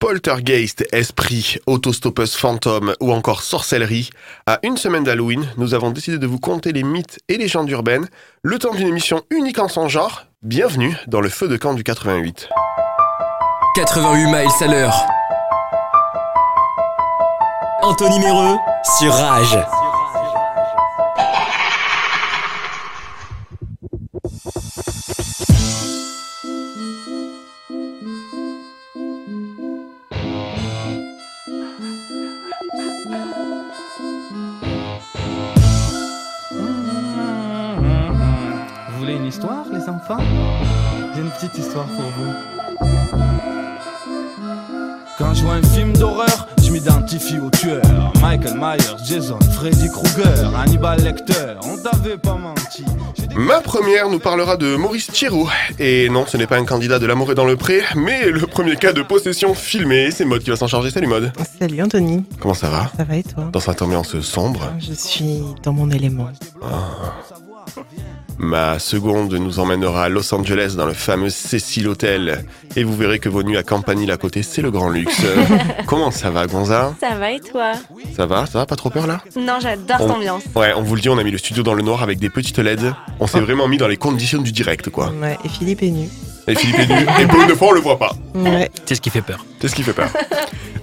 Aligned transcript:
Poltergeist, 0.00 0.82
esprit, 0.92 1.58
autostoppeuse 1.66 2.34
fantôme 2.34 2.94
ou 3.00 3.12
encore 3.12 3.42
sorcellerie, 3.42 4.08
à 4.46 4.58
une 4.62 4.78
semaine 4.78 5.04
d'Halloween, 5.04 5.46
nous 5.58 5.74
avons 5.74 5.90
décidé 5.90 6.16
de 6.16 6.26
vous 6.26 6.40
conter 6.40 6.72
les 6.72 6.82
mythes 6.82 7.18
et 7.28 7.36
légendes 7.36 7.68
urbaines, 7.68 8.08
le 8.42 8.58
temps 8.58 8.74
d'une 8.74 8.88
émission 8.88 9.22
unique 9.28 9.58
en 9.58 9.68
son 9.68 9.88
genre. 9.88 10.24
Bienvenue 10.42 10.96
dans 11.06 11.20
le 11.20 11.28
feu 11.28 11.48
de 11.48 11.58
camp 11.58 11.74
du 11.74 11.84
88. 11.84 12.48
88 13.76 14.24
miles 14.24 14.48
à 14.62 14.66
l'heure. 14.66 15.06
Anthony 17.82 18.20
Méreux 18.20 18.56
sur 18.98 19.12
Rage. 19.12 19.58
J'ai 41.54 41.58
une 41.60 41.64
petite 41.64 41.66
histoire 41.66 41.86
pour 41.86 42.04
vous. 42.16 42.32
Quand 45.18 45.34
je 45.34 45.42
vois 45.44 45.54
un 45.54 45.62
film 45.62 45.92
d'horreur, 45.92 46.48
je 46.62 46.70
m'identifie 46.70 47.38
au 47.38 47.50
tueur. 47.50 47.82
Michael 48.22 48.54
Myers, 48.56 48.96
Jason, 49.06 49.38
Freddy 49.52 49.88
Krueger, 49.90 50.50
Hannibal 50.56 50.98
Lecter, 51.02 51.54
on 51.62 51.76
t'avait 51.76 52.16
pas 52.16 52.36
menti. 52.36 52.84
J'ai 53.18 53.26
des- 53.26 53.34
Ma 53.34 53.60
première 53.60 54.08
nous 54.08 54.18
parlera 54.18 54.56
de 54.56 54.76
Maurice 54.76 55.08
Thiraud. 55.08 55.48
Et 55.78 56.08
non, 56.08 56.24
ce 56.26 56.38
n'est 56.38 56.46
pas 56.46 56.56
un 56.56 56.64
candidat 56.64 56.98
de 56.98 57.04
l'amour 57.06 57.30
est 57.32 57.34
dans 57.34 57.44
le 57.44 57.56
pré, 57.56 57.82
mais 57.96 58.30
le 58.30 58.46
premier 58.46 58.76
cas 58.76 58.92
de 58.94 59.02
possession 59.02 59.52
filmé. 59.54 60.10
C'est 60.10 60.24
Mode 60.24 60.42
qui 60.42 60.48
va 60.50 60.56
s'en 60.56 60.68
charger. 60.68 60.90
Salut 60.90 61.06
Mode. 61.08 61.32
Salut 61.58 61.82
Anthony, 61.82 62.24
Comment 62.40 62.54
ça 62.54 62.70
va 62.70 62.90
ça 62.96 63.04
va 63.04 63.16
et 63.16 63.22
toi 63.22 63.44
Dans 63.52 63.60
cette 63.60 63.82
ambiance 63.82 64.18
sombre. 64.20 64.72
Je 64.78 64.92
suis 64.94 65.42
dans 65.62 65.72
mon 65.74 65.90
élément. 65.90 66.28
Ma 68.42 68.78
seconde 68.78 69.34
nous 69.34 69.58
emmènera 69.58 70.04
à 70.04 70.08
Los 70.08 70.32
Angeles 70.34 70.72
dans 70.74 70.86
le 70.86 70.94
fameux 70.94 71.28
Cecil 71.28 71.86
Hotel. 71.86 72.46
Et 72.74 72.84
vous 72.84 72.96
verrez 72.96 73.18
que 73.18 73.28
vos 73.28 73.42
nuits 73.42 73.58
à 73.58 73.62
Campanile 73.62 74.10
à 74.10 74.16
côté, 74.16 74.42
c'est 74.42 74.62
le 74.62 74.70
grand 74.70 74.88
luxe. 74.88 75.20
Comment 75.86 76.10
ça 76.10 76.30
va, 76.30 76.46
Gonza? 76.46 76.94
Ça 77.00 77.16
va 77.16 77.32
et 77.32 77.40
toi? 77.40 77.72
Ça 78.16 78.24
va 78.24 78.46
Ça 78.46 78.58
va 78.60 78.64
Pas 78.64 78.76
trop 78.76 78.88
peur 78.88 79.06
là? 79.06 79.20
Non, 79.36 79.58
j'adore 79.60 79.98
On- 80.00 80.06
cette 80.06 80.16
ambiance. 80.16 80.42
Ouais, 80.56 80.72
on 80.74 80.80
vous 80.82 80.94
le 80.94 81.02
dit, 81.02 81.10
on 81.10 81.18
a 81.18 81.22
mis 81.22 81.30
le 81.30 81.36
studio 81.36 81.62
dans 81.62 81.74
le 81.74 81.82
noir 81.82 82.02
avec 82.02 82.18
des 82.18 82.30
petites 82.30 82.58
LED. 82.58 82.94
On 83.20 83.26
s'est 83.26 83.40
vraiment 83.40 83.68
mis 83.68 83.76
dans 83.76 83.88
les 83.88 83.98
conditions 83.98 84.40
du 84.40 84.52
direct, 84.52 84.88
quoi. 84.88 85.12
Ouais, 85.20 85.36
et 85.44 85.48
Philippe 85.50 85.82
est 85.82 85.90
nu. 85.90 86.08
Et 86.50 86.54
Philippe 86.56 86.78
est 86.80 86.86
nu, 86.86 87.06
et 87.20 87.26
pour 87.26 87.40
une 87.42 87.56
fois, 87.56 87.68
on 87.68 87.72
le 87.72 87.80
voit 87.80 87.98
pas. 87.98 88.12
Ouais. 88.34 88.70
C'est 88.86 88.96
ce 88.96 89.00
qui 89.00 89.10
fait 89.10 89.22
peur. 89.22 89.44
C'est 89.60 89.68
ce 89.68 89.74
qui 89.74 89.82
fait 89.82 89.92
peur. 89.92 90.08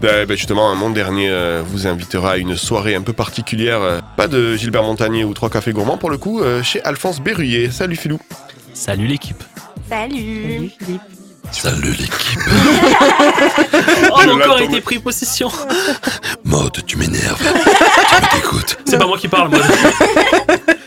Euh, 0.04 0.28
ben, 0.28 0.38
justement, 0.38 0.76
mon 0.76 0.92
dernier 0.92 1.28
euh, 1.28 1.64
vous 1.66 1.88
invitera 1.88 2.34
à 2.34 2.38
une 2.38 2.56
soirée 2.56 2.94
un 2.94 3.02
peu 3.02 3.14
particulière. 3.14 3.82
euh, 3.82 4.00
pas 4.16 4.28
de 4.28 4.56
Gilbert 4.56 4.84
Montagnier 4.84 5.24
ou 5.24 5.34
Trois 5.34 5.50
Cafés 5.50 5.72
Gourmands 5.72 5.98
pour 5.98 6.12
le 6.12 6.20
coup, 6.20 6.40
euh, 6.40 6.62
chez 6.62 6.84
Alphonse 6.84 7.20
Berruyer. 7.20 7.72
Salut 7.72 7.96
Philou. 7.96 8.20
Salut 8.76 9.08
l'équipe. 9.08 9.44
Salut. 9.90 10.14
Salut 10.20 10.72
Philippe. 10.80 11.02
Salut 11.52 11.92
l'équipe. 11.94 12.40
On 14.14 14.30
a 14.30 14.34
encore 14.34 14.60
été 14.62 14.82
pris 14.82 15.00
possession. 15.00 15.50
Mode, 16.44 16.86
tu 16.86 16.96
m'énerves. 16.98 17.42
tu 17.42 17.48
me 17.48 18.42
dégoûtes. 18.42 18.78
C'est 18.86 19.00
pas 19.00 19.08
moi 19.08 19.18
qui 19.18 19.28
parle, 19.28 19.50
moi. 19.50 19.62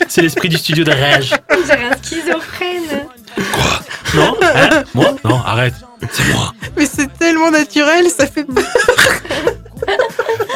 C'est 0.06 0.22
l'esprit 0.22 0.48
du 0.48 0.56
studio 0.56 0.84
de 0.84 0.92
Rage. 0.92 1.34
J'ai 1.66 1.72
un 1.72 1.96
schizophrène. 2.00 2.99
Hein 4.54 4.84
Moi 4.94 5.14
Non, 5.24 5.40
arrête. 5.44 5.74
C'est 6.10 6.32
moi. 6.32 6.52
Mais 6.76 6.86
c'est 6.86 7.12
tellement 7.18 7.50
naturel, 7.50 8.06
ça 8.08 8.26
fait 8.26 8.46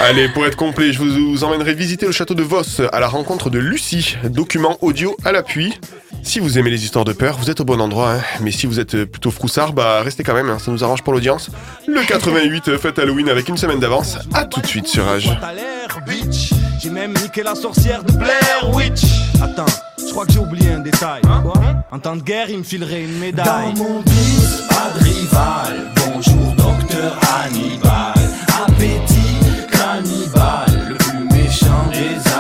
Allez, 0.01 0.29
pour 0.29 0.45
être 0.47 0.57
complet, 0.57 0.93
je 0.93 0.99
vous, 0.99 1.31
vous 1.33 1.45
emmènerai 1.45 1.73
visiter 1.75 2.07
le 2.07 2.13
château 2.13 2.35
de 2.35 2.43
Voss 2.43 2.81
à 2.93 3.01
la 3.01 3.09
rencontre 3.09 3.49
de 3.51 3.59
Lucie. 3.59 4.17
Document 4.25 4.77
audio 4.83 5.17
à 5.25 5.33
l'appui. 5.33 5.79
Si 6.23 6.41
vous 6.41 6.59
aimez 6.59 6.71
les 6.71 6.85
histoires 6.85 7.05
de 7.05 7.13
peur, 7.13 7.37
vous 7.39 7.51
êtes 7.51 7.61
au 7.61 7.65
bon 7.65 7.81
endroit. 7.81 8.13
hein. 8.15 8.21
Mais 8.41 8.51
si 8.51 8.67
vous 8.67 8.81
êtes 8.81 9.05
plutôt 9.05 9.31
froussard, 9.31 9.73
bah 9.73 10.01
restez 10.03 10.23
quand 10.25 10.35
même, 10.35 10.49
hein, 10.49 10.59
ça 10.59 10.71
nous 10.71 10.83
arrange 10.83 11.03
pour 11.03 11.13
l'audience. 11.13 11.51
Le 11.87 12.01
88 12.03 12.69
euh, 12.69 12.79
fête 12.79 12.99
Halloween 12.99 13.29
avec 13.29 13.49
une 13.49 13.59
semaine 13.59 13.79
d'avance. 13.81 14.19
À 14.33 14.45
tout 14.45 14.61
de 14.61 14.67
suite 14.67 14.87
sur 14.87 15.05
Rage. 15.05 15.31
J'ai 16.85 16.91
même 16.91 17.15
niqué 17.15 17.43
la 17.43 17.55
sorcière 17.55 18.05
de 18.05 18.13
Blair 18.13 18.69
Witch. 18.75 19.05
Attends, 19.43 19.65
je 19.97 20.13
crois 20.13 20.27
que 20.27 20.33
j'ai 20.33 20.39
oublié 20.39 20.71
un 20.71 20.81
détail. 20.81 21.23
Quoi 21.23 21.55
En 21.91 21.99
temps 21.99 22.15
de 22.15 22.21
guerre, 22.21 22.51
il 22.51 22.59
me 22.59 22.63
filerait 22.63 23.05
une 23.05 23.19
médaille. 23.19 23.73
Dans 23.73 23.85
mon 23.85 24.01
bis, 24.03 24.63
pas 24.69 24.91
de 24.99 25.03
rival. 25.03 25.93
Bonjour, 25.97 26.55
docteur 26.55 27.19
Hannibal. 27.41 28.13
Appétit 28.67 29.67
cannibale, 29.73 30.89
le 30.91 30.95
plus 30.97 31.25
méchant 31.35 31.87
des 31.91 32.34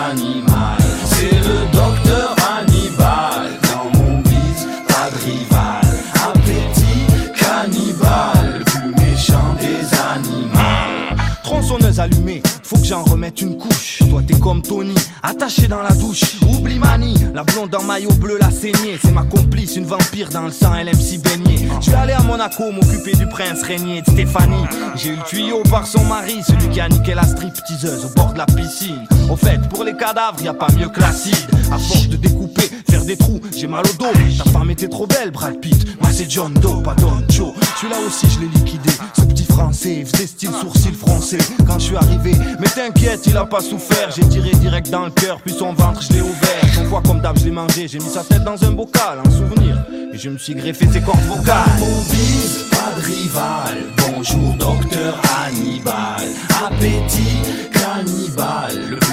faut 12.74 12.80
que 12.80 12.86
j'en 12.86 13.02
remette 13.04 13.40
une 13.40 13.56
couche. 13.56 13.98
Toi 14.10 14.22
t'es 14.26 14.38
comme 14.38 14.62
Tony, 14.62 14.94
attaché 15.22 15.68
dans 15.68 15.82
la 15.82 15.92
douche. 15.92 16.22
Oublie 16.48 16.78
Mani, 16.78 17.14
la 17.34 17.44
blonde 17.44 17.74
en 17.74 17.82
maillot 17.82 18.12
bleu, 18.14 18.38
la 18.40 18.50
saignée. 18.50 18.98
C'est 19.02 19.12
ma 19.12 19.22
complice, 19.22 19.76
une 19.76 19.84
vampire 19.84 20.28
dans 20.30 20.42
le 20.42 20.50
sang, 20.50 20.74
elle 20.74 20.88
aime 20.88 21.00
si 21.00 21.18
baigner. 21.18 21.68
Je 21.80 21.84
suis 21.84 21.94
allé 21.94 22.12
à 22.12 22.22
Monaco 22.22 22.70
m'occuper 22.70 23.12
du 23.12 23.26
prince 23.28 23.62
régnier 23.62 24.02
de 24.02 24.10
Stéphanie. 24.10 24.64
J'ai 24.96 25.10
eu 25.10 25.16
le 25.16 25.22
tuyau 25.24 25.62
par 25.70 25.86
son 25.86 26.04
mari, 26.04 26.42
celui 26.46 26.68
qui 26.70 26.80
a 26.80 26.88
niqué 26.88 27.14
la 27.14 27.24
stripteaseuse 27.24 28.04
au 28.04 28.14
bord 28.14 28.32
de 28.32 28.38
la 28.38 28.46
piscine. 28.46 29.06
Au 29.30 29.36
fait, 29.36 29.60
pour 29.68 29.84
les 29.84 29.96
cadavres, 29.96 30.42
y 30.42 30.48
a 30.48 30.54
pas 30.54 30.68
mieux 30.76 30.88
que 30.88 31.00
l'acide. 31.00 31.34
À 31.72 31.78
force 31.78 32.08
de 32.08 32.16
découper, 32.16 32.70
faire 32.88 33.04
des 33.04 33.16
trous, 33.16 33.40
j'ai 33.56 33.66
mal 33.66 33.84
au 33.84 34.02
dos. 34.02 34.12
Ta 34.38 34.50
femme 34.50 34.70
était 34.70 34.88
trop 34.88 35.06
belle, 35.06 35.30
Brad 35.30 35.58
Pitt. 35.60 35.86
Moi 36.00 36.10
c'est 36.12 36.30
John 36.30 36.52
Doe, 36.54 36.82
pas 36.82 36.94
Don 36.94 37.22
Joe. 37.28 37.52
Celui-là 37.80 37.96
aussi 38.06 38.26
je 38.30 38.40
l'ai 38.40 38.48
liquidé. 38.48 38.90
Ce 39.16 39.22
petit 39.22 39.44
français, 39.44 40.04
faisait 40.04 40.26
style 40.26 40.50
sourcil 40.60 40.94
français. 40.94 41.38
Quand 41.66 41.78
je 41.78 41.84
suis 41.84 41.96
arrivé, 41.96 42.32
mais 42.64 42.70
t'inquiète, 42.70 43.26
il 43.26 43.36
a 43.36 43.44
pas 43.44 43.60
souffert. 43.60 44.10
J'ai 44.14 44.26
tiré 44.28 44.50
direct 44.52 44.90
dans 44.90 45.04
le 45.04 45.10
cœur, 45.10 45.38
puis 45.44 45.54
son 45.54 45.72
ventre, 45.72 46.00
je 46.02 46.12
l'ai 46.14 46.20
ouvert. 46.20 46.74
Son 46.74 46.84
foie 46.84 47.02
comme 47.04 47.20
d'hab, 47.20 47.38
je 47.38 47.44
l'ai 47.44 47.50
mangé. 47.50 47.86
J'ai 47.88 47.98
mis 47.98 48.08
sa 48.08 48.24
tête 48.24 48.44
dans 48.44 48.62
un 48.64 48.72
bocal, 48.72 49.20
en 49.24 49.30
souvenir. 49.30 49.84
Et 50.12 50.18
je 50.18 50.30
me 50.30 50.38
suis 50.38 50.54
greffé 50.54 50.86
ses 50.90 51.00
cordes 51.00 51.20
vocales. 51.22 51.64
Mon 51.78 52.02
bis, 52.02 52.64
pas 52.70 52.92
de 52.96 53.04
rival. 53.04 53.76
Bonjour, 53.96 54.54
docteur 54.54 55.20
Hannibal. 55.36 56.24
Appétit 56.66 57.70
cannibale, 57.72 58.90
le 58.90 59.03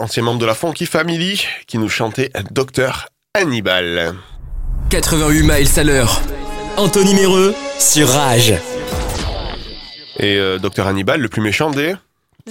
Ancien 0.00 0.22
membre 0.22 0.38
de 0.40 0.46
la 0.46 0.54
Funky 0.54 0.86
Family, 0.86 1.44
qui 1.66 1.78
nous 1.78 1.88
chantait 1.88 2.30
Docteur 2.50 3.08
Hannibal. 3.34 4.14
88 4.90 5.42
miles 5.42 5.68
à 5.78 5.84
l'heure. 5.84 6.20
Anthony 6.76 7.14
Méreux 7.14 7.54
sur 7.78 8.08
Rage. 8.08 8.54
Et 10.18 10.36
euh, 10.36 10.58
Docteur 10.58 10.86
Hannibal, 10.86 11.20
le 11.20 11.28
plus 11.28 11.40
méchant 11.42 11.70
des... 11.70 11.94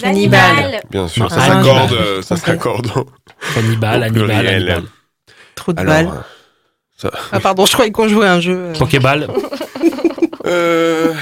Hannibal. 0.02 0.80
Bien 0.90 1.08
sûr, 1.08 1.30
ça 1.30 1.38
ah, 1.40 1.46
s'accorde, 1.46 1.78
Hannibal. 1.92 1.98
euh, 1.98 2.22
ça 2.22 2.36
s'accorde. 2.36 2.90
Hannibal, 3.56 4.02
Hannibal. 4.02 4.46
Hannibal. 4.46 4.82
trop 5.54 5.72
de 5.72 5.82
balles. 5.82 6.10
ça- 6.98 7.10
Ah 7.32 7.40
pardon, 7.40 7.64
je 7.66 7.72
croyais 7.72 7.90
qu'on 7.92 8.06
jouait 8.08 8.26
à 8.26 8.34
un 8.34 8.40
jeu. 8.40 8.56
euh. 8.56 8.72
Pokéball. 8.74 9.26
Euh, 10.44 11.12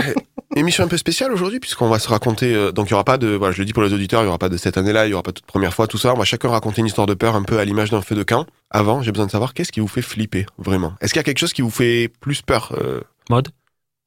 émission 0.56 0.84
un 0.84 0.88
peu 0.88 0.96
spéciale 0.96 1.32
aujourd'hui 1.32 1.60
puisqu'on 1.60 1.88
va 1.88 1.98
se 1.98 2.08
raconter. 2.08 2.54
euh, 2.54 2.72
donc 2.72 2.88
il 2.88 2.90
y 2.90 2.94
aura 2.94 3.04
pas 3.04 3.18
de, 3.18 3.28
voilà, 3.28 3.52
je 3.52 3.58
le 3.60 3.64
dis 3.64 3.72
pour 3.72 3.82
les 3.82 3.92
auditeurs, 3.92 4.22
il 4.22 4.26
y 4.26 4.28
aura 4.28 4.38
pas 4.38 4.48
de 4.48 4.56
cette 4.56 4.78
année-là, 4.78 5.06
il 5.06 5.10
y 5.10 5.14
aura 5.14 5.22
pas 5.22 5.30
de 5.32 5.36
toute 5.36 5.46
première 5.46 5.74
fois, 5.74 5.86
tout 5.86 5.98
ça. 5.98 6.12
On 6.14 6.18
va 6.18 6.24
chacun 6.24 6.48
raconter 6.48 6.80
une 6.80 6.86
histoire 6.86 7.06
de 7.06 7.14
peur 7.14 7.34
un 7.36 7.42
peu 7.42 7.58
à 7.58 7.64
l'image 7.64 7.90
d'un 7.90 8.02
feu 8.02 8.14
de 8.14 8.22
camp. 8.22 8.46
Avant, 8.70 9.02
j'ai 9.02 9.12
besoin 9.12 9.26
de 9.26 9.30
savoir 9.30 9.54
qu'est-ce 9.54 9.72
qui 9.72 9.80
vous 9.80 9.88
fait 9.88 10.02
flipper 10.02 10.46
vraiment? 10.58 10.94
Est-ce 11.00 11.12
qu'il 11.12 11.20
y 11.20 11.20
a 11.20 11.24
quelque 11.24 11.38
chose 11.38 11.52
qui 11.52 11.62
vous 11.62 11.70
fait 11.70 12.10
plus 12.20 12.42
peur 12.42 12.72
euh, 12.80 13.00
Mode. 13.30 13.48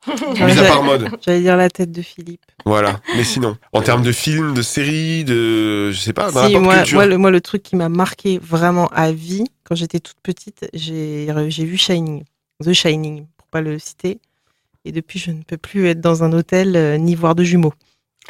Mis 0.08 0.58
à 0.60 0.64
part 0.64 0.84
mode. 0.84 1.10
J'allais 1.26 1.42
dire 1.42 1.58
la 1.58 1.70
tête 1.70 1.92
de 1.92 2.02
Philippe. 2.02 2.46
Voilà. 2.66 3.02
Mais 3.18 3.26
sinon, 3.26 3.58
en 3.74 3.82
termes 3.82 4.04
de 4.04 4.12
films, 4.14 4.54
de 4.54 4.62
séries, 4.62 5.26
de. 5.26 5.92
Je 5.92 6.00
sais 6.00 6.14
pas, 6.14 6.32
dans 6.32 6.44
la 6.44 6.48
Si, 6.48 6.54
pop 6.54 6.62
moi, 6.62 6.76
culture. 6.78 6.98
moi, 6.98 7.06
le, 7.08 7.18
moi, 7.18 7.32
le 7.32 7.42
truc 7.42 7.64
qui 7.64 7.76
m'a 7.76 7.90
marqué 7.90 8.40
vraiment 8.42 8.88
à 8.90 9.12
vie, 9.12 9.44
quand 9.66 9.76
j'étais 9.76 10.00
toute 10.00 10.16
petite, 10.24 10.70
j'ai 10.74 11.28
j'ai 11.50 11.66
vu 11.66 11.76
Shining, 11.78 12.24
The 12.64 12.72
Shining, 12.72 13.26
pour 13.36 13.48
pas 13.48 13.60
le 13.60 13.80
citer. 13.80 14.20
Et 14.88 14.94
depuis, 14.94 15.20
je 15.20 15.32
ne 15.32 15.42
peux 15.42 15.58
plus 15.58 15.88
être 15.88 16.00
dans 16.00 16.24
un 16.24 16.32
hôtel 16.32 16.78
euh, 16.78 16.98
ni 16.98 17.14
voir 17.14 17.36
de 17.36 17.44
jumeaux. 17.44 17.74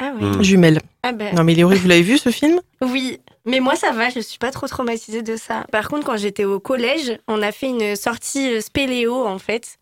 Ah 0.00 0.12
ouais. 0.12 0.26
Hmm. 0.26 0.42
Jumelles. 0.42 0.80
Ah 1.04 1.12
ben. 1.12 1.32
Non, 1.32 1.44
mais 1.44 1.62
horrible. 1.62 1.82
Vous 1.82 1.88
l'avez 1.88 2.02
vu 2.02 2.18
ce 2.18 2.30
film? 2.30 2.60
Oui, 2.80 3.20
mais 3.44 3.60
moi 3.60 3.76
ça 3.76 3.92
va, 3.92 4.10
je 4.10 4.18
suis 4.18 4.38
pas 4.38 4.50
trop 4.50 4.66
traumatisée 4.66 5.22
de 5.22 5.36
ça. 5.36 5.64
Par 5.70 5.88
contre, 5.88 6.04
quand 6.04 6.16
j'étais 6.16 6.44
au 6.44 6.58
collège, 6.58 7.16
on 7.28 7.42
a 7.42 7.52
fait 7.52 7.68
une 7.68 7.94
sortie 7.94 8.54
euh, 8.54 8.60
spéléo 8.60 9.24
en 9.24 9.38
fait. 9.38 9.78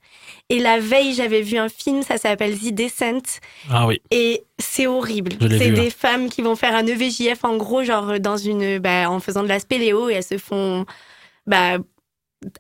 Et 0.50 0.58
la 0.58 0.78
veille, 0.78 1.14
j'avais 1.14 1.40
vu 1.40 1.56
un 1.56 1.70
film, 1.70 2.02
ça 2.02 2.18
s'appelle 2.18 2.58
The 2.58 2.72
Descent. 2.72 3.40
Ah 3.70 3.86
oui. 3.86 4.02
Et 4.10 4.44
c'est 4.58 4.86
horrible. 4.86 5.32
C'est 5.40 5.70
des 5.70 5.90
femmes 5.90 6.28
qui 6.28 6.42
vont 6.42 6.56
faire 6.56 6.74
un 6.74 6.86
EVJF 6.86 7.42
en 7.44 7.56
gros, 7.56 7.84
genre 7.84 8.20
dans 8.20 8.36
une, 8.36 8.78
bah, 8.78 9.10
en 9.10 9.20
faisant 9.20 9.42
de 9.42 9.48
la 9.48 9.60
spéléo 9.60 10.10
et 10.10 10.14
elles 10.14 10.22
se 10.22 10.38
font 10.38 10.84
bah, 11.46 11.78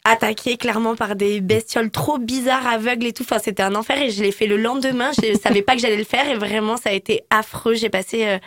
attaquer 0.04 0.56
clairement 0.56 0.96
par 0.96 1.16
des 1.16 1.40
bestioles 1.40 1.90
trop 1.90 2.18
bizarres, 2.18 2.66
aveugles 2.66 3.06
et 3.06 3.12
tout. 3.12 3.22
Enfin, 3.22 3.38
c'était 3.38 3.62
un 3.62 3.74
enfer 3.74 4.00
et 4.00 4.10
je 4.10 4.22
l'ai 4.22 4.32
fait 4.32 4.46
le 4.46 4.56
lendemain. 4.56 5.10
Je 5.22 5.38
savais 5.42 5.62
pas 5.62 5.74
que 5.74 5.80
j'allais 5.80 5.96
le 5.96 6.04
faire 6.04 6.28
et 6.28 6.36
vraiment, 6.36 6.76
ça 6.76 6.90
a 6.90 6.92
été 6.92 7.22
affreux. 7.30 7.74
J'ai 7.74 7.90
passé 7.90 8.26
euh, 8.26 8.38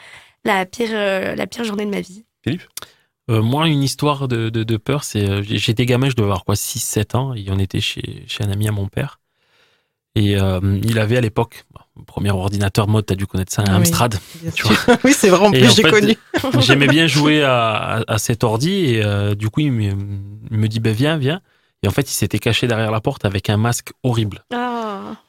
la, 0.45 0.65
pire, 0.65 0.89
euh, 0.91 1.35
la 1.35 1.47
pire 1.47 1.63
journée 1.63 1.85
de 1.85 1.91
ma 1.91 2.01
vie. 2.01 2.23
Euh, 3.29 3.41
moi, 3.41 3.67
une 3.67 3.83
histoire 3.83 4.27
de, 4.27 4.49
de, 4.49 4.63
de 4.63 4.77
peur, 4.77 5.03
c'est. 5.03 5.43
J'étais 5.43 5.85
gamin, 5.85 6.09
je 6.09 6.15
devais 6.15 6.25
avoir 6.25 6.45
quoi, 6.45 6.55
6-7 6.55 7.15
ans, 7.15 7.33
et 7.35 7.45
on 7.49 7.59
était 7.59 7.81
chez, 7.81 8.23
chez 8.27 8.43
un 8.43 8.49
ami 8.49 8.67
à 8.67 8.71
mon 8.71 8.87
père. 8.87 9.18
Et 10.15 10.37
euh, 10.39 10.59
il 10.83 10.97
avait 10.99 11.17
à 11.17 11.21
l'époque, 11.21 11.65
premier 12.07 12.31
ordinateur 12.31 12.87
mode, 12.87 13.05
t'as 13.05 13.15
dû 13.15 13.27
connaître 13.27 13.53
ça, 13.53 13.61
un 13.61 13.65
Ah 13.67 13.71
oui. 13.73 13.77
Amstrad. 13.77 14.15
Tu 14.55 14.65
oui, 15.03 15.13
c'est 15.13 15.29
vrai, 15.29 15.45
en 15.47 15.51
plus, 15.51 15.75
j'ai 15.75 15.83
connu. 15.83 16.15
J'aimais 16.59 16.87
bien 16.87 17.07
jouer 17.07 17.43
à, 17.43 17.69
à, 18.07 18.13
à 18.13 18.17
cet 18.17 18.43
ordi, 18.43 18.71
et 18.71 19.03
euh, 19.03 19.35
du 19.35 19.49
coup, 19.49 19.59
il 19.61 19.71
me, 19.71 19.83
il 20.51 20.57
me 20.57 20.67
dit, 20.67 20.79
ben 20.79 20.93
viens, 20.93 21.17
viens. 21.17 21.41
Et 21.83 21.87
en 21.87 21.91
fait, 21.91 22.09
il 22.09 22.13
s'était 22.13 22.39
caché 22.39 22.67
derrière 22.67 22.91
la 22.91 22.99
porte 23.01 23.23
avec 23.23 23.49
un 23.49 23.57
masque 23.57 23.91
horrible. 24.03 24.43
Oh. 24.53 24.57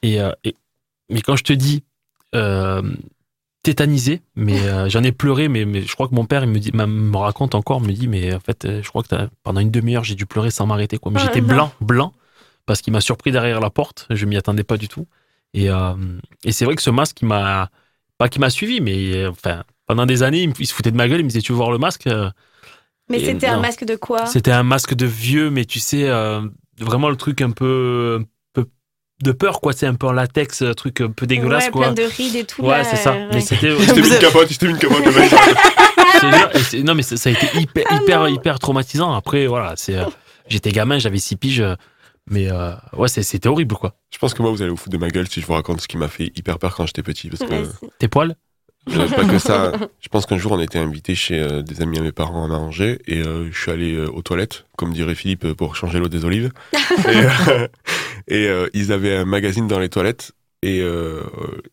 Et, 0.03 0.21
euh, 0.21 0.33
et- 0.45 0.57
mais 1.11 1.21
quand 1.21 1.37
je 1.37 1.45
te 1.45 1.53
dis 1.53 1.85
euh, 2.35 2.83
tétanisé, 3.63 4.23
mais 4.35 4.57
j'en 4.89 5.03
ai 5.03 5.13
pleuré, 5.13 5.49
mais, 5.49 5.65
mais 5.67 5.83
je 5.83 5.93
crois 5.95 6.09
que 6.09 6.15
mon 6.15 6.25
père 6.25 6.43
il 6.43 6.51
me 6.51 6.59
dit, 6.59 6.73
me 6.73 7.17
raconte 7.17 7.55
encore, 7.55 7.81
me 7.81 7.93
dit, 7.93 8.09
mais 8.09 8.35
en 8.35 8.41
fait, 8.41 8.67
je 8.83 8.89
crois 8.89 9.03
que 9.03 9.15
pendant 9.43 9.61
une 9.61 9.71
demi-heure 9.71 10.05
j'ai 10.05 10.15
dû 10.15 10.27
pleurer 10.27 10.51
sans 10.51 10.67
m'arrêter, 10.67 10.99
quoi. 10.99 11.13
Mais 11.13 11.21
Oh 11.23 11.25
j'étais 11.27 11.41
blanc, 11.43 11.73
blanc, 11.81 12.13
parce 12.71 12.83
qu'il 12.83 12.93
m'a 12.93 13.01
surpris 13.01 13.33
derrière 13.33 13.59
la 13.59 13.69
porte. 13.69 14.07
Je 14.11 14.27
m'y 14.27 14.37
attendais 14.37 14.63
pas 14.63 14.77
du 14.77 14.87
tout. 14.87 15.09
Et, 15.55 15.69
euh, 15.69 15.95
et 16.45 16.53
c'est 16.53 16.65
vrai 16.65 16.77
que 16.77 16.83
ce 16.83 16.91
masque, 16.91 17.21
il 17.21 17.27
m'a 17.27 17.69
pas 18.17 18.29
qui 18.29 18.39
m'a 18.39 18.49
suivi, 18.49 18.81
mais 18.81 19.13
euh, 19.17 19.31
enfin 19.31 19.65
pendant 19.89 20.07
des 20.07 20.23
années, 20.23 20.49
il, 20.57 20.67
se 20.69 20.73
foutait 20.73 20.93
de 20.93 20.97
ma 20.97 21.09
gueule, 21.09 21.19
il 21.19 21.25
me 21.25 21.29
disait, 21.31 21.41
tu 21.41 21.51
veux 21.51 21.57
voir 21.57 21.73
le 21.73 21.79
masque 21.79 22.07
Euh, 22.07 22.31
Mais 23.09 23.19
c'était 23.19 23.49
un 23.49 23.59
masque 23.59 23.85
de 23.85 23.97
quoi? 23.97 24.25
C'était 24.27 24.53
un 24.53 24.63
masque 24.63 24.95
de 24.95 25.05
vieux, 25.05 25.51
mais 25.51 25.65
tu 25.65 25.81
sais, 25.81 26.09
euh, 26.09 26.43
vraiment 26.79 27.11
le 27.11 27.17
truc 27.17 27.43
un 27.43 27.51
peu, 27.51 28.21
un 28.21 28.25
peu 28.53 28.67
de 29.25 29.33
peur, 29.33 29.61
quoi. 29.61 29.73
C'est 29.73 29.87
un 29.89 29.95
peu 29.97 30.07
en 30.07 30.13
latex, 30.13 30.63
un 30.63 30.75
truc 30.75 31.01
un 31.01 31.11
peu 31.11 31.27
dégueulasse, 31.27 31.65
ouais, 31.65 31.71
quoi. 31.73 31.93
plein 31.93 32.05
de 32.05 32.09
rides 32.09 32.37
et 32.37 32.45
tout. 32.45 32.63
Ouais, 32.63 32.85
c'est 32.85 32.95
ça. 32.95 33.15
euh, 33.15 33.27
Mais 33.31 33.35
ouais. 33.35 33.41
c'était. 33.41 33.71
Mis 33.71 34.09
une 34.13 34.19
capote, 34.21 34.47
il 34.49 34.53
s'était 34.53 34.67
mis 34.69 34.75
une 34.75 34.79
capote. 34.79 35.03
je 35.05 36.83
non, 36.85 36.95
mais 36.95 37.03
ça, 37.03 37.17
ça 37.17 37.31
a 37.31 37.33
été 37.33 37.49
hyper, 37.59 37.83
Ah 37.91 37.97
hyper, 38.01 38.29
hyper 38.29 38.59
traumatisant. 38.61 39.13
Après, 39.13 39.49
voilà, 39.49 39.73
c'est. 39.75 39.97
euh, 39.97 40.05
J'étais 40.49 40.71
gamin, 40.71 40.99
j'avais 41.01 41.19
six 41.19 41.35
piges, 41.37 41.65
mais 42.29 42.51
euh, 42.51 42.73
ouais, 42.97 43.09
c'est- 43.09 43.23
c'était 43.23 43.49
horrible, 43.49 43.75
quoi. 43.77 43.95
Je 44.13 44.19
pense 44.19 44.35
que 44.35 44.43
moi, 44.43 44.51
vous 44.51 44.63
allez 44.63 44.71
vous 44.71 44.77
foutre 44.77 44.91
de 44.93 44.99
ma 44.99 45.09
gueule 45.11 45.29
si 45.29 45.41
je 45.41 45.47
vous 45.47 45.53
raconte 45.55 45.81
ce 45.81 45.89
qui 45.89 45.97
m'a 45.97 46.09
fait 46.09 46.33
hyper 46.37 46.59
peur 46.59 46.75
quand 46.75 46.87
j'étais 46.87 47.03
petit. 47.03 47.29
Parce 47.29 47.43
que. 47.49 47.87
Tes 47.99 48.09
poils? 48.09 48.37
Pas 48.87 49.25
que 49.27 49.39
ça. 49.39 49.73
Je 50.01 50.09
pense 50.09 50.25
qu'un 50.27 50.39
jour, 50.39 50.53
on 50.53 50.61
était 50.61 50.79
invité 50.79 51.15
chez 51.15 51.39
euh, 51.39 51.61
des 51.63 51.83
amis 51.83 51.99
à 51.99 52.03
mes 52.03 52.13
parents 52.13 52.51
à 52.51 52.55
Angers 52.57 52.99
et 53.07 53.19
euh, 53.21 53.51
je 53.53 53.61
suis 53.61 53.71
allé 53.71 53.95
euh, 53.95 54.09
aux 54.11 54.23
toilettes, 54.23 54.65
comme 54.77 54.93
dirait 54.95 55.15
Philippe, 55.15 55.53
pour 55.53 55.77
changer 55.77 55.99
l'eau 55.99 56.09
des 56.09 56.25
olives. 56.25 56.51
et 56.73 56.79
euh, 57.07 57.69
et, 58.27 58.47
euh, 58.49 58.69
ils 58.73 58.91
avaient 58.93 59.17
un 59.17 59.27
magazine 59.27 59.67
dans 59.69 59.79
les 59.79 59.91
toilettes 59.91 60.33
et 60.63 60.81
euh, 60.81 61.23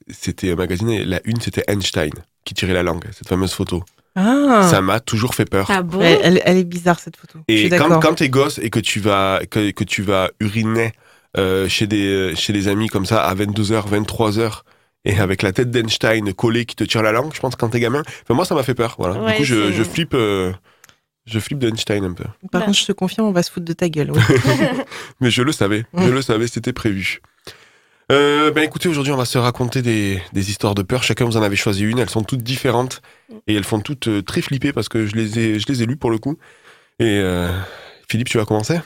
c'était 0.09 0.51
un 0.51 0.55
magazine 0.55 0.89
et 0.89 1.05
la 1.05 1.21
une, 1.25 1.39
c'était 1.39 1.63
Einstein 1.67 2.11
qui 2.43 2.53
tirait 2.53 2.73
la 2.73 2.83
langue, 2.83 3.05
cette 3.13 3.27
fameuse 3.29 3.53
photo. 3.53 3.83
Ah, 4.19 4.67
Ça 4.69 4.81
m'a 4.81 4.99
toujours 4.99 5.35
fait 5.35 5.45
peur. 5.45 5.67
Ah 5.69 5.83
bon 5.83 6.01
elle, 6.01 6.19
elle- 6.23 6.41
elle 6.43 6.57
est 6.57 6.63
bizarre 6.63 6.99
cette 6.99 7.15
photo. 7.17 7.39
je 7.47 7.53
Et 7.53 7.57
suis 7.57 7.69
quand, 7.69 7.99
quand 7.99 8.15
t'es 8.15 8.29
gosse 8.29 8.57
et 8.57 8.69
que 8.71 8.79
tu 8.79 8.99
vas, 8.99 9.41
que, 9.49 9.69
que 9.71 9.83
tu 9.83 10.01
vas 10.01 10.31
uriner 10.39 10.91
euh, 11.37 11.69
chez, 11.69 11.85
des, 11.85 12.33
chez 12.35 12.51
des 12.51 12.67
amis 12.67 12.87
comme 12.87 13.05
ça 13.05 13.23
à 13.23 13.35
22h, 13.35 13.87
23h, 13.89 14.61
et 15.05 15.19
avec 15.19 15.43
la 15.43 15.53
tête 15.53 15.69
d'Einstein 15.69 16.33
collée 16.33 16.65
qui 16.65 16.75
te 16.75 16.83
tire 16.83 17.03
la 17.03 17.11
langue, 17.11 17.31
je 17.33 17.39
pense, 17.39 17.55
quand 17.55 17.69
t'es 17.69 17.79
gamin. 17.79 18.01
Enfin, 18.23 18.33
moi, 18.33 18.43
ça 18.43 18.55
m'a 18.55 18.63
fait 18.63 18.73
peur. 18.73 18.95
Voilà. 18.97 19.21
Ouais, 19.21 19.33
du 19.33 19.37
coup, 19.39 19.43
je, 19.45 19.71
je 19.71 19.83
flippe. 19.83 20.15
euh, 20.15 20.51
je 21.25 21.39
flippe 21.39 21.59
d'Einstein 21.59 22.03
un 22.05 22.13
peu. 22.13 22.23
Par 22.51 22.65
contre, 22.65 22.77
je 22.77 22.85
te 22.85 22.91
confirme, 22.93 23.27
on 23.27 23.31
va 23.31 23.43
se 23.43 23.51
foutre 23.51 23.65
de 23.65 23.73
ta 23.73 23.87
gueule. 23.89 24.11
ouais. 24.11 24.21
Mais 25.21 25.29
je 25.29 25.43
le 25.43 25.51
savais. 25.51 25.85
Je 25.97 26.09
le 26.09 26.21
savais, 26.21 26.47
c'était 26.47 26.73
prévu. 26.73 27.21
Euh, 28.09 28.51
ben 28.51 28.63
écoutez, 28.63 28.87
aujourd'hui, 28.87 29.11
on 29.11 29.17
va 29.17 29.25
se 29.25 29.37
raconter 29.37 29.81
des, 29.81 30.21
des 30.31 30.49
histoires 30.49 30.75
de 30.75 30.81
peur. 30.81 31.03
Chacun, 31.03 31.25
vous 31.25 31.35
en 31.37 31.41
avez 31.41 31.57
choisi 31.57 31.83
une. 31.83 31.99
Elles 31.99 32.09
sont 32.09 32.23
toutes 32.23 32.41
différentes 32.41 33.01
et 33.47 33.55
elles 33.55 33.65
font 33.65 33.81
toutes 33.81 34.07
euh, 34.07 34.21
très 34.21 34.41
flipper 34.41 34.71
parce 34.71 34.87
que 34.87 35.05
je 35.05 35.15
les 35.15 35.39
ai, 35.39 35.59
je 35.59 35.65
les 35.67 35.83
ai 35.83 35.85
lues 35.85 35.97
pour 35.97 36.09
le 36.09 36.17
coup. 36.17 36.37
Et 36.99 37.19
euh, 37.19 37.51
Philippe, 38.09 38.29
tu 38.29 38.37
vas 38.37 38.45
commencer? 38.45 38.79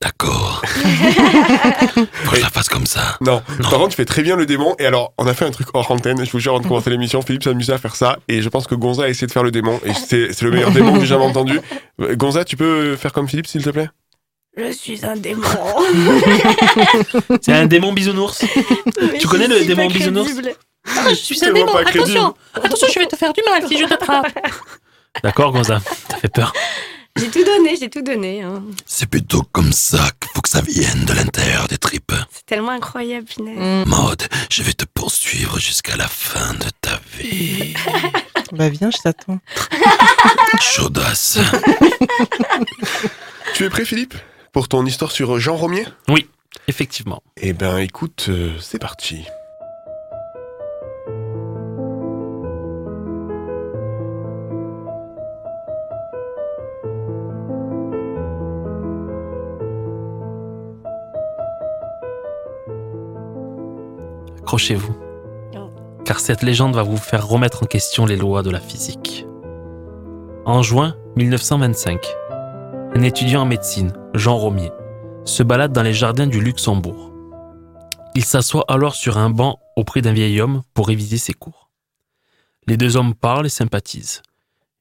D'accord. 0.00 0.62
Faut 0.66 2.30
que 2.30 2.36
je 2.36 2.42
la 2.42 2.50
fasse 2.50 2.68
comme 2.68 2.86
ça. 2.86 3.18
Non. 3.20 3.42
Non. 3.60 3.70
Par 3.70 3.78
contre, 3.78 3.90
tu 3.90 3.96
fais 3.96 4.06
très 4.06 4.22
bien 4.22 4.34
le 4.34 4.46
démon. 4.46 4.74
Et 4.78 4.86
alors, 4.86 5.12
on 5.18 5.26
a 5.26 5.34
fait 5.34 5.44
un 5.44 5.50
truc 5.50 5.68
hors 5.74 5.90
antenne. 5.90 6.24
Je 6.24 6.30
vous 6.32 6.40
jure, 6.40 6.54
avant 6.54 6.62
de 6.62 6.66
commencer 6.66 6.90
l'émission, 6.90 7.20
Philippe 7.22 7.44
s'amusait 7.44 7.74
à 7.74 7.78
faire 7.78 7.94
ça. 7.94 8.18
Et 8.28 8.40
je 8.40 8.48
pense 8.48 8.66
que 8.66 8.74
Gonza 8.74 9.04
a 9.04 9.08
essayé 9.08 9.26
de 9.26 9.32
faire 9.32 9.44
le 9.44 9.52
démon. 9.52 9.78
Et 9.84 9.92
c'est 9.92 10.32
c'est 10.32 10.44
le 10.46 10.50
meilleur 10.52 10.72
démon 10.72 10.94
que 10.94 11.00
j'ai 11.00 11.06
jamais 11.06 11.24
entendu. 11.24 11.60
Euh, 12.00 12.16
Gonza, 12.16 12.44
tu 12.44 12.56
peux 12.56 12.96
faire 12.96 13.12
comme 13.12 13.28
Philippe, 13.28 13.46
s'il 13.46 13.62
te 13.62 13.70
plaît? 13.70 13.90
Je 14.56 14.70
suis 14.72 15.04
un 15.04 15.16
démon. 15.16 15.46
C'est 17.40 17.52
un 17.54 17.66
démon 17.66 17.92
bisounours. 17.92 18.44
Mais 19.00 19.18
Tu 19.18 19.26
connais 19.26 19.48
le 19.48 19.64
démon 19.64 19.86
bisounours 19.88 20.26
crédible. 20.26 20.54
Ah, 20.86 21.08
je 21.10 21.14
suis 21.14 21.42
un 21.44 21.52
démon, 21.52 21.74
attention 21.76 22.34
Attention, 22.54 22.86
je 22.92 22.98
vais 22.98 23.06
te 23.06 23.16
faire 23.16 23.32
du 23.32 23.40
mal 23.48 23.66
si 23.66 23.78
je 23.78 23.84
t'attrape. 23.86 24.26
D'accord, 25.22 25.52
Gonza, 25.52 25.80
ça 26.10 26.16
fait 26.18 26.28
peur. 26.28 26.52
J'ai 27.16 27.28
tout 27.28 27.44
donné, 27.44 27.76
j'ai 27.78 27.88
tout 27.90 28.02
donné. 28.02 28.42
hein. 28.42 28.62
C'est 28.86 29.06
plutôt 29.06 29.42
comme 29.52 29.72
ça 29.72 29.98
qu'il 30.20 30.30
faut 30.34 30.40
que 30.40 30.48
ça 30.48 30.60
vienne 30.62 31.04
de 31.06 31.12
l'intérieur 31.12 31.68
des 31.68 31.76
tripes. 31.78 32.12
C'est 32.32 32.46
tellement 32.46 32.70
incroyable, 32.72 33.26
punaise. 33.26 33.58
Mm. 33.86 33.88
Maud, 33.88 34.22
je 34.50 34.62
vais 34.62 34.72
te 34.72 34.84
poursuivre 34.86 35.58
jusqu'à 35.58 35.96
la 35.96 36.08
fin 36.08 36.52
de 36.54 36.66
ta 36.80 37.00
vie. 37.18 37.74
Bah 38.52 38.68
viens, 38.68 38.90
je 38.90 38.98
t'attends. 38.98 39.38
Chaudasse. 40.60 41.38
Tu 43.54 43.64
es 43.64 43.70
prêt, 43.70 43.86
Philippe? 43.86 44.12
Pour 44.52 44.68
ton 44.68 44.84
histoire 44.84 45.10
sur 45.12 45.40
Jean 45.40 45.56
Romier? 45.56 45.86
Effectivement. 46.68 47.22
Eh 47.38 47.54
ben, 47.54 47.78
écoute, 47.78 48.26
euh, 48.28 48.52
c'est 48.60 48.78
parti. 48.78 49.24
Accrochez-vous. 64.42 64.94
Oh. 65.54 65.70
Car 66.04 66.20
cette 66.20 66.42
légende 66.42 66.74
va 66.74 66.82
vous 66.82 66.98
faire 66.98 67.26
remettre 67.26 67.62
en 67.62 67.66
question 67.66 68.04
les 68.04 68.16
lois 68.16 68.42
de 68.42 68.50
la 68.50 68.60
physique. 68.60 69.24
En 70.44 70.62
juin 70.62 70.94
1925, 71.16 72.04
un 72.94 73.02
étudiant 73.02 73.42
en 73.42 73.46
médecine, 73.46 73.92
Jean 74.14 74.36
Romier, 74.36 74.70
se 75.24 75.42
balade 75.42 75.72
dans 75.72 75.82
les 75.82 75.94
jardins 75.94 76.26
du 76.26 76.40
Luxembourg. 76.40 77.10
Il 78.14 78.24
s'assoit 78.24 78.66
alors 78.68 78.94
sur 78.94 79.16
un 79.16 79.30
banc 79.30 79.58
auprès 79.76 80.02
d'un 80.02 80.12
vieil 80.12 80.40
homme 80.42 80.62
pour 80.74 80.88
réviser 80.88 81.16
ses 81.16 81.32
cours. 81.32 81.70
Les 82.66 82.76
deux 82.76 82.98
hommes 82.98 83.14
parlent 83.14 83.46
et 83.46 83.50
sympathisent, 83.50 84.20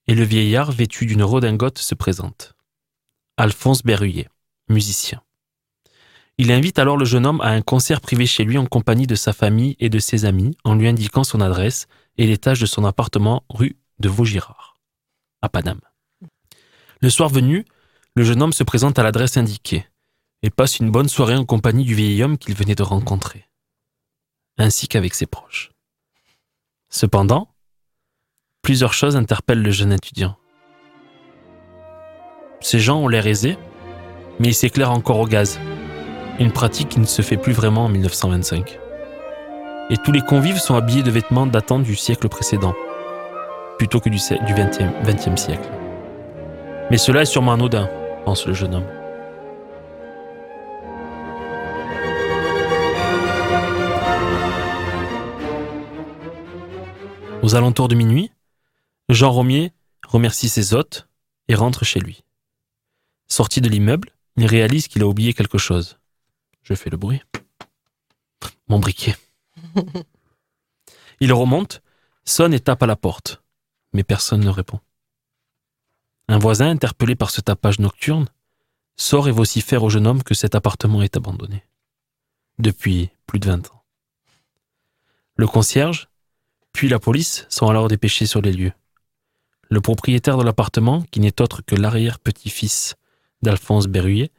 et 0.07 0.15
le 0.15 0.23
vieillard 0.23 0.71
vêtu 0.71 1.05
d'une 1.05 1.23
redingote 1.23 1.77
se 1.77 1.95
présente. 1.95 2.53
Alphonse 3.37 3.83
Berruyer, 3.83 4.27
musicien. 4.67 5.21
Il 6.37 6.51
invite 6.51 6.79
alors 6.79 6.97
le 6.97 7.05
jeune 7.05 7.25
homme 7.25 7.41
à 7.41 7.49
un 7.49 7.61
concert 7.61 8.01
privé 8.01 8.25
chez 8.25 8.43
lui 8.43 8.57
en 8.57 8.65
compagnie 8.65 9.07
de 9.07 9.15
sa 9.15 9.31
famille 9.31 9.77
et 9.79 9.89
de 9.89 9.99
ses 9.99 10.25
amis 10.25 10.57
en 10.65 10.75
lui 10.75 10.89
indiquant 10.89 11.23
son 11.23 11.39
adresse 11.39 11.87
et 12.17 12.27
l'étage 12.27 12.59
de 12.59 12.65
son 12.65 12.83
appartement 12.83 13.43
rue 13.49 13.77
de 13.99 14.09
Vaugirard, 14.09 14.75
à 15.41 15.47
Paname. 15.47 15.81
Le 16.99 17.09
soir 17.09 17.29
venu, 17.29 17.65
le 18.15 18.23
jeune 18.23 18.41
homme 18.41 18.53
se 18.53 18.63
présente 18.63 18.99
à 18.99 19.03
l'adresse 19.03 19.37
indiquée 19.37 19.87
et 20.43 20.49
passe 20.49 20.79
une 20.79 20.91
bonne 20.91 21.07
soirée 21.09 21.35
en 21.35 21.45
compagnie 21.45 21.85
du 21.85 21.95
vieil 21.95 22.21
homme 22.23 22.37
qu'il 22.37 22.55
venait 22.55 22.75
de 22.75 22.83
rencontrer, 22.83 23.47
ainsi 24.57 24.87
qu'avec 24.87 25.13
ses 25.13 25.27
proches. 25.27 25.71
Cependant, 26.89 27.49
plusieurs 28.61 28.93
choses 28.93 29.15
interpellent 29.15 29.61
le 29.61 29.71
jeune 29.71 29.93
étudiant. 29.93 30.35
Ces 32.59 32.79
gens 32.79 32.99
ont 32.99 33.07
l'air 33.07 33.25
aisés, 33.27 33.57
mais 34.39 34.49
ils 34.49 34.55
s'éclairent 34.55 34.91
encore 34.91 35.19
au 35.19 35.27
gaz 35.27 35.59
une 36.39 36.51
pratique 36.51 36.89
qui 36.89 36.99
ne 36.99 37.05
se 37.05 37.21
fait 37.21 37.37
plus 37.37 37.53
vraiment 37.53 37.85
en 37.85 37.89
1925. 37.89 38.79
et 39.91 39.97
tous 39.97 40.11
les 40.11 40.21
convives 40.21 40.57
sont 40.57 40.75
habillés 40.75 41.03
de 41.03 41.11
vêtements 41.11 41.45
datant 41.45 41.77
du 41.79 41.95
siècle 41.95 42.29
précédent, 42.29 42.73
plutôt 43.77 43.99
que 43.99 44.09
du, 44.09 44.17
se- 44.17 44.33
du 44.45 44.53
20e, 44.53 45.03
20e 45.03 45.35
siècle. 45.37 45.69
Mais 46.89 46.97
cela 46.97 47.21
est 47.23 47.25
sûrement 47.25 47.51
anodin, 47.53 47.89
pense 48.25 48.45
le 48.45 48.53
jeune 48.53 48.75
homme. 48.75 48.87
Aux 57.41 57.55
alentours 57.55 57.87
de 57.87 57.95
minuit, 57.95 58.31
Jean 59.09 59.31
Romier 59.31 59.73
remercie 60.07 60.49
ses 60.49 60.73
hôtes 60.73 61.07
et 61.47 61.55
rentre 61.55 61.83
chez 61.83 61.99
lui. 61.99 62.23
Sorti 63.27 63.61
de 63.61 63.69
l'immeuble, 63.69 64.11
il 64.37 64.45
réalise 64.45 64.87
qu'il 64.87 65.01
a 65.01 65.07
oublié 65.07 65.33
quelque 65.33 65.57
chose. 65.57 65.97
Je 66.63 66.73
fais 66.73 66.89
le 66.89 66.97
bruit. 66.97 67.21
Mon 68.67 68.79
briquet. 68.79 69.15
Il 71.19 71.33
remonte, 71.33 71.81
sonne 72.25 72.53
et 72.53 72.59
tape 72.59 72.81
à 72.81 72.87
la 72.87 72.95
porte, 72.95 73.43
mais 73.93 74.03
personne 74.03 74.41
ne 74.41 74.49
répond. 74.49 74.79
Un 76.31 76.39
voisin, 76.39 76.69
interpellé 76.69 77.17
par 77.17 77.29
ce 77.29 77.41
tapage 77.41 77.79
nocturne, 77.79 78.29
sort 78.95 79.27
et 79.27 79.33
vocifère 79.33 79.83
au 79.83 79.89
jeune 79.89 80.07
homme 80.07 80.23
que 80.23 80.33
cet 80.33 80.55
appartement 80.55 81.01
est 81.01 81.17
abandonné. 81.17 81.65
Depuis 82.57 83.09
plus 83.27 83.37
de 83.37 83.47
20 83.47 83.69
ans. 83.69 83.83
Le 85.35 85.45
concierge, 85.45 86.07
puis 86.71 86.87
la 86.87 86.99
police 86.99 87.45
sont 87.49 87.67
alors 87.67 87.89
dépêchés 87.89 88.27
sur 88.27 88.41
les 88.41 88.53
lieux. 88.53 88.71
Le 89.69 89.81
propriétaire 89.81 90.37
de 90.37 90.43
l'appartement, 90.43 91.01
qui 91.11 91.19
n'est 91.19 91.41
autre 91.41 91.63
que 91.63 91.75
l'arrière-petit-fils 91.75 92.95
d'Alphonse 93.41 93.87
Berruyer, 93.87 94.31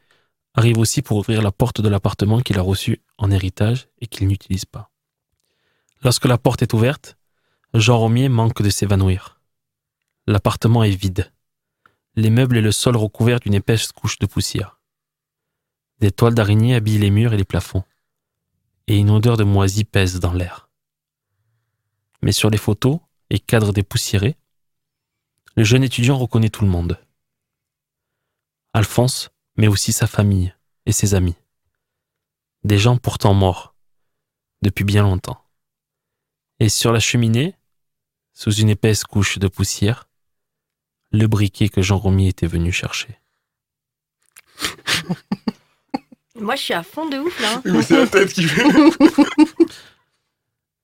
arrive 0.54 0.78
aussi 0.78 1.02
pour 1.02 1.18
ouvrir 1.18 1.42
la 1.42 1.52
porte 1.52 1.82
de 1.82 1.90
l'appartement 1.90 2.40
qu'il 2.40 2.58
a 2.58 2.62
reçu 2.62 3.02
en 3.18 3.30
héritage 3.30 3.88
et 4.00 4.06
qu'il 4.06 4.28
n'utilise 4.28 4.64
pas. 4.64 4.90
Lorsque 6.00 6.24
la 6.24 6.38
porte 6.38 6.62
est 6.62 6.72
ouverte, 6.72 7.18
Jean 7.74 7.98
Romier 7.98 8.30
manque 8.30 8.62
de 8.62 8.70
s'évanouir. 8.70 9.42
L'appartement 10.26 10.84
est 10.84 10.96
vide. 10.96 11.30
Les 12.14 12.28
meubles 12.28 12.58
et 12.58 12.60
le 12.60 12.72
sol 12.72 12.96
recouverts 12.96 13.40
d'une 13.40 13.54
épaisse 13.54 13.90
couche 13.90 14.18
de 14.18 14.26
poussière. 14.26 14.78
Des 16.00 16.10
toiles 16.10 16.34
d'araignée 16.34 16.74
habillent 16.74 16.98
les 16.98 17.10
murs 17.10 17.32
et 17.32 17.38
les 17.38 17.44
plafonds. 17.44 17.84
Et 18.86 18.98
une 18.98 19.10
odeur 19.10 19.38
de 19.38 19.44
moisi 19.44 19.84
pèse 19.84 20.20
dans 20.20 20.34
l'air. 20.34 20.68
Mais 22.20 22.32
sur 22.32 22.50
les 22.50 22.58
photos 22.58 23.00
et 23.30 23.38
cadres 23.38 23.72
dépoussiérés, 23.72 24.36
le 25.56 25.64
jeune 25.64 25.84
étudiant 25.84 26.18
reconnaît 26.18 26.50
tout 26.50 26.64
le 26.64 26.70
monde. 26.70 26.98
Alphonse, 28.74 29.30
mais 29.56 29.68
aussi 29.68 29.92
sa 29.92 30.06
famille 30.06 30.54
et 30.84 30.92
ses 30.92 31.14
amis. 31.14 31.36
Des 32.64 32.78
gens 32.78 32.98
pourtant 32.98 33.32
morts, 33.32 33.74
depuis 34.60 34.84
bien 34.84 35.02
longtemps. 35.02 35.42
Et 36.60 36.68
sur 36.68 36.92
la 36.92 37.00
cheminée, 37.00 37.56
sous 38.34 38.52
une 38.52 38.68
épaisse 38.68 39.04
couche 39.04 39.38
de 39.38 39.48
poussière, 39.48 40.08
le 41.12 41.26
briquet 41.26 41.68
que 41.68 41.82
Jean 41.82 41.98
Romier 41.98 42.28
était 42.28 42.46
venu 42.46 42.72
chercher. 42.72 43.18
Moi, 46.40 46.56
je 46.56 46.62
suis 46.62 46.74
à 46.74 46.82
fond 46.82 47.08
de 47.08 47.18
ouf 47.18 47.38
là. 47.40 47.54
hein. 47.56 47.62
Mais 47.64 47.82
c'est 47.82 47.96
la 47.98 48.06
tête 48.06 48.32
qui 48.32 48.44
fait. 48.44 48.64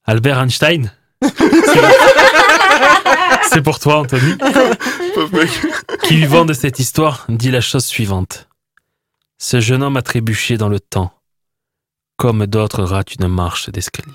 Albert 0.04 0.38
Einstein 0.38 0.92
C'est 3.50 3.62
pour 3.62 3.78
toi, 3.80 3.98
Anthony, 4.00 4.36
Pauvre 5.14 5.32
mec. 5.38 5.50
qui 6.04 6.16
vivant 6.16 6.44
de 6.44 6.52
cette 6.52 6.78
histoire 6.78 7.24
dit 7.28 7.50
la 7.50 7.60
chose 7.60 7.84
suivante. 7.84 8.48
Ce 9.38 9.60
jeune 9.60 9.82
homme 9.82 9.96
a 9.96 10.02
trébuché 10.02 10.56
dans 10.56 10.68
le 10.68 10.78
temps, 10.80 11.12
comme 12.16 12.46
d'autres 12.46 12.82
ratent 12.84 13.14
une 13.14 13.26
marche 13.28 13.68
d'escalier. 13.70 14.12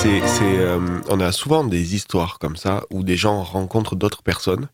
C'est, 0.00 0.26
c'est, 0.28 0.58
euh, 0.58 1.00
on 1.08 1.18
a 1.20 1.32
souvent 1.32 1.64
des 1.64 1.96
histoires 1.96 2.38
comme 2.38 2.56
ça 2.56 2.84
où 2.90 3.02
des 3.02 3.16
gens 3.16 3.42
rencontrent 3.42 3.96
d'autres 3.96 4.22
personnes 4.22 4.68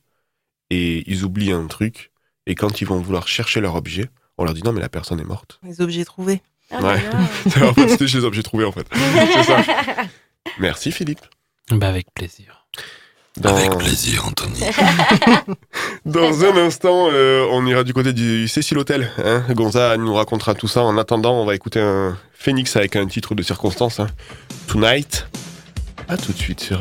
et 0.69 1.02
ils 1.11 1.25
oublient 1.25 1.52
un 1.52 1.66
truc 1.66 2.12
et 2.47 2.54
quand 2.54 2.83
ils 2.83 2.87
vont 2.87 3.00
vouloir 3.00 3.26
chercher 3.26 3.62
leur 3.62 3.75
objet, 3.75 4.11
on 4.37 4.45
leur 4.45 4.52
dit 4.52 4.62
non 4.62 4.73
mais 4.73 4.81
la 4.83 4.90
personne 4.90 5.21
est 5.21 5.25
morte. 5.25 5.59
Les 5.62 5.81
objets 5.81 6.04
trouvés. 6.04 6.43
Là 6.71 6.81
Ouais. 6.81 7.62
en 7.62 7.73
fait, 7.73 7.88
c'était 7.88 8.07
chez 8.07 8.19
les 8.19 8.25
objets 8.25 8.43
trouvés 8.43 8.66
en 8.66 8.73
fait. 8.73 8.87
C'est 8.95 9.43
ça. 9.45 9.64
Merci 10.59 10.93
Philippe. 10.93 11.21
Bah 11.71 11.88
avec 11.88 12.12
plaisir. 12.12 12.66
Dans, 13.41 13.57
Avec 13.57 13.76
plaisir, 13.79 14.25
Anthony. 14.26 14.61
dans 16.07 16.45
un 16.45 16.57
instant, 16.57 17.09
euh, 17.11 17.45
on 17.50 17.67
ira 17.67 17.83
du 17.83 17.93
côté 17.93 18.12
du 18.12 18.47
Cécile 18.47 18.79
Hotel. 18.79 19.11
Hein. 19.25 19.43
Gonza 19.50 19.97
nous 19.97 20.14
racontera 20.14 20.55
tout 20.55 20.69
ça. 20.69 20.83
En 20.83 20.97
attendant, 20.99 21.41
on 21.41 21.45
va 21.45 21.55
écouter 21.57 21.81
un 21.81 22.17
Phoenix 22.33 22.76
avec 22.76 22.95
un 22.95 23.07
titre 23.07 23.35
de 23.35 23.43
circonstance. 23.43 23.99
hein. 23.99 24.07
Tonight. 24.69 25.26
À 26.09 26.17
tout 26.17 26.33
de 26.33 26.38
suite 26.38 26.61
sur 26.61 26.81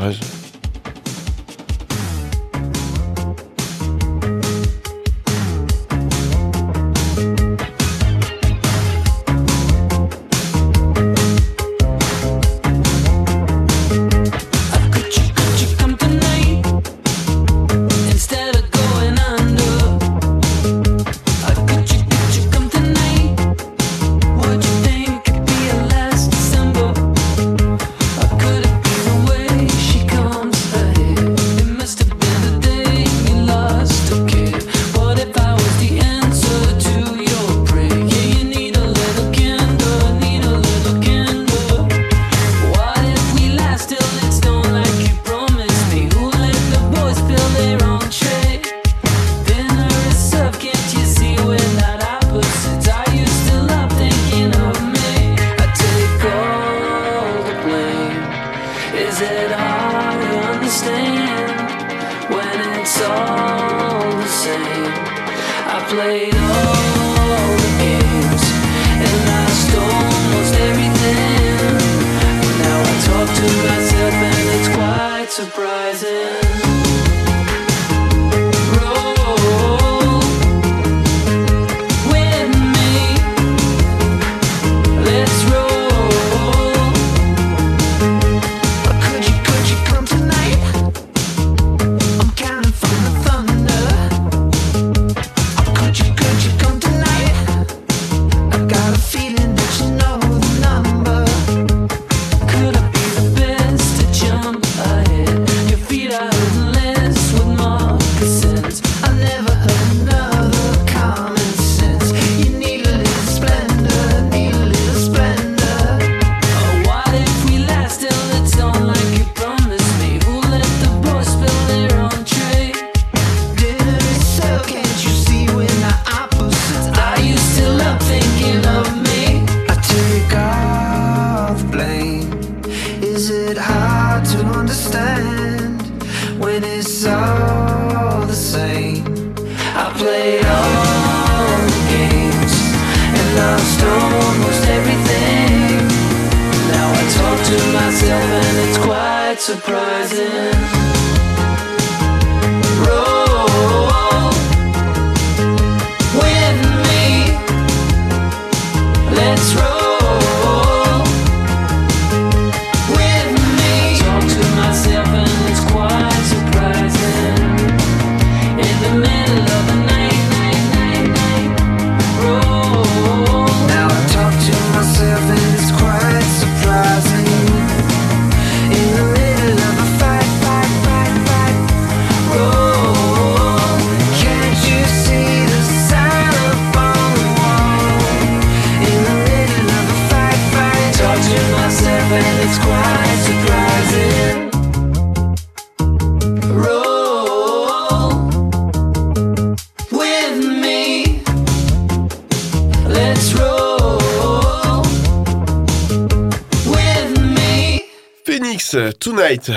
Phoenix, 208.74 208.98
Tonight. 209.00 209.51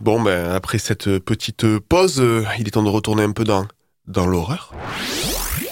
Bon, 0.00 0.20
ben, 0.20 0.50
après 0.52 0.78
cette 0.78 1.18
petite 1.18 1.78
pause, 1.78 2.20
euh, 2.20 2.44
il 2.58 2.66
est 2.66 2.70
temps 2.70 2.82
de 2.82 2.88
retourner 2.88 3.22
un 3.22 3.32
peu 3.32 3.44
dans, 3.44 3.66
dans 4.06 4.26
l'horreur. 4.26 4.72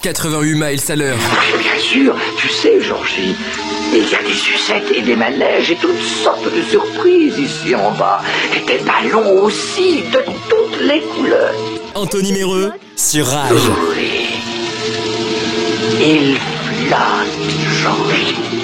88 0.03 0.55
miles 0.55 0.81
à 0.89 0.97
l'heure. 0.97 1.19
Bien 1.59 1.79
sûr, 1.79 2.17
tu 2.39 2.49
sais, 2.49 2.81
Georgie, 2.81 3.35
il 3.93 4.09
y 4.09 4.15
a 4.15 4.23
des 4.23 4.35
sucettes 4.35 4.91
et 4.95 5.03
des 5.03 5.17
manèges 5.17 5.71
et 5.71 5.77
toutes 5.77 6.01
sortes 6.01 6.45
de 6.45 6.63
surprises 6.63 7.39
ici 7.39 7.75
en 7.75 7.93
bas. 7.93 8.23
Et 8.55 8.65
des 8.67 8.85
ballons 8.85 9.43
aussi, 9.43 10.03
de 10.13 10.19
toutes 10.49 10.81
les 10.81 11.01
couleurs. 11.15 11.55
Anthony 11.95 12.33
Méreux 12.33 12.73
sur 12.95 13.27
Rage. 13.27 13.53
Oui. 13.97 14.27
Il 16.01 16.37
flotte, 16.87 17.51
Georgie. 17.83 18.56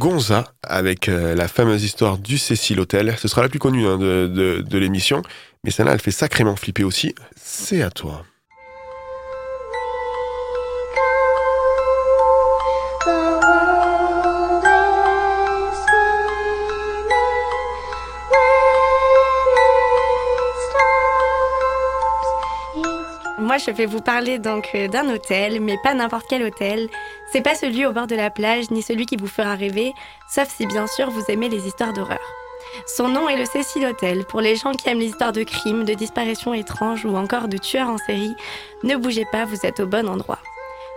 Gonza, 0.00 0.54
avec 0.62 1.10
euh, 1.10 1.34
la 1.34 1.46
fameuse 1.46 1.84
histoire 1.84 2.16
du 2.16 2.38
Cécile 2.38 2.80
Hotel. 2.80 3.14
Ce 3.18 3.28
sera 3.28 3.42
la 3.42 3.50
plus 3.50 3.58
connue 3.58 3.86
hein, 3.86 3.98
de, 3.98 4.26
de, 4.34 4.62
de 4.62 4.78
l'émission, 4.78 5.20
mais 5.62 5.70
celle-là, 5.70 5.92
elle 5.92 6.00
fait 6.00 6.10
sacrément 6.10 6.56
flipper 6.56 6.84
aussi. 6.84 7.14
C'est 7.36 7.82
à 7.82 7.90
toi. 7.90 8.24
Moi, 23.50 23.58
je 23.58 23.72
vais 23.72 23.86
vous 23.86 24.00
parler 24.00 24.38
donc 24.38 24.68
euh, 24.76 24.86
d'un 24.86 25.12
hôtel, 25.12 25.60
mais 25.60 25.76
pas 25.82 25.92
n'importe 25.92 26.26
quel 26.28 26.44
hôtel. 26.44 26.88
C'est 27.32 27.42
pas 27.42 27.56
celui 27.56 27.84
au 27.84 27.92
bord 27.92 28.06
de 28.06 28.14
la 28.14 28.30
plage, 28.30 28.70
ni 28.70 28.80
celui 28.80 29.06
qui 29.06 29.16
vous 29.16 29.26
fera 29.26 29.56
rêver, 29.56 29.92
sauf 30.32 30.48
si 30.48 30.66
bien 30.66 30.86
sûr 30.86 31.10
vous 31.10 31.24
aimez 31.26 31.48
les 31.48 31.66
histoires 31.66 31.92
d'horreur. 31.92 32.20
Son 32.86 33.08
nom 33.08 33.28
est 33.28 33.36
le 33.36 33.46
Cecil 33.46 33.84
Hotel. 33.84 34.24
Pour 34.24 34.40
les 34.40 34.54
gens 34.54 34.70
qui 34.70 34.88
aiment 34.88 35.00
les 35.00 35.06
histoires 35.06 35.32
de 35.32 35.42
crimes, 35.42 35.84
de 35.84 35.94
disparitions 35.94 36.54
étranges 36.54 37.04
ou 37.04 37.16
encore 37.16 37.48
de 37.48 37.56
tueurs 37.56 37.88
en 37.88 37.98
série, 37.98 38.36
ne 38.84 38.94
bougez 38.94 39.26
pas, 39.32 39.46
vous 39.46 39.66
êtes 39.66 39.80
au 39.80 39.86
bon 39.86 40.08
endroit. 40.08 40.38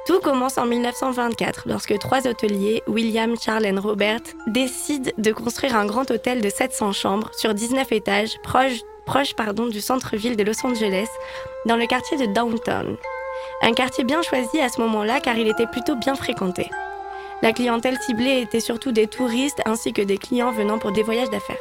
Tout 0.06 0.20
commence 0.20 0.60
en 0.60 0.68
1924 0.68 1.64
lorsque 1.66 1.98
trois 1.98 2.28
hôteliers, 2.28 2.84
William, 2.86 3.34
Charles 3.36 3.66
et 3.66 3.72
Robert, 3.72 4.22
décident 4.46 5.10
de 5.18 5.32
construire 5.32 5.76
un 5.76 5.88
grand 5.88 6.12
hôtel 6.12 6.40
de 6.42 6.50
700 6.50 6.92
chambres 6.92 7.32
sur 7.34 7.56
19 7.56 7.92
étages 7.94 8.38
proche, 8.44 8.82
proche 9.06 9.36
pardon, 9.36 9.68
du 9.68 9.82
centre-ville 9.82 10.36
de 10.36 10.44
Los 10.44 10.66
Angeles, 10.66 11.08
dans 11.66 11.78
le 11.78 11.86
quartier 11.86 12.18
de 12.18 12.34
Downtown. 12.34 12.98
Un 13.62 13.74
quartier 13.74 14.04
bien 14.04 14.22
choisi 14.22 14.60
à 14.60 14.70
ce 14.70 14.82
moment-là 14.82 15.20
car 15.20 15.38
il 15.38 15.48
était 15.48 15.68
plutôt 15.68 15.96
bien 15.96 16.16
fréquenté. 16.16 16.70
La 17.42 17.52
clientèle 17.52 18.00
ciblée 18.00 18.42
était 18.42 18.60
surtout 18.60 18.92
des 18.92 19.08
touristes 19.08 19.62
ainsi 19.66 19.92
que 19.92 20.02
des 20.02 20.18
clients 20.18 20.52
venant 20.52 20.80
pour 20.80 20.92
des 20.92 21.04
voyages 21.04 21.30
d'affaires. 21.30 21.58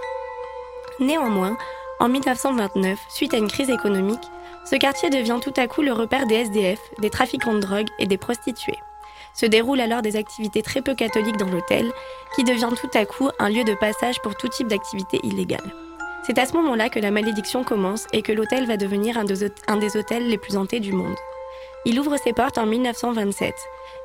Néanmoins, 1.00 1.56
en 1.98 2.08
1929, 2.08 2.98
suite 3.08 3.34
à 3.34 3.38
une 3.38 3.48
crise 3.48 3.70
économique, 3.70 4.30
ce 4.64 4.76
quartier 4.76 5.10
devient 5.10 5.38
tout 5.42 5.54
à 5.56 5.66
coup 5.66 5.82
le 5.82 5.92
repère 5.92 6.26
des 6.26 6.36
SDF, 6.36 6.78
des 7.00 7.10
trafiquants 7.10 7.54
de 7.54 7.60
drogue 7.60 7.88
et 7.98 8.06
des 8.06 8.18
prostituées. 8.18 8.78
Se 9.34 9.46
déroulent 9.46 9.80
alors 9.80 10.02
des 10.02 10.16
activités 10.16 10.62
très 10.62 10.82
peu 10.82 10.94
catholiques 10.94 11.38
dans 11.38 11.48
l'hôtel, 11.48 11.90
qui 12.36 12.44
devient 12.44 12.70
tout 12.76 12.90
à 12.94 13.04
coup 13.06 13.30
un 13.38 13.48
lieu 13.48 13.64
de 13.64 13.74
passage 13.74 14.20
pour 14.22 14.36
tout 14.36 14.48
type 14.48 14.68
d'activités 14.68 15.20
illégales. 15.22 15.74
C'est 16.24 16.38
à 16.38 16.46
ce 16.46 16.52
moment-là 16.52 16.88
que 16.88 17.00
la 17.00 17.10
malédiction 17.10 17.64
commence 17.64 18.06
et 18.12 18.22
que 18.22 18.30
l'hôtel 18.30 18.64
va 18.64 18.76
devenir 18.76 19.18
un 19.18 19.24
des, 19.24 19.96
hôtels 19.96 20.28
les 20.28 20.38
plus 20.38 20.56
hantés 20.56 20.78
du 20.78 20.92
monde. 20.92 21.16
Il 21.84 21.98
ouvre 21.98 22.16
ses 22.16 22.32
portes 22.32 22.58
en 22.58 22.66
1927 22.66 23.52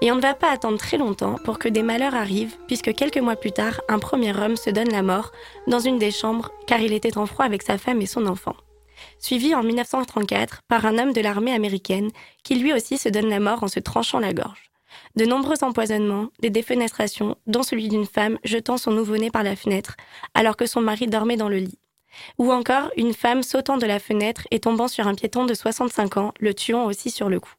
et 0.01 0.11
on 0.11 0.15
ne 0.15 0.21
va 0.21 0.33
pas 0.33 0.49
attendre 0.49 0.79
très 0.79 0.97
longtemps 0.97 1.35
pour 1.45 1.59
que 1.59 1.69
des 1.69 1.83
malheurs 1.83 2.15
arrivent 2.15 2.57
puisque 2.65 2.95
quelques 2.95 3.19
mois 3.19 3.35
plus 3.35 3.51
tard, 3.51 3.81
un 3.87 3.99
premier 3.99 4.35
homme 4.35 4.55
se 4.55 4.71
donne 4.71 4.89
la 4.89 5.03
mort 5.03 5.31
dans 5.67 5.79
une 5.79 5.99
des 5.99 6.09
chambres 6.09 6.49
car 6.65 6.79
il 6.79 6.91
était 6.91 7.19
en 7.19 7.27
froid 7.27 7.45
avec 7.45 7.61
sa 7.61 7.77
femme 7.77 8.01
et 8.01 8.07
son 8.07 8.25
enfant. 8.25 8.55
Suivi 9.19 9.53
en 9.53 9.61
1934 9.61 10.61
par 10.67 10.87
un 10.87 10.97
homme 10.97 11.13
de 11.13 11.21
l'armée 11.21 11.53
américaine 11.53 12.09
qui 12.43 12.55
lui 12.55 12.73
aussi 12.73 12.97
se 12.97 13.09
donne 13.09 13.29
la 13.29 13.39
mort 13.39 13.61
en 13.61 13.67
se 13.67 13.79
tranchant 13.79 14.19
la 14.19 14.33
gorge. 14.33 14.71
De 15.15 15.25
nombreux 15.25 15.63
empoisonnements, 15.63 16.29
des 16.39 16.49
défenestrations, 16.49 17.35
dont 17.45 17.61
celui 17.61 17.89
d'une 17.89 18.07
femme 18.07 18.39
jetant 18.43 18.77
son 18.77 18.89
nouveau-né 18.89 19.29
par 19.29 19.43
la 19.43 19.55
fenêtre 19.55 19.97
alors 20.33 20.57
que 20.57 20.65
son 20.65 20.81
mari 20.81 21.05
dormait 21.05 21.37
dans 21.37 21.49
le 21.49 21.57
lit. 21.57 21.77
Ou 22.37 22.51
encore 22.51 22.89
une 22.97 23.13
femme 23.13 23.43
sautant 23.43 23.77
de 23.77 23.85
la 23.85 23.99
fenêtre 23.99 24.47
et 24.51 24.59
tombant 24.59 24.87
sur 24.87 25.07
un 25.07 25.15
piéton 25.15 25.45
de 25.45 25.53
65 25.53 26.17
ans, 26.17 26.33
le 26.39 26.53
tuant 26.53 26.85
aussi 26.85 27.11
sur 27.11 27.29
le 27.29 27.39
coup. 27.39 27.53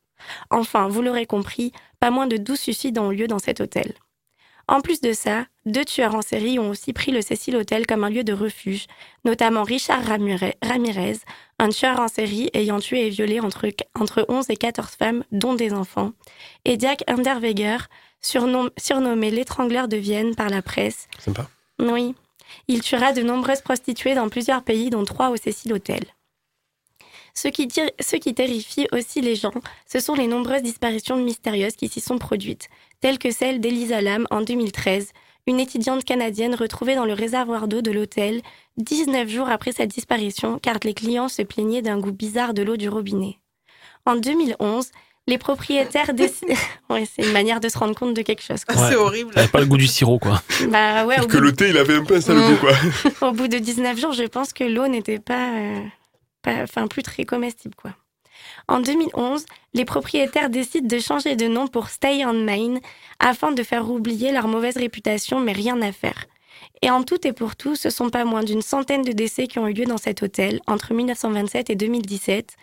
Enfin, 0.50 0.88
vous 0.88 1.02
l'aurez 1.02 1.26
compris, 1.26 1.72
pas 2.00 2.10
moins 2.10 2.26
de 2.26 2.36
12 2.36 2.58
suicides 2.58 2.98
ont 2.98 3.12
eu 3.12 3.16
lieu 3.16 3.26
dans 3.28 3.38
cet 3.38 3.60
hôtel. 3.60 3.92
En 4.70 4.80
plus 4.82 5.00
de 5.00 5.14
ça, 5.14 5.46
deux 5.64 5.84
tueurs 5.84 6.14
en 6.14 6.20
série 6.20 6.58
ont 6.58 6.68
aussi 6.68 6.92
pris 6.92 7.10
le 7.10 7.22
Cecil 7.22 7.56
Hotel 7.56 7.86
comme 7.86 8.04
un 8.04 8.10
lieu 8.10 8.22
de 8.22 8.34
refuge, 8.34 8.86
notamment 9.24 9.62
Richard 9.62 10.02
Ramirez, 10.04 11.18
un 11.58 11.68
tueur 11.70 11.98
en 12.00 12.08
série 12.08 12.50
ayant 12.52 12.78
tué 12.78 13.06
et 13.06 13.10
violé 13.10 13.40
entre, 13.40 13.66
entre 13.98 14.26
11 14.28 14.50
et 14.50 14.56
14 14.56 14.90
femmes, 14.90 15.24
dont 15.32 15.54
des 15.54 15.72
enfants, 15.72 16.12
et 16.66 16.78
Jack 16.78 17.02
Underweger, 17.06 17.78
surnom- 18.22 18.68
surnommé 18.76 19.30
l'étrangleur 19.30 19.88
de 19.88 19.96
Vienne 19.96 20.34
par 20.34 20.50
la 20.50 20.60
presse, 20.60 21.08
Sympa. 21.18 21.48
oui. 21.78 22.14
Il 22.68 22.80
tuera 22.82 23.12
de 23.12 23.22
nombreuses 23.22 23.62
prostituées 23.62 24.14
dans 24.14 24.28
plusieurs 24.28 24.62
pays, 24.62 24.90
dont 24.90 25.04
trois 25.04 25.30
au 25.30 25.36
Cecil 25.36 25.72
Hotel. 25.72 26.02
Ce 27.34 27.48
qui, 27.48 27.68
ce 28.00 28.16
qui 28.16 28.34
terrifie 28.34 28.88
aussi 28.90 29.20
les 29.20 29.36
gens, 29.36 29.54
ce 29.86 30.00
sont 30.00 30.14
les 30.14 30.26
nombreuses 30.26 30.62
disparitions 30.62 31.16
mystérieuses 31.16 31.76
qui 31.76 31.88
s'y 31.88 32.00
sont 32.00 32.18
produites, 32.18 32.68
telles 33.00 33.18
que 33.18 33.30
celle 33.30 33.60
d'Elisa 33.60 34.00
Lam 34.00 34.26
en 34.30 34.40
2013, 34.40 35.12
une 35.46 35.60
étudiante 35.60 36.04
canadienne 36.04 36.54
retrouvée 36.54 36.94
dans 36.94 37.04
le 37.04 37.12
réservoir 37.12 37.68
d'eau 37.68 37.80
de 37.80 37.90
l'hôtel 37.90 38.42
19 38.76 39.28
jours 39.28 39.48
après 39.48 39.72
sa 39.72 39.86
disparition 39.86 40.58
car 40.58 40.76
les 40.84 40.94
clients 40.94 41.28
se 41.28 41.42
plaignaient 41.42 41.80
d'un 41.80 41.98
goût 41.98 42.12
bizarre 42.12 42.54
de 42.54 42.62
l'eau 42.62 42.76
du 42.76 42.88
robinet. 42.88 43.38
En 44.04 44.16
2011, 44.16 44.90
les 45.28 45.38
propriétaires 45.38 46.12
décident... 46.14 46.54
ouais, 46.90 47.04
c'est 47.06 47.24
une 47.24 47.32
manière 47.32 47.60
de 47.60 47.68
se 47.68 47.78
rendre 47.78 47.94
compte 47.94 48.14
de 48.14 48.22
quelque 48.22 48.42
chose. 48.42 48.64
quoi. 48.64 48.74
Ouais. 48.74 48.88
C'est 48.90 48.96
horrible. 48.96 49.32
Ça 49.34 49.40
avait 49.40 49.48
pas 49.48 49.60
le 49.60 49.66
goût 49.66 49.76
du 49.76 49.86
sirop, 49.86 50.18
quoi. 50.18 50.42
Bah 50.68 51.04
ouais, 51.06 51.20
au 51.20 51.26
Que 51.26 51.36
bout 51.36 51.42
le 51.44 51.52
thé, 51.54 51.68
il 51.68 51.76
avait 51.78 51.94
un 51.96 52.04
peu 52.04 52.16
un 52.16 52.20
sale 52.20 52.38
Mm. 52.38 52.48
goût, 52.50 52.56
quoi. 52.56 53.28
au 53.28 53.32
bout 53.32 53.46
de 53.46 53.58
19 53.58 54.00
jours, 54.00 54.12
je 54.12 54.24
pense 54.24 54.52
que 54.52 54.64
l'eau 54.64 54.88
n'était 54.88 55.20
pas, 55.20 55.52
euh, 55.54 55.80
pas- 56.42 56.62
enfin, 56.64 56.88
plus 56.88 57.02
très 57.02 57.24
comestible, 57.24 57.74
quoi. 57.76 57.92
En 58.68 58.80
2011, 58.80 59.44
les 59.74 59.84
propriétaires 59.84 60.50
décident 60.50 60.86
de 60.88 60.98
changer 61.00 61.36
de 61.36 61.46
nom 61.46 61.68
pour 61.68 61.88
Stay 61.88 62.24
on 62.24 62.32
Main 62.34 62.78
afin 63.20 63.52
de 63.52 63.62
faire 63.62 63.90
oublier 63.90 64.32
leur 64.32 64.48
mauvaise 64.48 64.76
réputation, 64.76 65.40
mais 65.40 65.52
rien 65.52 65.80
à 65.82 65.92
faire. 65.92 66.24
Et 66.82 66.90
en 66.90 67.02
tout 67.02 67.26
et 67.26 67.32
pour 67.32 67.56
tout, 67.56 67.74
ce 67.76 67.90
sont 67.90 68.10
pas 68.10 68.24
moins 68.24 68.42
d'une 68.44 68.62
centaine 68.62 69.02
de 69.02 69.12
décès 69.12 69.46
qui 69.46 69.58
ont 69.58 69.66
eu 69.68 69.72
lieu 69.72 69.84
dans 69.86 69.96
cet 69.98 70.22
hôtel 70.22 70.60
entre 70.66 70.94
1927 70.94 71.70
et 71.70 71.74
2017, 71.76 72.54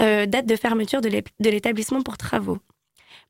euh, 0.00 0.26
date 0.26 0.46
de 0.46 0.56
fermeture 0.56 1.00
de 1.00 1.50
l'établissement 1.50 2.02
pour 2.02 2.16
travaux. 2.16 2.58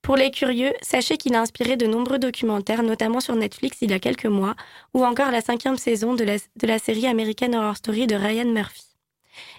Pour 0.03 0.17
les 0.17 0.31
curieux, 0.31 0.73
sachez 0.81 1.17
qu'il 1.17 1.35
a 1.35 1.41
inspiré 1.41 1.77
de 1.77 1.87
nombreux 1.87 2.19
documentaires, 2.19 2.83
notamment 2.83 3.21
sur 3.21 3.35
Netflix 3.35 3.79
il 3.83 3.91
y 3.91 3.95
a 3.95 3.99
quelques 3.99 4.27
mois, 4.27 4.55
ou 4.95 5.05
encore 5.05 5.31
la 5.31 5.41
cinquième 5.41 5.77
saison 5.77 6.15
de 6.15 6.25
la, 6.25 6.79
série 6.79 7.07
American 7.07 7.53
Horror 7.53 7.77
Story 7.77 8.07
de 8.07 8.15
Ryan 8.15 8.47
Murphy. 8.47 8.85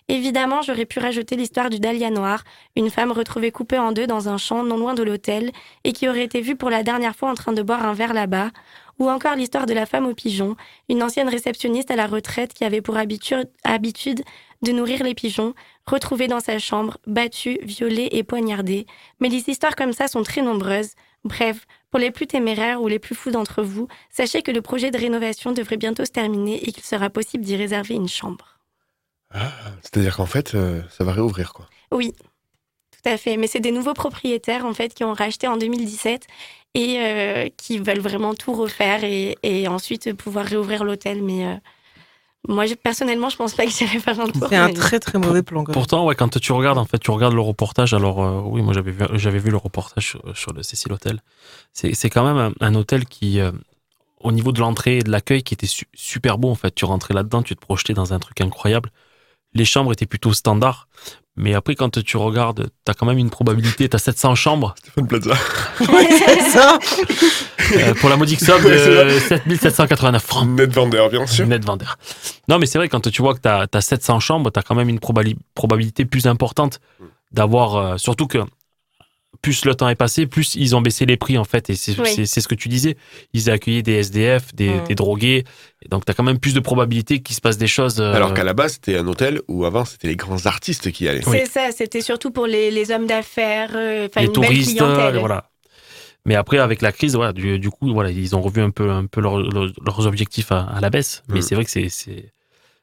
Évidemment, 0.08 0.62
j'aurais 0.62 0.86
pu 0.86 1.00
rajouter 1.00 1.36
l'histoire 1.36 1.70
du 1.70 1.80
Dahlia 1.80 2.10
Noir, 2.10 2.44
une 2.76 2.90
femme 2.90 3.12
retrouvée 3.12 3.52
coupée 3.52 3.78
en 3.78 3.92
deux 3.92 4.08
dans 4.08 4.28
un 4.28 4.38
champ 4.38 4.64
non 4.64 4.78
loin 4.78 4.94
de 4.94 5.04
l'hôtel 5.04 5.52
et 5.84 5.94
qui 5.94 6.10
aurait 6.10 6.24
été 6.24 6.42
vue 6.42 6.56
pour 6.56 6.70
la 6.70 6.84
dernière 6.84 7.16
fois 7.16 7.30
en 7.30 7.36
train 7.36 7.54
de 7.54 7.62
boire 7.62 7.86
un 7.86 7.94
verre 7.94 8.14
là-bas, 8.14 8.50
ou 8.98 9.10
encore 9.10 9.36
l'histoire 9.36 9.68
de 9.68 9.74
la 9.74 9.86
femme 9.86 10.08
au 10.08 10.14
pigeon, 10.14 10.56
une 10.90 11.04
ancienne 11.04 11.30
réceptionniste 11.30 11.92
à 11.92 11.96
la 11.96 12.08
retraite 12.08 12.54
qui 12.54 12.66
avait 12.66 12.82
pour 12.82 12.96
habitu- 12.96 13.46
habitude 13.64 14.24
de 14.62 14.72
nourrir 14.72 15.04
les 15.04 15.16
pigeons, 15.16 15.54
retrouvée 15.86 16.28
dans 16.28 16.40
sa 16.40 16.60
chambre, 16.60 16.98
battue, 17.08 17.60
violée 17.62 18.10
et 18.12 18.24
poignardée. 18.24 18.86
Mais 19.20 19.30
les 19.30 19.50
histoires 19.50 19.76
comme 19.76 19.94
ça 19.94 20.08
sont 20.08 20.24
très 20.24 20.42
nombreuses. 20.42 20.92
Bref, 21.24 21.66
pour 21.92 22.00
les 22.00 22.12
plus 22.12 22.28
téméraires 22.28 22.82
ou 22.82 22.88
les 22.88 23.00
plus 23.00 23.16
fous 23.16 23.32
d'entre 23.32 23.64
vous, 23.64 23.88
sachez 24.10 24.42
que 24.42 24.52
le 24.52 24.62
projet 24.62 24.92
de 24.92 24.98
rénovation 24.98 25.52
devrait 25.52 25.78
bientôt 25.78 26.06
se 26.06 26.12
terminer 26.12 26.68
et 26.68 26.72
qu'il 26.72 26.84
sera 26.84 27.10
possible 27.10 27.44
d'y 27.44 27.56
réserver 27.56 27.96
une 27.96 28.08
chambre. 28.08 28.60
C'est-à-dire 29.82 30.16
qu'en 30.16 30.26
fait, 30.26 30.56
euh, 30.56 30.82
ça 30.90 31.04
va 31.04 31.14
réouvrir, 31.14 31.54
quoi. 31.54 31.70
Oui, 31.92 32.14
tout 32.92 33.10
à 33.10 33.18
fait. 33.18 33.38
Mais 33.38 33.48
c'est 33.48 33.60
des 33.60 33.72
nouveaux 33.72 33.94
propriétaires 33.94 34.66
en 34.66 34.74
fait 34.74 34.94
qui 34.94 35.04
ont 35.04 35.14
racheté 35.14 35.48
en 35.48 35.58
2017 35.58 36.26
et 36.74 37.00
euh, 37.00 37.50
qui 37.58 37.80
veulent 37.80 38.00
vraiment 38.00 38.34
tout 38.34 38.54
refaire 38.54 39.04
et, 39.04 39.38
et 39.44 39.68
ensuite 39.68 40.14
pouvoir 40.14 40.46
réouvrir 40.46 40.84
l'hôtel. 40.84 41.22
Mais 41.24 41.46
euh, 41.46 41.56
moi, 42.48 42.66
je- 42.66 42.74
personnellement, 42.76 43.30
je 43.30 43.36
pense 43.36 43.54
pas 43.54 43.66
que 43.66 43.72
j'irai 43.72 44.00
faire 44.00 44.20
un 44.20 44.28
tour. 44.28 44.48
C'est 44.50 44.56
un 44.56 44.68
mais- 44.68 44.74
très 44.74 45.00
très 45.00 45.20
mauvais 45.20 45.44
plan. 45.44 45.64
quand 45.64 45.70
même. 45.70 45.74
Pourtant, 45.74 46.06
ouais, 46.06 46.16
quand 46.16 46.40
tu 46.40 46.52
regardes, 46.52 46.78
en 46.78 46.86
fait, 46.86 46.98
tu 47.00 47.12
regardes 47.12 47.34
le 47.34 47.42
reportage. 47.42 47.94
Alors, 47.94 48.24
euh, 48.24 48.42
oui, 48.46 48.62
moi, 48.62 48.74
j'avais 48.74 48.92
vu, 48.92 49.06
j'avais 49.14 49.40
vu 49.40 49.52
le 49.52 49.58
reportage 49.58 50.08
sur, 50.08 50.38
sur 50.38 50.54
le 50.54 50.64
Cécile 50.64 50.94
Hotel. 50.94 51.22
C'est, 51.74 51.94
c'est 51.94 52.10
quand 52.10 52.24
même 52.24 52.38
un, 52.62 52.66
un 52.66 52.76
hôtel 52.76 53.06
qui, 53.06 53.40
euh, 53.40 53.52
au 54.22 54.32
niveau 54.32 54.52
de 54.52 54.60
l'entrée 54.60 54.98
et 55.00 55.02
de 55.04 55.12
l'accueil, 55.12 55.44
qui 55.44 55.54
était 55.54 55.68
su- 55.68 55.88
super 55.94 56.38
beau. 56.38 56.50
En 56.50 56.56
fait, 56.56 56.74
tu 56.74 56.86
rentrais 56.86 57.14
là-dedans, 57.14 57.44
tu 57.44 57.56
te 57.56 57.62
projetais 57.62 57.94
dans 57.94 58.14
un 58.14 58.20
truc 58.20 58.40
incroyable. 58.42 58.92
Les 59.54 59.66
chambres 59.66 59.92
étaient 59.92 60.06
plutôt 60.06 60.32
standards. 60.34 60.88
Mais 61.42 61.54
après, 61.54 61.74
quand 61.74 62.04
tu 62.04 62.18
regardes, 62.18 62.68
t'as 62.84 62.94
quand 62.94 63.06
même 63.06 63.18
une 63.18 63.30
probabilité, 63.30 63.88
t'as 63.88 63.98
700 63.98 64.36
chambres. 64.36 64.76
Stéphane 64.78 65.08
Plaza. 65.08 65.34
c'est 65.80 66.42
ça. 66.52 66.78
euh, 67.78 67.94
pour 67.96 68.10
la 68.10 68.18
modique 68.18 68.42
somme 68.42 68.62
de 68.62 69.18
7789 69.30 70.22
francs. 70.24 70.48
Net 70.50 70.74
vendeur, 70.74 71.10
bien 71.10 71.26
sûr. 71.26 71.48
Net 71.48 71.64
vendeur. 71.64 71.98
Non, 72.50 72.60
mais 72.60 72.66
c'est 72.66 72.78
vrai, 72.78 72.90
quand 72.90 73.10
tu 73.10 73.22
vois 73.22 73.34
que 73.36 73.40
tu 73.40 73.48
as, 73.78 73.82
700 73.82 74.20
chambres, 74.20 74.52
tu 74.52 74.60
as 74.60 74.64
quand 74.64 74.76
même 74.76 74.90
une 74.90 75.00
probabilité 75.00 76.04
plus 76.06 76.28
importante 76.28 76.82
d'avoir. 77.32 77.76
euh, 77.78 77.98
surtout 77.98 78.28
que 78.28 78.40
plus 79.42 79.64
le 79.66 79.74
temps 79.76 79.88
est 79.90 79.96
passé, 79.96 80.26
plus 80.28 80.56
ils 80.56 80.76
ont 80.76 80.82
baissé 80.82 81.06
les 81.06 81.16
prix, 81.18 81.38
en 81.38 81.44
fait. 81.46 81.70
Et 81.70 81.76
c'est 81.76 81.98
Oui. 82.00 82.28
ce 82.28 82.48
que 82.48 82.56
tu 82.56 82.68
disais. 82.70 82.98
Ils 83.34 83.50
accueillaient 83.50 83.82
des 83.84 83.94
SDF, 83.94 84.54
des, 84.54 84.70
Mm. 84.70 84.84
des 84.88 84.96
drogués. 84.96 85.44
Et 85.82 85.88
donc, 85.90 86.04
tu 86.06 86.12
as 86.12 86.14
quand 86.14 86.24
même 86.24 86.40
plus 86.40 86.54
de 86.54 86.60
probabilité 86.60 87.22
qu'il 87.22 87.36
se 87.36 87.42
passe 87.42 87.58
des 87.58 87.68
choses. 87.68 88.00
euh, 88.02 88.14
Alors 88.14 88.34
qu'à 88.34 88.44
la 88.44 88.54
base, 88.54 88.74
c'était 88.74 88.98
un 88.98 89.08
hôtel 89.08 89.42
où 89.48 89.66
avant, 89.66 89.86
c'était 89.86 90.08
les 90.10 90.16
grands 90.18 90.46
artistes 90.46 90.92
qui 90.92 91.06
y 91.06 91.08
allaient. 91.08 91.22
C'est 91.24 91.46
ça, 91.46 91.70
c'était 91.72 92.02
surtout 92.02 92.32
pour 92.32 92.48
les, 92.48 92.70
les 92.72 92.92
hommes 92.92 93.08
d'affaires, 93.08 93.72
euh, 93.76 94.08
les 94.16 94.22
une 94.26 94.28
belle 94.28 94.32
touristes, 94.34 94.76
clientèle. 94.78 95.16
euh, 95.16 95.20
voilà. 95.20 95.50
Mais 96.26 96.36
après, 96.36 96.58
avec 96.58 96.82
la 96.82 96.92
crise, 96.92 97.16
voilà, 97.16 97.32
du, 97.32 97.60
du 97.60 97.70
coup, 97.70 97.94
voilà, 97.94 98.12
ils 98.12 98.36
ont 98.36 98.42
revu 98.42 98.62
un 98.62 98.72
peu, 98.72 98.92
un 98.92 99.06
peu 99.06 99.22
leur- 99.22 99.40
leur- 99.40 99.72
leurs 99.86 100.06
objectifs 100.06 100.52
à, 100.52 100.62
à 100.64 100.82
la 100.82 100.90
baisse. 100.90 101.24
Mais 101.30 101.40
Mm. 101.40 101.42
c'est 101.42 101.56
vrai 101.56 101.64
que 101.66 101.72
c'est, 101.72 101.88
c'est 101.90 102.34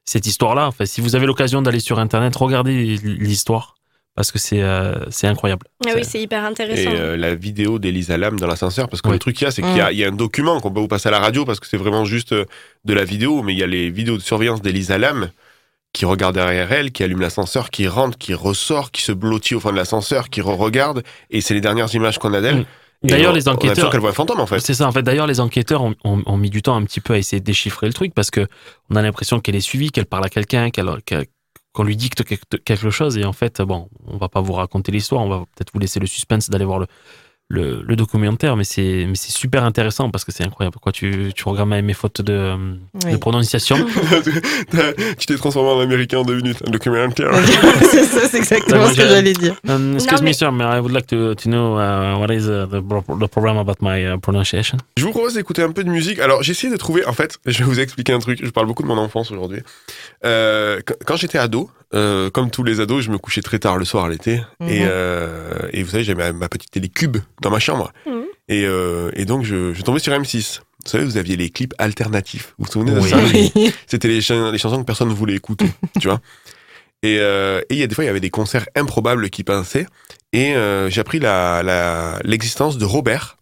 cette 0.05 0.27
histoire-là. 0.27 0.67
Enfin, 0.69 0.87
si 0.87 1.01
vous 1.03 1.17
avez 1.17 1.27
l'occasion 1.27 1.61
d'aller 1.63 1.81
sur 1.81 1.99
Internet, 1.99 2.35
regardez 2.35 2.97
l'histoire 2.97 3.76
parce 4.17 4.33
que 4.33 4.39
c'est, 4.39 4.63
euh, 4.63 4.95
c'est 5.11 5.27
incroyable. 5.29 5.67
Ah 5.87 5.91
oui, 5.95 6.03
c'est 6.05 6.21
hyper 6.21 6.43
Et 6.43 6.47
intéressant. 6.47 6.91
euh, 6.93 7.17
la 7.17 7.35
vidéo 7.35 7.79
d'Elisa 7.79 8.17
Lam 8.17 8.41
dans 8.41 8.47
l'ascenseur, 8.49 8.89
parce 8.89 9.03
que 9.03 9.09
Ouais. 9.09 9.15
le 9.15 9.19
truc 9.21 9.37
qu'il 9.37 9.45
y 9.45 9.49
a, 9.49 9.51
c'est 9.53 9.63
qu'il 9.63 9.71
Mm. 9.73 9.77
y, 9.77 9.81
a- 9.81 9.93
il 9.93 9.99
y 9.99 10.05
a 10.05 10.09
un 10.09 10.13
document 10.13 10.59
qu'on 10.61 10.73
peut 10.73 10.81
vous 10.81 10.89
passer 10.89 11.09
à 11.09 11.13
la 11.13 11.21
radio, 11.21 11.45
parce 11.45 11.61
que 11.61 11.67
c'est 11.67 11.77
vraiment 11.77 12.05
juste 12.05 12.33
euh, 12.33 12.45
de 12.85 12.95
la 12.95 13.05
vidéo, 13.05 13.43
mais 13.43 13.53
il 13.53 13.59
y 13.59 13.63
a 13.63 13.67
les 13.69 13.91
vidéos 13.91 14.17
de 14.17 14.23
surveillance 14.23 14.63
d'Elisa 14.63 14.99
Lam 14.99 15.29
qui 15.93 16.05
regarde 16.05 16.35
derrière 16.35 16.73
elle, 16.73 16.91
qui 16.93 17.05
allume 17.05 17.21
l'ascenseur, 17.21 17.71
qui 17.71 17.87
rentre, 17.89 18.19
qui 18.19 18.35
ressort, 18.35 18.91
qui 18.91 19.03
se 19.03 19.13
blottit 19.13 19.55
au 19.55 19.61
fond 19.61 19.71
de 19.71 19.77
l'ascenseur, 19.77 20.29
qui 20.31 20.41
re-regarde, 20.41 21.03
et 21.31 21.41
c'est 21.41 21.55
les 21.55 21.61
dernières 21.61 21.95
images 21.95 22.19
qu'on 22.19 22.35
a 22.35 22.41
d'elle. 22.41 22.57
Mm. 22.61 22.65
Et 23.05 23.09
D'ailleurs, 23.09 23.35
les 23.35 23.47
On 23.47 23.51
a 23.51 23.53
l'impression 23.53 23.73
enquêteurs, 23.73 23.91
qu'elle 23.91 24.01
voit 24.01 24.11
un 24.11 24.15
fantôme, 24.15 24.41
en 24.41 24.47
fait. 24.47 24.59
c'est 24.59 24.73
ça. 24.75 24.89
En 24.89 24.93
fait, 24.93 25.03
d'ailleurs, 25.03 25.27
les 25.27 25.39
enquêteurs 25.39 25.83
ont, 25.83 25.95
ont- 26.05 26.23
ont 26.25 26.37
mis 26.39 26.49
du 26.51 26.63
temps 26.63 26.75
un 26.77 26.83
petit 26.85 27.01
peu 27.01 27.13
à 27.13 27.19
essayer 27.19 27.41
de 27.41 27.45
déchiffrer 27.45 27.87
le 27.87 27.93
truc 27.93 28.15
parce 28.15 28.31
que 28.31 28.47
on 28.91 28.97
a 28.97 29.03
l'impression 29.03 29.39
qu'elle 29.39 29.55
est 29.55 29.61
suivie, 29.61 29.91
qu'elle 29.91 30.07
parle 30.07 30.25
à 30.25 30.31
quelqu'un, 30.31 30.71
qu'elle, 30.71 30.89
qu'elle- 31.05 31.27
qu'on 31.77 31.85
lui 31.85 31.97
dicte 31.97 32.25
quelque 32.65 32.91
chose. 32.91 33.19
Et 33.19 33.25
en 33.25 33.35
fait, 33.35 33.61
bon, 33.61 33.91
on 34.07 34.17
va 34.17 34.31
pas 34.31 34.41
vous 34.41 34.55
raconter 34.55 34.91
l'histoire. 34.91 35.23
On 35.23 35.29
va 35.29 35.41
peut-être 35.41 35.73
vous 35.75 35.79
laisser 35.79 36.01
le 36.01 36.07
suspense 36.07 36.49
d'aller 36.49 36.65
voir 36.65 36.79
le, 36.79 36.87
le, 37.49 37.83
le 37.87 37.97
documentaire, 37.97 38.57
mais 38.57 38.65
c'est, 38.65 39.05
mais 39.07 39.15
c'est 39.15 39.31
super 39.31 39.63
intéressant 39.65 40.11
parce 40.11 40.25
que 40.25 40.33
c'est 40.33 40.45
incroyable. 40.45 40.79
Quoi, 40.81 40.91
tu, 40.91 41.33
tu 41.35 41.49
regardes 41.49 41.69
mes 41.69 41.93
fautes 41.93 42.21
de, 42.21 42.57
prononciation. 43.21 43.77
tu 45.19 45.27
t'es 45.27 45.37
transformé 45.37 45.71
en 45.71 45.81
américain 45.81 46.19
en 46.19 46.25
deux 46.25 46.37
minutes. 46.37 46.59
Un 46.67 46.71
documentaire. 46.71 47.31
c'est 47.91 48.05
ça, 48.05 48.29
c'est 48.29 48.39
exactement 48.39 48.89
ce 48.89 48.97
que 48.97 49.07
j'allais 49.07 49.33
dire. 49.33 49.55
Um, 49.69 49.95
excuse 49.95 50.19
Non, 50.19 50.23
mais- 50.23 50.29
me, 50.29 50.33
sir, 50.33 50.53
mais 50.53 50.65
I 50.65 50.81
would 50.81 50.93
like 50.93 51.07
to, 51.07 51.35
to 51.37 51.49
know 51.49 51.79
uh, 51.79 52.19
what 52.19 52.33
is 52.35 52.49
uh, 52.49 52.67
the, 52.67 52.83
the 53.21 53.29
problem 53.29 53.59
about 53.59 53.77
my 53.81 54.15
uh, 54.15 54.19
pronunciation? 54.19 54.79
Je 54.97 55.05
vous 55.05 55.13
propose 55.13 55.35
d'écouter 55.35 55.63
un 55.63 55.71
peu 55.71 55.85
de 55.85 55.91
musique. 55.91 56.19
Alors, 56.19 56.43
j'ai 56.43 56.51
essayé 56.51 56.73
de 56.73 56.79
trouver. 56.79 57.07
En 57.07 57.13
fait, 57.13 57.39
je 57.47 57.59
vais 57.59 57.65
vous 57.65 57.79
expliquer 57.79 58.13
un 58.13 58.19
truc. 58.19 58.45
Je 58.45 58.51
parle 58.51 58.67
beaucoup 58.67 58.83
de 58.83 58.89
mon 58.89 58.99
enfance 58.99 59.31
aujourd'hui. 59.31 59.61
Euh, 60.25 60.81
quand 61.07 61.17
j'étais 61.17 61.39
ado, 61.39 61.71
euh, 61.95 62.31
comme 62.31 62.51
tous 62.51 62.63
les 62.65 62.81
ados, 62.81 63.05
je 63.05 63.11
me 63.11 63.19
couchais 63.19 63.43
très 63.43 63.59
tard 63.59 63.77
le 63.79 63.85
soir 63.85 64.09
l'été. 64.09 64.41
Mhm. 64.61 64.69
et, 64.69 64.81
euh, 64.85 65.69
et 65.73 65.83
vous 65.83 65.91
savez, 65.91 66.05
j'avais 66.05 66.33
ma, 66.33 66.39
ma 66.39 66.49
petite 66.49 66.71
télé 66.71 66.89
cube 66.89 67.19
dans 67.43 67.51
ma 67.51 67.59
chambre. 67.59 67.93
Mhm. 68.07 68.25
Et, 68.49 68.65
euh, 68.65 69.11
et 69.15 69.25
donc, 69.25 69.45
je, 69.45 69.73
je 69.75 69.83
tombais 69.83 69.99
sur 70.01 70.13
M6. 70.13 70.61
Vous 70.85 70.91
savez, 70.91 71.05
vous 71.05 71.17
aviez 71.17 71.37
les 71.37 71.51
clips 71.51 71.75
alternatifs. 71.79 72.55
Vous 72.59 72.65
vous 72.67 72.71
souvenez 72.73 72.93
de 72.93 73.01
Oui. 73.01 73.09
ça 73.11 73.19
Oui. 73.19 73.73
C'était 73.89 74.07
les, 74.09 74.21
chan- 74.21 74.51
les 74.53 74.59
chansons 74.59 74.79
que 74.81 74.85
personne 74.87 75.09
ne 75.09 75.15
voulait 75.15 75.35
écouter, 75.35 75.67
tu 76.01 76.07
vois. 76.09 76.21
Et 77.03 77.19
euh, 77.21 77.61
et 77.69 77.75
il 77.75 77.79
y 77.79 77.83
a 77.83 77.87
des 77.89 77.95
fois, 77.95 78.05
il 78.05 78.07
y 78.07 78.11
avait 78.11 78.21
des 78.21 78.31
concerts 78.31 78.67
improbables 78.77 79.29
qui 79.31 79.43
passaient. 79.45 79.87
Et 80.33 80.55
euh, 80.55 80.89
j'ai 80.91 81.01
appris 81.01 81.19
la- 81.19 81.63
la- 81.65 82.19
l'existence 82.25 82.79
de 82.79 82.85
Robert. 82.85 83.36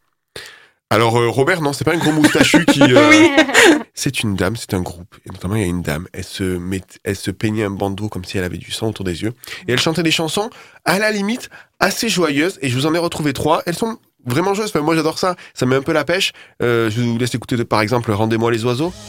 Alors, 0.90 1.16
euh, 1.18 1.28
Robert, 1.28 1.60
non, 1.60 1.72
c'est 1.72 1.84
pas 1.84 1.94
un 1.94 1.98
gros 1.98 2.12
moustachu 2.12 2.64
qui. 2.66 2.80
euh, 2.82 3.28
C'est 3.94 4.22
une 4.22 4.34
dame, 4.36 4.56
c'est 4.56 4.74
un 4.74 4.80
groupe. 4.80 5.14
Et 5.26 5.30
notamment, 5.30 5.54
il 5.54 5.62
y 5.62 5.64
a 5.64 5.68
une 5.68 5.82
dame. 5.82 6.06
Elle 6.12 6.24
se, 6.24 6.42
met, 6.44 6.82
elle 7.04 7.16
se 7.16 7.30
peignait 7.30 7.64
un 7.64 7.70
bandeau 7.70 8.08
comme 8.08 8.24
si 8.24 8.38
elle 8.38 8.44
avait 8.44 8.58
du 8.58 8.70
sang 8.70 8.88
autour 8.88 9.04
des 9.04 9.22
yeux. 9.22 9.32
Et 9.66 9.72
elle 9.72 9.80
chantait 9.80 10.02
des 10.02 10.10
chansons, 10.10 10.50
à 10.84 10.98
la 10.98 11.10
limite, 11.10 11.48
assez 11.80 12.08
joyeuses. 12.08 12.58
Et 12.60 12.68
je 12.68 12.74
vous 12.76 12.86
en 12.86 12.94
ai 12.94 12.98
retrouvé 12.98 13.32
trois. 13.32 13.62
Elles 13.66 13.76
sont 13.76 13.98
vraiment 14.26 14.52
joyeuses. 14.54 14.72
Enfin, 14.74 14.84
moi, 14.84 14.94
j'adore 14.94 15.18
ça. 15.18 15.36
Ça 15.54 15.64
met 15.64 15.76
un 15.76 15.82
peu 15.82 15.92
la 15.92 16.04
pêche. 16.04 16.32
Euh, 16.62 16.90
je 16.90 17.00
vous 17.00 17.18
laisse 17.18 17.34
écouter, 17.34 17.56
par 17.64 17.80
exemple, 17.80 18.10
Rendez-moi 18.12 18.50
les 18.50 18.64
oiseaux. 18.64 18.92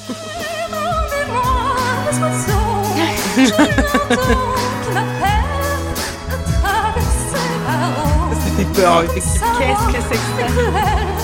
Peur. 8.73 9.03
Qu'est-ce 9.13 9.87
que 9.87 10.01
c'est 10.09 10.17
que 10.17 10.47
ça? 10.53 11.14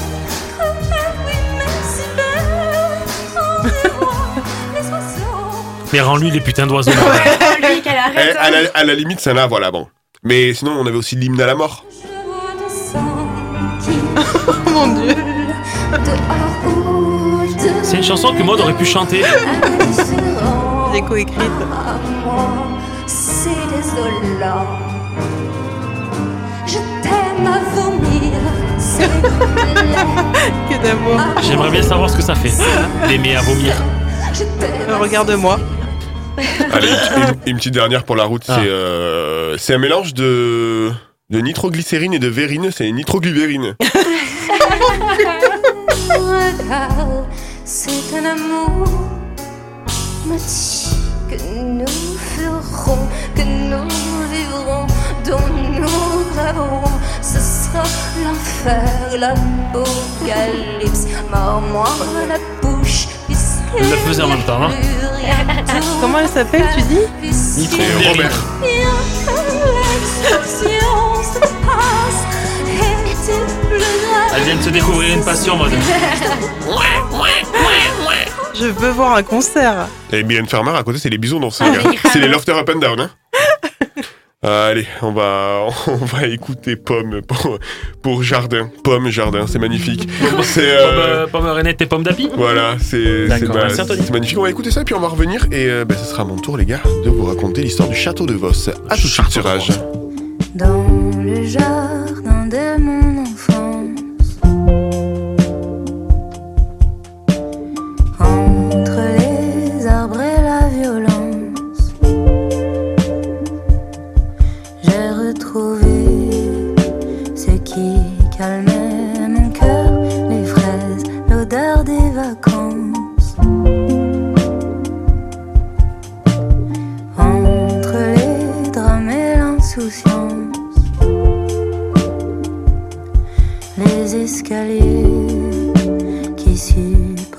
Mais 5.94 6.02
rends-lui 6.02 6.32
les 6.32 6.40
putains 6.40 6.68
d'oiseaux. 6.68 6.92
Lui, 7.62 7.82
qu'elle 7.82 7.96
Eh, 8.16 8.38
à, 8.38 8.50
la, 8.50 8.58
à 8.74 8.84
la 8.84 8.96
limite, 8.96 9.20
ça 9.20 9.34
là, 9.34 9.48
voilà, 9.48 9.72
bon. 9.72 9.88
Mais 10.24 10.54
sinon, 10.54 10.74
on 10.80 10.86
avait 10.86 10.98
aussi 10.98 11.16
l'hymne 11.16 11.40
à 11.42 11.48
la 11.48 11.56
mort. 11.56 11.84
Oh 12.96 13.00
mon 14.72 14.88
dieu. 14.88 15.16
C'est 17.84 17.98
une 17.98 18.04
chanson 18.04 18.34
que 18.34 18.42
Maud 18.44 18.60
aurait 18.60 18.74
pu 18.74 18.86
chanter. 18.86 19.22
J'ai 20.94 21.02
coécrite. 21.02 21.52
C'est 23.08 23.50
désolant. 23.76 24.66
Je 26.66 26.78
t'aime 27.02 27.48
à 27.48 27.60
vomir. 27.76 28.32
C'est 28.78 29.08
Que 30.70 30.84
d'amour. 30.84 31.20
J'aimerais 31.42 31.72
bien 31.72 31.82
savoir 31.84 32.10
ce 32.10 32.16
que 32.18 32.24
ça 32.24 32.36
fait. 32.36 32.52
D'aimer 33.08 33.36
à 33.36 33.42
vomir. 33.42 33.74
Regarde-moi. 35.00 35.60
Allez, 36.72 36.88
une, 36.88 37.52
une 37.52 37.58
petite 37.58 37.74
dernière 37.74 38.04
pour 38.04 38.16
la 38.16 38.24
route. 38.24 38.44
Ah. 38.48 38.60
C'est 38.60 38.70
euh, 38.70 39.58
c'est 39.58 39.74
un 39.74 39.78
mélange 39.78 40.14
de, 40.14 40.92
de 41.30 41.40
nitroglycérine 41.40 42.14
et 42.14 42.20
de 42.20 42.28
vérine. 42.28 42.70
C'est 42.72 42.92
nitroglyvérine. 42.92 43.76
C'est 47.64 48.18
un 48.18 48.26
amour. 48.26 48.88
Que 51.30 51.36
nous 51.62 51.86
ferons, 51.88 53.08
que 53.36 53.42
nous 53.42 53.88
vivrons, 54.32 54.88
dont 55.26 55.48
nous 55.80 56.26
rêverons. 56.36 56.92
Ce 57.22 57.40
sera 57.40 57.84
l'enfer, 58.24 59.18
l'apocalypse. 59.18 61.08
Mors-moi 61.32 61.88
la 62.28 62.38
bouche, 62.62 62.71
puisque 62.71 62.71
Elle 63.78 63.90
le 63.90 63.96
faisait 63.98 64.24
en 64.24 64.28
même 64.28 64.44
temps, 64.44 64.60
rien 64.60 64.70
Comment 66.02 66.20
elle 66.20 66.28
s'appelle, 66.28 66.64
tu 66.76 66.82
dis 66.84 67.00
Et 67.72 68.08
Robert. 68.08 68.32
Elle 74.36 74.44
vient 74.44 74.56
de 74.56 74.62
se 74.62 74.70
découvrir 74.70 75.14
une 75.16 75.24
passion, 75.24 75.58
mode. 75.58 75.72
Je 78.54 78.66
veux 78.66 78.92
voir 78.92 79.16
un 79.16 79.24
concert. 79.24 79.88
Et 80.12 80.24
Mylène 80.24 80.48
Farmer 80.48 80.72
à 80.76 80.84
côté, 80.84 81.00
c'est 81.00 81.10
les 81.10 81.18
bisounours, 81.18 81.60
Ah 81.62 81.70
les 81.70 81.78
gars. 81.78 82.00
C'est 82.12 82.20
les 82.20 82.28
lofter 82.28 82.52
up 82.54 82.70
and 82.74 82.80
down. 82.80 83.00
Hein. 83.00 83.10
Euh, 84.44 84.72
allez, 84.72 84.88
on 85.04 85.12
va, 85.12 85.68
on 85.88 85.96
va 86.06 86.26
écouter 86.26 86.76
Pomme 86.76 87.22
pour, 87.28 87.60
pour 88.02 88.24
Jardin. 88.24 88.70
Pomme 88.84 89.10
Jardin, 89.10 89.46
c'est 89.46 89.60
magnifique. 89.60 90.10
C'est 90.42 90.64
euh, 90.80 91.28
Pomme, 91.28 91.44
pomme 91.44 91.52
Renette 91.58 91.80
et 91.82 91.86
pomme 91.86 92.02
d'api 92.02 92.28
voilà, 92.36 92.76
c'est 92.80 93.28
ma- 93.28 93.38
c'est 93.70 94.12
magnifique. 94.12 94.38
On 94.40 94.42
va 94.42 94.50
écouter 94.50 94.72
ça 94.72 94.82
et 94.82 94.84
puis 94.84 94.96
on 94.96 95.00
va 95.00 95.10
revenir 95.10 95.46
et 95.52 95.68
euh, 95.70 95.86
ben, 95.86 95.96
ce 95.96 96.06
sera 96.06 96.26
mon 96.26 96.38
tour 96.38 96.58
les 96.58 96.66
gars 96.66 96.82
de 97.06 97.10
vous 97.12 97.26
raconter 97.26 97.62
l'histoire 97.62 97.88
du 97.88 97.96
château 97.96 98.26
de 98.26 98.34
Voss. 98.34 98.70
À 98.90 98.96
tout 98.96 99.04
de 99.04 99.08
suite. 99.08 99.80
Dans 100.56 100.86
le 101.24 101.44
jardin 101.46 102.48
de 102.48 102.82
mon 102.82 103.11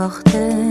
porte. 0.03 0.62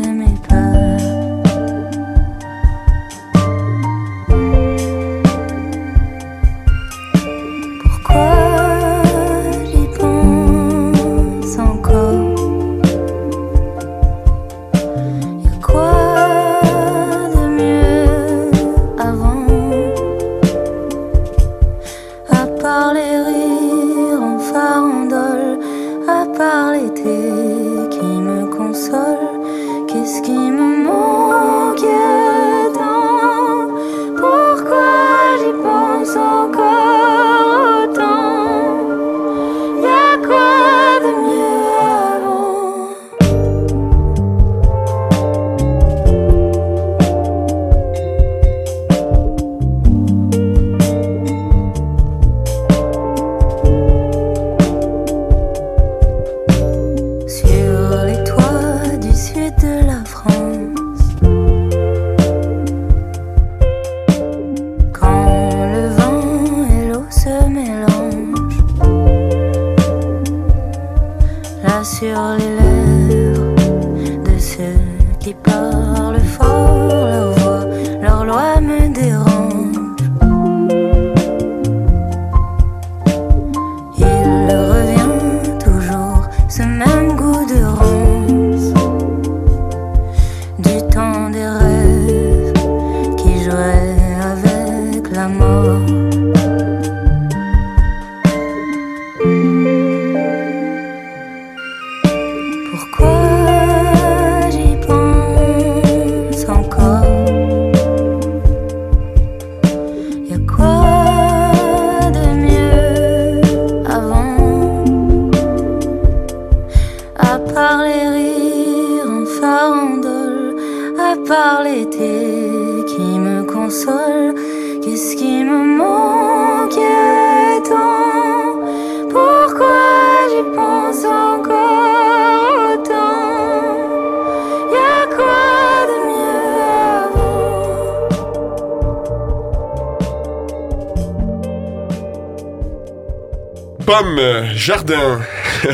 Jardin. 144.61 145.19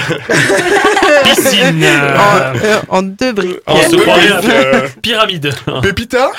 Piscine 1.24 1.84
En, 1.86 2.56
euh, 2.56 2.80
en 2.90 3.02
deux 3.02 3.34
briques. 3.34 3.58
En 3.66 3.76
deux 3.90 3.98
briques, 3.98 4.32
euh, 4.46 4.88
Pyramide 5.02 5.54
Pépita. 5.82 6.32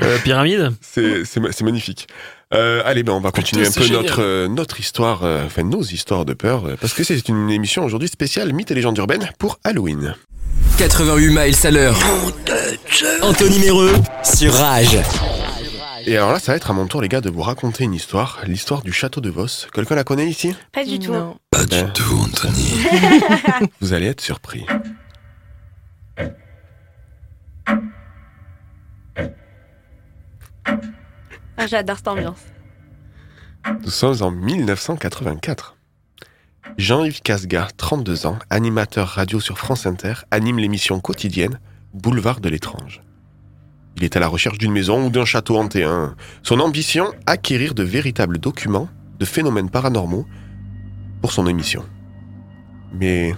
Euh, 0.00 0.18
Pyramide 0.24 0.72
C'est 0.80 1.24
c'est 1.24 1.40
ma- 1.40 1.52
c'est 1.52 1.64
magnifique. 1.64 2.06
Euh, 2.54 2.80
allez, 2.84 3.02
ben 3.02 3.12
on 3.12 3.20
va 3.20 3.30
continuer 3.30 3.64
Putain, 3.66 3.80
un 3.82 3.84
peu 3.88 3.92
notre 3.92 4.46
notre 4.46 4.80
histoire, 4.80 5.20
euh, 5.24 5.44
enfin 5.46 5.64
nos 5.64 5.82
histoires 5.82 6.24
de 6.24 6.32
peur, 6.32 6.64
euh, 6.66 6.76
parce 6.80 6.94
que 6.94 7.04
c'est 7.04 7.28
une 7.28 7.50
émission 7.50 7.84
aujourd'hui 7.84 8.08
spéciale 8.08 8.52
mythes 8.52 8.70
et 8.70 8.74
légendes 8.74 8.96
urbaines 8.98 9.28
pour 9.38 9.58
Halloween. 9.64 10.14
88 10.78 11.28
miles 11.30 11.54
à 11.64 11.70
l'heure. 11.70 11.96
Anthony 13.22 13.58
Méreux 13.58 13.92
sur 14.22 14.52
Rage. 14.54 14.98
Et 16.08 16.16
alors 16.16 16.30
là, 16.32 16.38
ça 16.38 16.52
va 16.52 16.56
être 16.56 16.70
à 16.70 16.72
mon 16.72 16.86
tour, 16.86 17.02
les 17.02 17.08
gars, 17.08 17.20
de 17.20 17.28
vous 17.30 17.42
raconter 17.42 17.82
une 17.82 17.92
histoire, 17.94 18.38
l'histoire 18.46 18.82
du 18.82 18.92
château 18.92 19.20
de 19.20 19.28
Voss. 19.28 19.66
Quelqu'un 19.74 19.96
la 19.96 20.04
connaît 20.04 20.28
ici? 20.28 20.54
Pas 20.72 20.84
du 20.84 21.00
tout. 21.00 21.12
Non. 21.12 21.36
Pas 21.50 21.64
du 21.64 21.70
Ben. 21.70 21.92
tout, 21.92 22.16
Anthony. 22.16 22.74
Vous 23.80 23.92
allez 23.92 24.06
être 24.06 24.20
surpris. 24.20 24.64
Ah, 31.56 31.66
J'adore 31.66 31.96
cette 31.96 32.08
ambiance. 32.08 32.40
Nous 33.82 33.90
sommes 33.90 34.22
en 34.22 34.30
1984. 34.30 35.76
Jean-Yves 36.78 37.22
Casga, 37.22 37.68
32 37.76 38.26
ans, 38.26 38.38
animateur 38.50 39.08
radio 39.08 39.40
sur 39.40 39.58
France 39.58 39.86
Inter, 39.86 40.14
anime 40.30 40.58
l'émission 40.58 41.00
quotidienne 41.00 41.58
Boulevard 41.94 42.40
de 42.40 42.48
l'étrange. 42.48 43.02
Il 43.96 44.04
est 44.04 44.16
à 44.16 44.20
la 44.20 44.28
recherche 44.28 44.58
d'une 44.58 44.72
maison 44.72 45.06
ou 45.06 45.10
d'un 45.10 45.24
château 45.24 45.56
hanté. 45.56 45.88
Son 46.42 46.60
ambition, 46.60 47.12
acquérir 47.26 47.74
de 47.74 47.82
véritables 47.82 48.38
documents 48.38 48.88
de 49.18 49.24
phénomènes 49.24 49.70
paranormaux 49.70 50.26
pour 51.22 51.32
son 51.32 51.46
émission. 51.46 51.82
Mais 52.92 53.34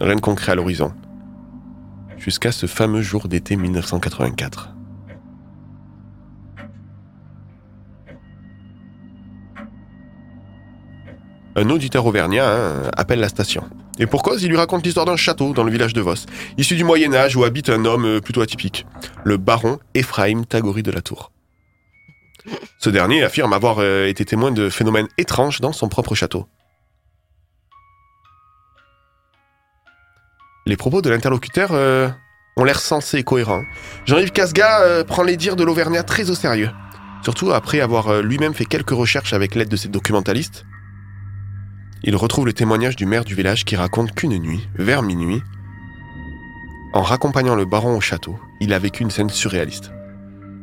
rien 0.00 0.16
de 0.16 0.20
concret 0.20 0.52
à 0.52 0.54
l'horizon. 0.54 0.92
Jusqu'à 2.16 2.52
ce 2.52 2.66
fameux 2.66 3.02
jour 3.02 3.28
d'été 3.28 3.56
1984. 3.56 4.77
Un 11.58 11.70
auditeur 11.70 12.06
auvergnat 12.06 12.48
hein, 12.48 12.82
appelle 12.96 13.18
la 13.18 13.28
station. 13.28 13.64
Et 13.98 14.06
pour 14.06 14.22
cause, 14.22 14.44
il 14.44 14.48
lui 14.48 14.56
raconte 14.56 14.86
l'histoire 14.86 15.06
d'un 15.06 15.16
château 15.16 15.52
dans 15.54 15.64
le 15.64 15.72
village 15.72 15.92
de 15.92 16.00
Voss, 16.00 16.26
issu 16.56 16.76
du 16.76 16.84
Moyen 16.84 17.12
Âge 17.12 17.34
où 17.34 17.42
habite 17.42 17.68
un 17.68 17.84
homme 17.84 18.04
euh, 18.04 18.20
plutôt 18.20 18.42
atypique, 18.42 18.86
le 19.24 19.38
baron 19.38 19.80
Ephraim 19.92 20.44
Tagouri 20.44 20.84
de 20.84 20.92
la 20.92 21.00
Tour. 21.00 21.32
Ce 22.78 22.90
dernier 22.90 23.24
affirme 23.24 23.52
avoir 23.52 23.78
euh, 23.80 24.06
été 24.06 24.24
témoin 24.24 24.52
de 24.52 24.68
phénomènes 24.68 25.08
étranges 25.18 25.60
dans 25.60 25.72
son 25.72 25.88
propre 25.88 26.14
château. 26.14 26.46
Les 30.64 30.76
propos 30.76 31.02
de 31.02 31.10
l'interlocuteur 31.10 31.70
euh, 31.72 32.08
ont 32.56 32.62
l'air 32.62 32.78
sensés 32.78 33.18
et 33.18 33.24
cohérents. 33.24 33.64
Jean-Yves 34.06 34.30
Casga 34.30 35.02
prend 35.02 35.24
les 35.24 35.36
dires 35.36 35.56
de 35.56 35.64
l'Auvergnat 35.64 36.04
très 36.04 36.30
au 36.30 36.36
sérieux. 36.36 36.70
Surtout 37.24 37.50
après 37.50 37.80
avoir 37.80 38.22
lui-même 38.22 38.54
fait 38.54 38.64
quelques 38.64 38.90
recherches 38.90 39.32
avec 39.32 39.56
l'aide 39.56 39.68
de 39.68 39.76
ses 39.76 39.88
documentalistes. 39.88 40.64
Il 42.04 42.16
retrouve 42.16 42.46
le 42.46 42.52
témoignage 42.52 42.96
du 42.96 43.06
maire 43.06 43.24
du 43.24 43.34
village 43.34 43.64
qui 43.64 43.76
raconte 43.76 44.14
qu'une 44.14 44.38
nuit, 44.38 44.68
vers 44.76 45.02
minuit, 45.02 45.42
en 46.92 47.02
raccompagnant 47.02 47.54
le 47.54 47.66
baron 47.66 47.96
au 47.96 48.00
château, 48.00 48.38
il 48.60 48.72
a 48.72 48.78
vécu 48.78 49.02
une 49.02 49.10
scène 49.10 49.28
surréaliste. 49.28 49.92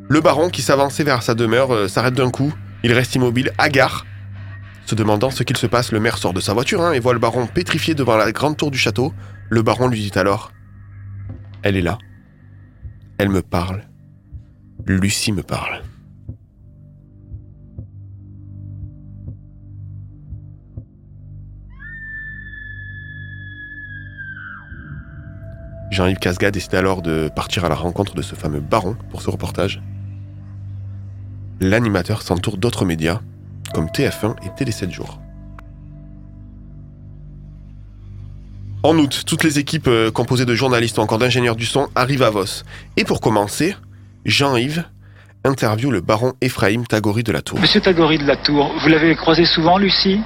Le 0.10 0.22
baron, 0.22 0.50
qui 0.50 0.62
s'avançait 0.62 1.04
vers 1.04 1.22
sa 1.22 1.36
demeure, 1.36 1.74
euh, 1.74 1.88
s'arrête 1.88 2.16
d'un 2.16 2.32
coup, 2.32 2.54
il 2.84 2.94
reste 2.94 3.16
immobile, 3.16 3.52
hagard. 3.58 4.06
Se 4.86 4.96
demandant 4.96 5.30
ce 5.30 5.44
qu'il 5.44 5.58
se 5.58 5.68
passe, 5.68 5.92
le 5.92 6.00
maire 6.00 6.18
sort 6.18 6.34
de 6.34 6.42
sa 6.42 6.54
voiture 6.54 6.82
hein, 6.82 6.94
et 6.94 7.00
voit 7.00 7.14
le 7.14 7.20
baron 7.20 7.48
pétrifié 7.48 7.96
devant 7.96 8.18
la 8.18 8.32
grande 8.32 8.58
tour 8.58 8.72
du 8.72 8.78
château. 8.78 9.14
Le 9.50 9.62
baron 9.62 9.88
lui 9.88 10.00
dit 10.00 10.18
alors 10.18 10.52
Elle 11.64 11.76
est 11.76 11.82
là. 11.82 11.98
Elle 13.18 13.30
me 13.30 13.42
parle. 13.42 13.84
Lucie 14.86 15.32
me 15.32 15.42
parle. 15.42 15.82
Jean-Yves 25.96 26.20
Casga 26.20 26.52
décide 26.52 26.76
alors 26.76 27.02
de 27.02 27.30
partir 27.34 27.64
à 27.64 27.70
la 27.70 27.76
rencontre 27.76 28.16
de 28.16 28.22
ce 28.22 28.36
fameux 28.36 28.60
baron 28.60 28.98
pour 29.12 29.22
ce 29.22 29.30
reportage. 29.30 29.82
L'animateur 31.62 32.22
s'entoure 32.22 32.58
d'autres 32.58 32.84
médias, 32.84 33.22
comme 33.74 33.86
TF1 33.88 34.36
et 34.46 34.54
Télé 34.58 34.74
7 34.74 34.92
jours. 34.92 35.22
En 38.84 38.98
août, 38.98 39.24
toutes 39.26 39.46
les 39.46 39.58
équipes 39.58 39.88
euh, 39.88 40.12
composées 40.12 40.44
de 40.44 40.54
journalistes 40.54 40.98
ou 40.98 41.02
encore 41.02 41.18
d'ingénieurs 41.18 41.56
du 41.56 41.66
son 41.66 41.88
arrivent 41.96 42.24
à 42.24 42.30
Vos. 42.30 42.66
Et 42.98 43.06
pour 43.06 43.22
commencer, 43.22 43.74
Jean-Yves 44.26 44.84
interviewe 45.46 45.92
le 45.92 46.02
baron 46.02 46.34
Ephraim 46.42 46.84
Tagori 46.84 47.24
de 47.24 47.32
la 47.32 47.42
Tour. 47.42 47.58
Monsieur 47.62 47.80
Tagori 47.80 48.18
de 48.18 48.26
la 48.26 48.36
Tour, 48.36 48.70
vous 48.82 48.90
l'avez 48.90 49.16
croisé 49.16 49.46
souvent, 49.46 49.78
Lucie? 49.78 50.20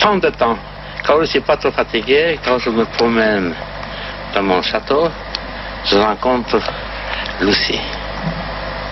Tant 0.00 0.16
de 0.16 0.28
temps. 0.30 0.58
Quand 1.06 1.20
je 1.20 1.26
suis 1.26 1.40
pas 1.40 1.56
trop 1.56 1.70
fatigué, 1.70 2.36
quand 2.44 2.58
je 2.58 2.70
me 2.70 2.84
promène 2.96 3.54
dans 4.34 4.42
mon 4.42 4.62
château, 4.62 5.08
je 5.84 5.96
rencontre 5.96 6.58
Lucie. 7.40 7.80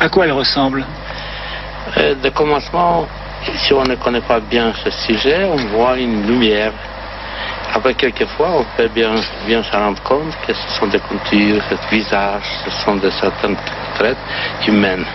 À 0.00 0.08
quoi 0.08 0.24
elle 0.26 0.32
ressemble? 0.32 0.84
Euh, 1.96 2.14
de 2.14 2.28
commencement, 2.30 3.06
si 3.56 3.72
on 3.72 3.84
ne 3.84 3.94
connaît 3.96 4.20
pas 4.20 4.40
bien 4.40 4.72
ce 4.84 4.90
sujet, 4.90 5.44
on 5.44 5.56
voit 5.76 5.98
une 5.98 6.26
lumière. 6.26 6.72
Après, 7.72 7.94
quelquefois, 7.94 8.48
on 8.58 8.64
peut 8.76 8.88
bien, 8.88 9.14
bien 9.46 9.62
se 9.62 9.72
rendre 9.72 10.02
compte 10.02 10.34
que 10.46 10.52
ce 10.52 10.68
sont 10.78 10.86
des 10.88 10.98
coutures, 10.98 11.62
ce 11.70 11.94
visage, 11.94 12.42
ce 12.64 12.70
sont 12.84 12.96
de 12.96 13.10
certaines 13.10 13.56
traits 13.94 14.18
humaines. 14.66 15.06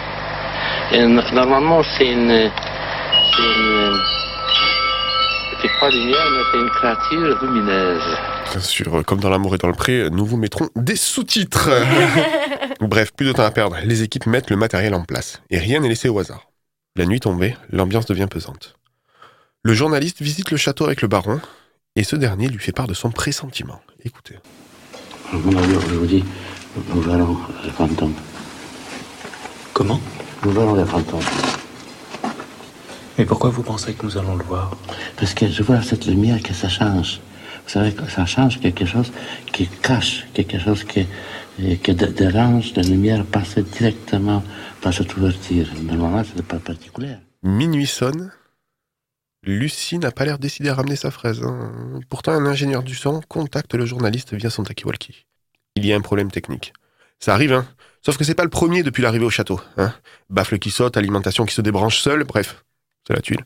Et 0.91 1.05
normalement, 1.05 1.81
c'est 1.83 2.11
une, 2.11 2.49
c'est 3.31 3.41
une, 3.41 3.99
c'est 5.61 5.79
pas 5.79 5.89
lumière, 5.89 6.25
mais 6.31 6.43
c'est 6.51 6.59
une 6.59 6.69
créature 6.69 7.43
lumineuse. 7.43 8.17
Bien 8.51 8.59
sûr, 8.59 9.03
comme 9.05 9.19
dans 9.19 9.29
l'amour 9.29 9.55
et 9.55 9.57
dans 9.57 9.67
le 9.67 9.73
pré, 9.73 10.09
nous 10.11 10.25
vous 10.25 10.37
mettrons 10.37 10.69
des 10.75 10.95
sous-titres. 10.95 11.69
Bref, 12.81 13.11
plus 13.13 13.27
de 13.27 13.33
temps 13.33 13.43
à 13.43 13.51
perdre. 13.51 13.77
Les 13.83 14.03
équipes 14.03 14.25
mettent 14.27 14.49
le 14.49 14.57
matériel 14.57 14.93
en 14.93 15.03
place 15.03 15.41
et 15.49 15.57
rien 15.57 15.79
n'est 15.79 15.89
laissé 15.89 16.09
au 16.09 16.19
hasard. 16.19 16.47
La 16.95 17.05
nuit 17.05 17.19
tombée, 17.19 17.55
l'ambiance 17.71 18.05
devient 18.05 18.27
pesante. 18.29 18.75
Le 19.63 19.73
journaliste 19.73 20.21
visite 20.21 20.51
le 20.51 20.57
château 20.57 20.85
avec 20.85 21.01
le 21.01 21.07
baron 21.07 21.41
et 21.95 22.03
ce 22.03 22.15
dernier 22.15 22.47
lui 22.47 22.59
fait 22.59 22.71
part 22.71 22.87
de 22.87 22.93
son 22.93 23.09
pressentiment. 23.11 23.81
Écoutez. 24.03 24.35
Mon 25.33 25.51
je 25.63 25.95
vous 25.95 26.05
dis, 26.05 26.23
nous 26.93 27.03
les 27.63 27.69
fantômes. 27.71 28.13
Comment? 29.73 29.99
Nous 30.43 30.51
verrons 30.51 30.75
les 30.75 30.85
fantômes. 30.85 31.21
Mais 33.17 33.25
pourquoi 33.25 33.49
vous 33.49 33.63
pensez 33.63 33.93
que 33.93 34.05
nous 34.05 34.17
allons 34.17 34.35
le 34.35 34.43
voir? 34.43 34.75
Parce 35.17 35.33
que 35.33 35.47
je 35.47 35.63
vois 35.63 35.81
cette 35.81 36.05
lumière 36.05 36.41
que 36.43 36.53
ça 36.53 36.67
change. 36.69 37.21
Vous 37.63 37.69
savez 37.69 37.93
que 37.93 38.09
ça 38.09 38.25
change 38.25 38.59
quelque 38.59 38.85
chose 38.85 39.11
qui 39.51 39.67
cache, 39.67 40.25
quelque 40.33 40.59
chose 40.59 40.83
qui, 40.83 41.07
qui 41.57 41.95
dé- 41.95 42.07
dérange. 42.07 42.73
La 42.75 42.83
lumière 42.83 43.25
passe 43.25 43.57
directement 43.57 44.43
par 44.81 44.93
cette 44.93 45.15
ouverture. 45.17 45.65
Normalement, 45.83 46.23
c'est 46.35 46.45
pas 46.45 46.59
particulier. 46.59 47.15
Minuit 47.43 47.87
sonne. 47.87 48.31
Lucie 49.43 49.99
n'a 49.99 50.11
pas 50.11 50.25
l'air 50.25 50.39
décidée 50.39 50.69
à 50.69 50.75
ramener 50.75 50.95
sa 50.95 51.11
fraise. 51.11 51.41
hein. 51.43 51.99
Pourtant, 52.09 52.31
un 52.33 52.45
ingénieur 52.45 52.83
du 52.83 52.95
son 52.95 53.21
contacte 53.27 53.75
le 53.75 53.85
journaliste 53.85 54.33
via 54.33 54.49
son 54.49 54.63
talkie-walkie. 54.63 55.25
Il 55.75 55.85
y 55.85 55.93
a 55.93 55.95
un 55.95 56.01
problème 56.01 56.31
technique. 56.31 56.73
Ça 57.19 57.33
arrive, 57.33 57.53
hein. 57.53 57.65
Sauf 58.03 58.17
que 58.17 58.23
c'est 58.23 58.35
pas 58.35 58.43
le 58.43 58.49
premier 58.49 58.83
depuis 58.83 59.01
l'arrivée 59.03 59.25
au 59.25 59.29
château. 59.29 59.59
Hein. 59.77 59.93
Baffle 60.29 60.59
qui 60.59 60.69
saute, 60.71 60.97
alimentation 60.97 61.45
qui 61.45 61.53
se 61.55 61.61
débranche 61.61 61.99
seule, 61.99 62.23
bref, 62.23 62.63
c'est 63.07 63.13
la 63.13 63.21
tuile. 63.21 63.45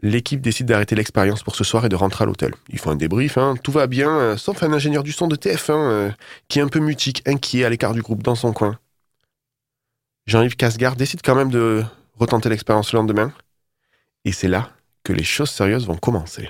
L'équipe 0.00 0.40
décide 0.40 0.66
d'arrêter 0.66 0.96
l'expérience 0.96 1.44
pour 1.44 1.54
ce 1.54 1.62
soir 1.62 1.84
et 1.84 1.88
de 1.88 1.94
rentrer 1.94 2.24
à 2.24 2.26
l'hôtel. 2.26 2.52
Ils 2.70 2.78
font 2.78 2.90
un 2.90 2.96
débrief, 2.96 3.38
hein. 3.38 3.54
tout 3.62 3.70
va 3.70 3.86
bien, 3.86 4.10
euh, 4.10 4.36
sauf 4.36 4.62
un 4.64 4.72
ingénieur 4.72 5.04
du 5.04 5.12
son 5.12 5.28
de 5.28 5.36
TF1 5.36 5.70
euh, 5.70 6.10
qui 6.48 6.58
est 6.58 6.62
un 6.62 6.68
peu 6.68 6.80
mutique, 6.80 7.22
inquiet, 7.26 7.64
à 7.64 7.70
l'écart 7.70 7.94
du 7.94 8.02
groupe, 8.02 8.22
dans 8.22 8.34
son 8.34 8.52
coin. 8.52 8.78
Jean-Yves 10.26 10.56
Casgar 10.56 10.96
décide 10.96 11.22
quand 11.22 11.36
même 11.36 11.50
de 11.50 11.84
retenter 12.18 12.48
l'expérience 12.48 12.92
le 12.92 12.98
lendemain. 12.98 13.32
Et 14.24 14.32
c'est 14.32 14.48
là 14.48 14.70
que 15.04 15.12
les 15.12 15.24
choses 15.24 15.50
sérieuses 15.50 15.86
vont 15.86 15.96
commencer. 15.96 16.48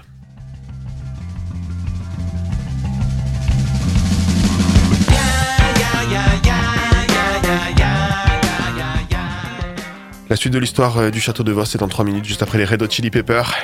La 10.33 10.37
suite 10.37 10.55
de 10.55 10.59
l'histoire 10.59 10.97
euh, 10.97 11.11
du 11.11 11.21
château 11.21 11.42
de 11.42 11.53
Vos 11.53 11.64
est 11.64 11.77
dans 11.77 11.88
3 11.88 12.07
minutes, 12.07 12.25
juste 12.25 12.42
après 12.42 12.57
les 12.57 12.64
Red 12.64 12.81
Hot 12.81 12.88
Chili 12.88 13.11
Peppers. 13.11 13.55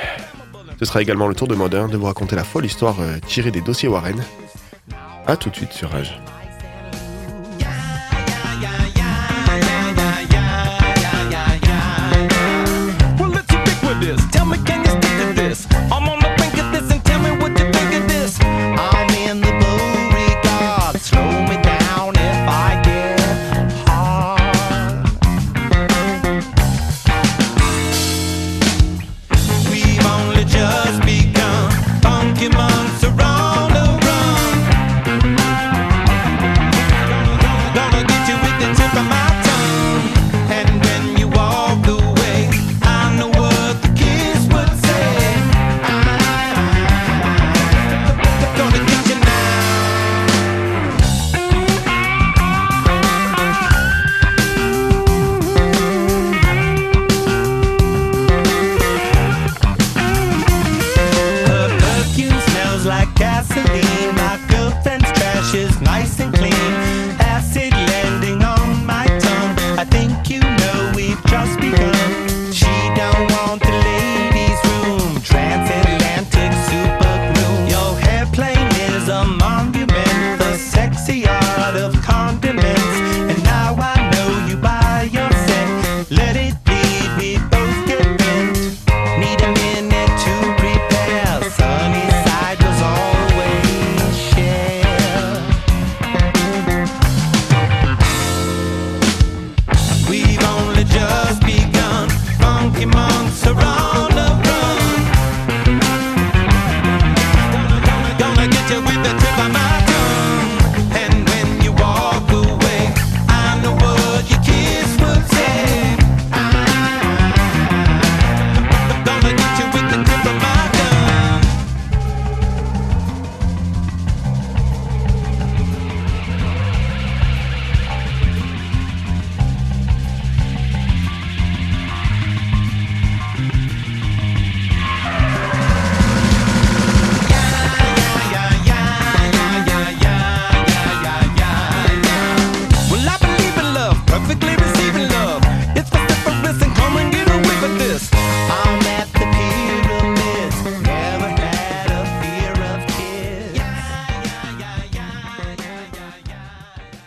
Ce 0.77 0.85
sera 0.85 1.01
également 1.01 1.25
le 1.25 1.33
tour 1.33 1.47
de 1.47 1.55
Modern 1.55 1.89
de 1.89 1.97
vous 1.97 2.05
raconter 2.05 2.35
la 2.35 2.43
folle 2.43 2.63
histoire 2.63 2.97
euh, 2.99 3.17
tirée 3.25 3.49
des 3.49 3.61
dossiers 3.61 3.89
Warren. 3.89 4.23
A 5.25 5.35
tout 5.35 5.49
de 5.49 5.55
suite 5.55 5.73
sur 5.73 5.89
Rage. 5.89 6.21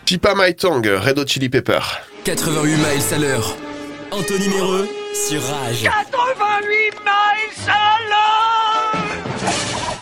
Pipa 0.05 0.33
My 0.35 0.53
Tongue, 0.55 0.85
Red 0.87 1.17
Hot 1.19 1.27
Chili 1.27 1.49
Pepper. 1.49 1.79
88 2.25 2.75
miles 2.77 3.13
à 3.13 3.17
l'heure. 3.17 3.55
Anthony 4.11 4.47
Méreux 4.49 4.87
sur 5.13 5.41
Rage. 5.43 5.83
88 5.83 6.65
miles 7.03 7.69
à 7.69 7.97
l'heure 8.09 9.03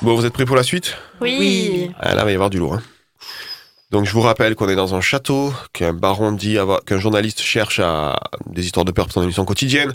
Bon, 0.02 0.16
vous 0.16 0.26
êtes 0.26 0.34
prêts 0.34 0.46
pour 0.46 0.56
la 0.56 0.64
suite? 0.64 0.98
Oui. 1.22 1.92
Ah, 2.00 2.16
Là, 2.16 2.22
il 2.22 2.26
va 2.26 2.32
y 2.32 2.34
avoir 2.36 2.50
du 2.50 2.58
lourd. 2.58 2.76
hein. 2.76 2.82
Donc, 3.92 4.06
je 4.06 4.12
vous 4.12 4.22
rappelle 4.22 4.56
qu'on 4.56 4.70
est 4.70 4.76
dans 4.76 4.96
un 4.96 5.02
château, 5.02 5.54
qu'un 5.74 5.94
baron 5.94 6.32
dit 6.32 6.58
avoir, 6.58 6.84
qu'un 6.84 6.98
journaliste 6.98 7.42
cherche 7.42 7.80
à 7.80 8.18
des 8.48 8.66
histoires 8.66 8.86
de 8.86 8.92
peur 8.92 9.06
pour 9.06 9.14
son 9.14 9.24
émission 9.24 9.46
quotidienne, 9.46 9.92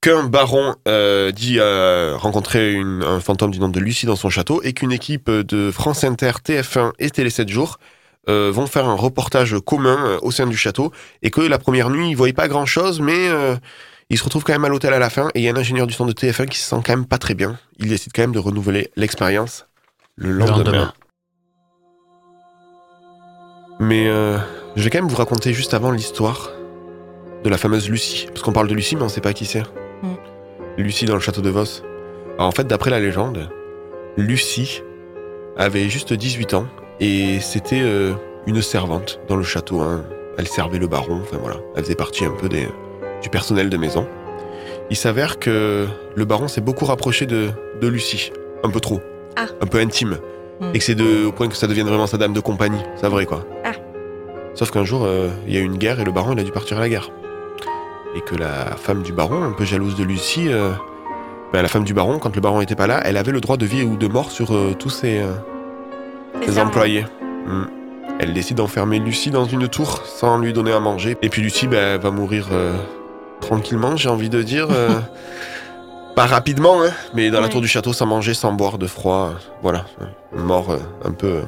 qu'un 0.00 0.24
baron 0.24 0.76
euh, 0.86 1.32
dit 1.32 1.56
euh, 1.58 2.14
rencontrer 2.16 2.74
une- 2.74 3.02
un 3.02 3.20
fantôme 3.20 3.50
du 3.50 3.58
nom 3.58 3.68
de 3.68 3.80
Lucie 3.80 4.06
dans 4.06 4.16
son 4.16 4.28
château, 4.30 4.60
et 4.62 4.72
qu'une 4.74 4.92
équipe 4.92 5.30
de 5.30 5.70
France 5.72 6.04
Inter, 6.04 6.32
TF1 6.44 6.92
et 6.98 7.10
Télé 7.10 7.30
7 7.30 7.48
jours 7.48 7.78
euh, 8.28 8.50
vont 8.52 8.66
faire 8.66 8.86
un 8.86 8.94
reportage 8.94 9.56
commun 9.64 9.98
euh, 10.06 10.18
au 10.22 10.30
sein 10.30 10.46
du 10.46 10.56
château, 10.56 10.92
et 11.22 11.30
que 11.30 11.40
la 11.40 11.58
première 11.58 11.90
nuit, 11.90 12.10
ils 12.10 12.16
voyaient 12.16 12.32
pas 12.32 12.48
grand-chose, 12.48 13.00
mais 13.00 13.28
euh, 13.28 13.56
ils 14.10 14.18
se 14.18 14.24
retrouvent 14.24 14.44
quand 14.44 14.52
même 14.52 14.64
à 14.64 14.68
l'hôtel 14.68 14.92
à 14.92 14.98
la 14.98 15.10
fin, 15.10 15.28
et 15.34 15.40
il 15.40 15.42
y 15.42 15.48
a 15.48 15.52
un 15.52 15.56
ingénieur 15.56 15.86
du 15.86 15.94
son 15.94 16.06
de 16.06 16.12
TF1 16.12 16.46
qui 16.46 16.58
se 16.58 16.68
sent 16.68 16.82
quand 16.84 16.92
même 16.92 17.06
pas 17.06 17.18
très 17.18 17.34
bien. 17.34 17.58
Il 17.78 17.88
décide 17.88 18.12
quand 18.14 18.22
même 18.22 18.32
de 18.32 18.38
renouveler 18.38 18.90
l'expérience 18.96 19.66
le 20.16 20.32
lendemain. 20.32 20.56
lendemain. 20.56 20.92
Mais 23.80 24.08
euh, 24.08 24.36
je 24.76 24.82
vais 24.82 24.90
quand 24.90 24.98
même 24.98 25.08
vous 25.08 25.16
raconter 25.16 25.52
juste 25.52 25.72
avant 25.72 25.92
l'histoire 25.92 26.50
de 27.44 27.48
la 27.48 27.56
fameuse 27.56 27.88
Lucie. 27.88 28.26
Parce 28.26 28.42
qu'on 28.42 28.52
parle 28.52 28.68
de 28.68 28.74
Lucie, 28.74 28.96
mais 28.96 29.02
on 29.02 29.08
sait 29.08 29.20
pas 29.20 29.32
qui 29.32 29.46
c'est. 29.46 29.62
Mm. 30.02 30.14
Lucie 30.78 31.06
dans 31.06 31.14
le 31.14 31.20
château 31.20 31.40
de 31.40 31.50
Vos. 31.50 31.82
Alors 32.36 32.48
en 32.48 32.52
fait, 32.52 32.66
d'après 32.66 32.90
la 32.90 32.98
légende, 32.98 33.50
Lucie 34.16 34.82
avait 35.56 35.88
juste 35.88 36.12
18 36.12 36.54
ans 36.54 36.66
et 37.00 37.40
c'était 37.40 37.80
euh, 37.82 38.12
une 38.46 38.62
servante 38.62 39.20
dans 39.28 39.36
le 39.36 39.42
château. 39.42 39.80
hein. 39.80 40.04
Elle 40.36 40.46
servait 40.46 40.78
le 40.78 40.86
baron, 40.86 41.20
enfin 41.22 41.38
voilà. 41.40 41.56
Elle 41.76 41.82
faisait 41.82 41.96
partie 41.96 42.24
un 42.24 42.30
peu 42.30 42.48
des, 42.48 42.68
du 43.22 43.28
personnel 43.28 43.70
de 43.70 43.76
maison. 43.76 44.06
Il 44.90 44.96
s'avère 44.96 45.38
que 45.38 45.86
le 46.14 46.24
baron 46.24 46.48
s'est 46.48 46.60
beaucoup 46.60 46.84
rapproché 46.84 47.26
de, 47.26 47.50
de 47.80 47.88
Lucie. 47.88 48.32
Un 48.62 48.70
peu 48.70 48.80
trop. 48.80 49.00
Ah. 49.36 49.46
Un 49.60 49.66
peu 49.66 49.78
intime. 49.78 50.18
Mm. 50.60 50.70
Et 50.74 50.78
que 50.78 50.84
c'est 50.84 51.00
au 51.00 51.32
point 51.32 51.48
que 51.48 51.56
ça 51.56 51.66
devienne 51.66 51.88
vraiment 51.88 52.06
sa 52.06 52.18
dame 52.18 52.32
de 52.32 52.40
compagnie. 52.40 52.80
C'est 52.96 53.08
vrai, 53.08 53.26
quoi. 53.26 53.44
Ah. 53.64 53.72
Sauf 54.54 54.70
qu'un 54.70 54.84
jour, 54.84 55.04
euh, 55.04 55.28
il 55.46 55.54
y 55.54 55.56
a 55.56 55.60
eu 55.60 55.64
une 55.64 55.76
guerre 55.76 56.00
et 56.00 56.04
le 56.04 56.12
baron, 56.12 56.32
il 56.32 56.40
a 56.40 56.44
dû 56.44 56.52
partir 56.52 56.78
à 56.78 56.80
la 56.80 56.88
guerre. 56.88 57.10
Et 58.16 58.20
que 58.20 58.34
la 58.34 58.76
femme 58.76 59.02
du 59.02 59.12
baron, 59.12 59.42
un 59.42 59.52
peu 59.52 59.64
jalouse 59.64 59.94
de 59.96 60.04
Lucie, 60.04 60.48
euh, 60.48 60.70
ben, 61.52 61.62
la 61.62 61.68
femme 61.68 61.84
du 61.84 61.94
baron, 61.94 62.18
quand 62.18 62.34
le 62.34 62.40
baron 62.40 62.60
était 62.60 62.74
pas 62.74 62.86
là, 62.86 63.00
elle 63.04 63.16
avait 63.16 63.32
le 63.32 63.40
droit 63.40 63.56
de 63.56 63.66
vie 63.66 63.82
ou 63.82 63.96
de 63.96 64.06
mort 64.08 64.30
sur 64.30 64.54
euh, 64.54 64.74
tous 64.78 64.90
ses, 64.90 65.22
ses 66.46 66.52
servants. 66.52 66.68
employés. 66.68 67.06
Mm. 67.46 67.64
Elle 68.20 68.32
décide 68.32 68.56
d'enfermer 68.56 68.98
Lucie 68.98 69.30
dans 69.30 69.44
une 69.44 69.68
tour 69.68 70.02
sans 70.04 70.38
lui 70.38 70.52
donner 70.52 70.72
à 70.72 70.80
manger. 70.80 71.16
Et 71.22 71.28
puis 71.28 71.40
Lucie 71.42 71.68
ben, 71.68 71.98
va 72.00 72.10
mourir 72.10 72.48
euh, 72.52 72.76
tranquillement, 73.40 73.96
j'ai 73.96 74.08
envie 74.08 74.28
de 74.28 74.42
dire. 74.42 74.68
euh, 74.70 74.90
pas 76.16 76.26
rapidement, 76.26 76.82
hein, 76.82 76.90
mais 77.14 77.30
dans 77.30 77.40
la 77.40 77.48
tour 77.48 77.60
du 77.60 77.68
château, 77.68 77.92
sans 77.92 78.06
manger, 78.06 78.34
sans 78.34 78.52
boire, 78.52 78.76
de 78.78 78.88
froid. 78.88 79.30
euh, 79.30 79.38
voilà, 79.62 79.84
une 80.36 80.42
mort 80.42 80.76
un 81.04 81.12
peu 81.12 81.42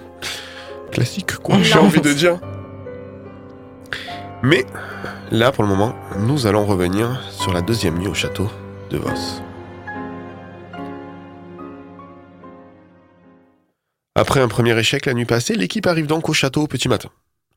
classique, 0.92 1.36
quoi, 1.38 1.56
j'ai 1.60 1.78
envie 1.78 2.00
de 2.00 2.12
dire. 2.12 2.38
Mais 4.42 4.64
là, 5.32 5.50
pour 5.52 5.64
le 5.64 5.68
moment, 5.68 5.94
nous 6.20 6.46
allons 6.46 6.64
revenir 6.64 7.20
sur 7.30 7.52
la 7.52 7.62
deuxième 7.62 7.98
nuit 7.98 8.08
au 8.08 8.14
château 8.14 8.48
de 8.90 8.96
Vos. 8.98 9.42
Après 14.20 14.40
un 14.40 14.48
premier 14.48 14.78
échec 14.78 15.06
la 15.06 15.14
nuit 15.14 15.24
passée, 15.24 15.54
l'équipe 15.54 15.86
arrive 15.86 16.06
donc 16.06 16.28
au 16.28 16.34
château 16.34 16.64
au 16.64 16.66
petit 16.66 16.90
matin. 16.90 17.08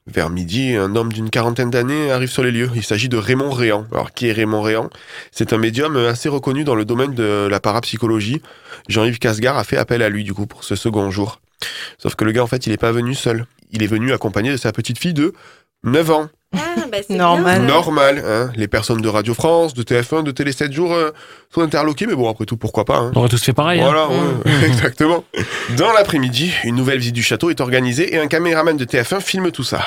Vers 0.08 0.30
midi, 0.30 0.78
un 0.78 0.96
homme 0.96 1.12
d'une 1.12 1.30
quarantaine 1.30 1.70
d'années 1.70 2.10
arrive 2.10 2.30
sur 2.30 2.42
les 2.42 2.52
lieux. 2.52 2.72
Il 2.74 2.84
s'agit 2.84 3.10
de 3.10 3.18
Raymond 3.18 3.52
Réan. 3.52 3.86
Alors, 3.92 4.14
qui 4.14 4.28
est 4.28 4.32
Raymond 4.32 4.62
Réan? 4.62 4.90
C'est 5.34 5.52
un 5.52 5.58
médium 5.58 5.98
assez 5.98 6.30
reconnu 6.30 6.64
dans 6.64 6.76
le 6.76 6.86
domaine 6.86 7.14
de 7.16 7.50
la 7.52 7.60
parapsychologie. 7.60 8.42
Jean-Yves 8.88 9.20
Casgar 9.20 9.58
a 9.58 9.66
fait 9.66 9.76
appel 9.76 10.02
à 10.02 10.08
lui, 10.08 10.24
du 10.24 10.34
coup, 10.34 10.48
pour 10.48 10.64
ce 10.64 10.78
second 10.78 11.12
jour. 11.12 11.42
Sauf 11.98 12.16
que 12.16 12.24
le 12.24 12.32
gars, 12.32 12.44
en 12.44 12.48
fait, 12.48 12.66
il 12.66 12.70
n'est 12.70 12.78
pas 12.78 12.94
venu 12.94 13.14
seul. 13.14 13.46
Il 13.72 13.84
est 13.84 13.88
venu 13.88 14.14
accompagné 14.14 14.50
de 14.50 14.58
sa 14.58 14.72
petite 14.72 15.00
fille 15.00 15.14
de 15.14 15.34
9 15.84 16.12
ans. 16.12 16.30
Ah, 16.54 16.86
bah, 16.92 16.98
c'est 17.08 17.16
Normal. 17.16 17.60
bien. 17.62 17.68
Normal, 17.68 18.24
hein. 18.26 18.52
Les 18.56 18.68
personnes 18.68 19.02
de 19.02 19.08
Radio 19.10 19.34
France, 19.34 19.74
de 19.74 19.84
TF1, 19.84 20.24
de 20.24 20.32
Télé 20.32 20.52
7 20.52 20.72
jours 20.72 20.94
euh, 20.94 21.12
sont 21.54 21.62
interloquées, 21.62 22.06
mais 22.08 22.16
bon, 22.16 22.30
après 22.30 22.46
tout, 22.46 22.58
pourquoi 22.58 22.86
pas 22.86 22.98
hein. 22.98 23.12
On 23.16 23.20
aurait 23.20 23.30
tous 23.30 23.44
fait 23.44 23.54
pareil. 23.54 23.82
hein. 23.82 23.86
Voilà, 23.86 24.08
ouais, 24.10 24.66
exactement. 24.66 25.24
Dans 25.78 25.92
l'après-midi, 25.92 26.54
une 26.64 26.76
nouvelle 26.76 27.00
visite 27.00 27.16
du 27.16 27.24
château 27.24 27.50
est 27.50 27.62
organisée 27.62 28.14
et 28.14 28.20
un 28.20 28.28
caméraman 28.28 28.78
de 28.78 28.86
TF1 28.86 29.22
filme 29.22 29.52
tout 29.52 29.64
ça. 29.64 29.86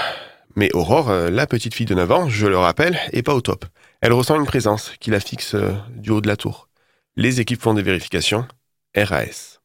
Mais 0.56 0.70
Aurore, 0.74 1.10
euh, 1.10 1.30
la 1.30 1.46
petite 1.46 1.74
fille 1.74 1.86
de 1.86 1.94
9 1.94 2.10
ans, 2.12 2.28
je 2.28 2.46
le 2.46 2.58
rappelle, 2.58 2.98
est 3.12 3.22
pas 3.22 3.34
au 3.34 3.40
top. 3.40 3.64
Elle 4.00 4.12
ressent 4.12 4.36
une 4.36 4.46
présence 4.46 4.92
qui 5.00 5.10
la 5.10 5.20
fixe 5.20 5.54
euh, 5.54 5.72
du 5.96 6.10
haut 6.10 6.20
de 6.20 6.28
la 6.28 6.36
tour. 6.36 6.68
Les 7.16 7.40
équipes 7.40 7.60
font 7.62 7.74
des 7.74 7.82
vérifications. 7.82 8.46
RAS. 8.96 9.60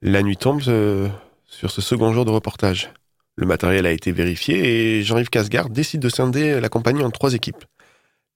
La 0.00 0.22
nuit 0.22 0.36
tombe 0.36 0.62
euh, 0.68 1.08
sur 1.46 1.70
ce 1.70 1.80
second 1.80 2.12
jour 2.12 2.24
de 2.24 2.30
reportage. 2.30 2.90
Le 3.36 3.46
matériel 3.46 3.86
a 3.86 3.92
été 3.92 4.12
vérifié 4.12 4.98
et 4.98 5.02
Jean-Yves 5.02 5.30
Casgar 5.30 5.70
décide 5.70 6.00
de 6.00 6.08
scinder 6.08 6.60
la 6.60 6.68
compagnie 6.68 7.02
en 7.02 7.10
trois 7.10 7.34
équipes. 7.34 7.64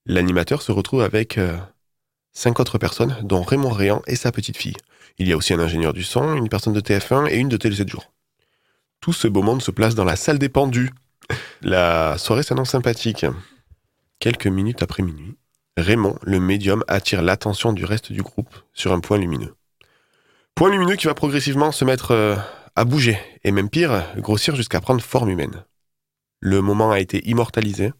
L'animateur 0.07 0.63
se 0.63 0.73
retrouve 0.73 1.03
avec 1.03 1.37
euh, 1.37 1.57
cinq 2.33 2.61
autres 2.61 2.79
personnes, 2.79 3.17
dont 3.23 3.43
Raymond 3.43 3.71
Réan 3.71 4.03
et 4.07 4.17
sa 4.17 4.33
petite 4.33 4.57
fille. 4.57 4.77
Il 5.19 5.29
y 5.29 5.33
a 5.33 5.37
aussi 5.37 5.53
un 5.53 5.59
ingénieur 5.59 5.93
du 5.93 6.05
son, 6.05 6.35
une 6.37 6.49
personne 6.49 6.73
de 6.73 6.81
TF1 6.81 7.29
et 7.31 7.37
une 7.37 7.49
de 7.49 7.57
Télé 7.57 7.77
7 7.77 7.89
jours. 7.89 8.13
Tout 9.01 9.13
ce 9.13 9.29
beau 9.29 9.43
monde 9.43 9.63
se 9.63 9.71
place 9.71 9.95
dans 9.95 10.05
la 10.05 10.17
salle 10.17 10.39
des 10.39 10.49
pendus. 10.49 10.91
La 11.63 12.19
soirée 12.19 12.43
s'annonce 12.43 12.71
sympathique. 12.71 13.27
Quelques 14.19 14.47
minutes 14.47 14.83
après 14.83 15.03
minuit, 15.03 15.37
Raymond, 15.77 16.19
le 16.23 16.41
médium, 16.41 16.85
attire 16.89 17.23
l'attention 17.23 17.73
du 17.73 17.85
reste 17.85 18.13
du 18.13 18.23
groupe 18.23 18.55
sur 18.73 18.93
un 18.93 19.01
point 19.01 19.19
lumineux. 19.19 19.55
Point 20.55 20.71
lumineux 20.71 20.97
qui 20.97 21.07
va 21.07 21.15
progressivement 21.15 21.73
se 21.73 21.85
mettre 21.85 22.13
euh, 22.13 22.37
à 22.77 22.85
bouger, 22.85 23.19
et 23.43 23.51
même 23.51 23.71
pire, 23.71 24.05
grossir 24.19 24.55
jusqu'à 24.55 24.81
prendre 24.81 25.01
forme 25.01 25.31
humaine. 25.31 25.65
Le 26.41 26.61
moment 26.61 26.93
a 26.93 27.01
été 27.01 27.29
immortalisé. 27.29 27.93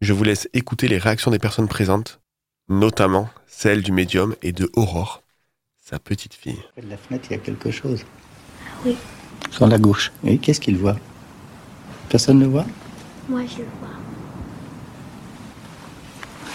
Je 0.00 0.12
vous 0.12 0.24
laisse 0.24 0.48
écouter 0.52 0.88
les 0.88 0.98
réactions 0.98 1.30
des 1.30 1.38
personnes 1.38 1.68
présentes, 1.68 2.20
notamment 2.68 3.28
celle 3.46 3.82
du 3.82 3.92
médium 3.92 4.34
et 4.42 4.52
de 4.52 4.70
Aurore, 4.74 5.22
sa 5.80 5.98
petite 5.98 6.34
fille. 6.34 6.62
De 6.82 6.88
la 6.88 6.96
fenêtre, 6.96 7.26
il 7.30 7.32
y 7.32 7.36
a 7.36 7.38
quelque 7.38 7.70
chose. 7.70 8.04
Oui. 8.84 8.96
Sur 9.50 9.66
la 9.66 9.78
gauche. 9.78 10.10
Oui, 10.24 10.38
qu'est-ce 10.38 10.60
qu'il 10.60 10.78
voit? 10.78 10.96
Personne 12.08 12.38
ne 12.38 12.46
voit? 12.46 12.66
Moi, 13.28 13.42
je 13.46 13.58
le 13.58 13.68
vois. 13.80 13.90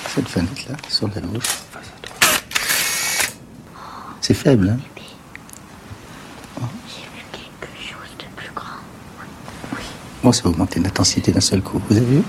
Cette 0.08 0.28
fenêtre-là, 0.28 0.76
sur 0.90 1.08
la 1.08 1.22
gauche. 1.22 1.46
C'est 4.22 4.34
faible, 4.34 4.70
hein 4.70 4.80
J'ai 6.90 7.04
vu 7.04 7.24
quelque 7.32 7.68
chose 7.80 8.10
de 8.20 8.26
plus 8.36 8.52
grand. 8.54 8.80
Bon, 10.28 10.34
ça 10.34 10.44
va 10.44 10.50
augmenter 10.50 10.82
l'intensité 10.82 11.32
d'un 11.32 11.40
seul 11.40 11.62
coup. 11.62 11.82
Vous 11.90 11.96
avez 11.96 12.06
vu 12.06 12.22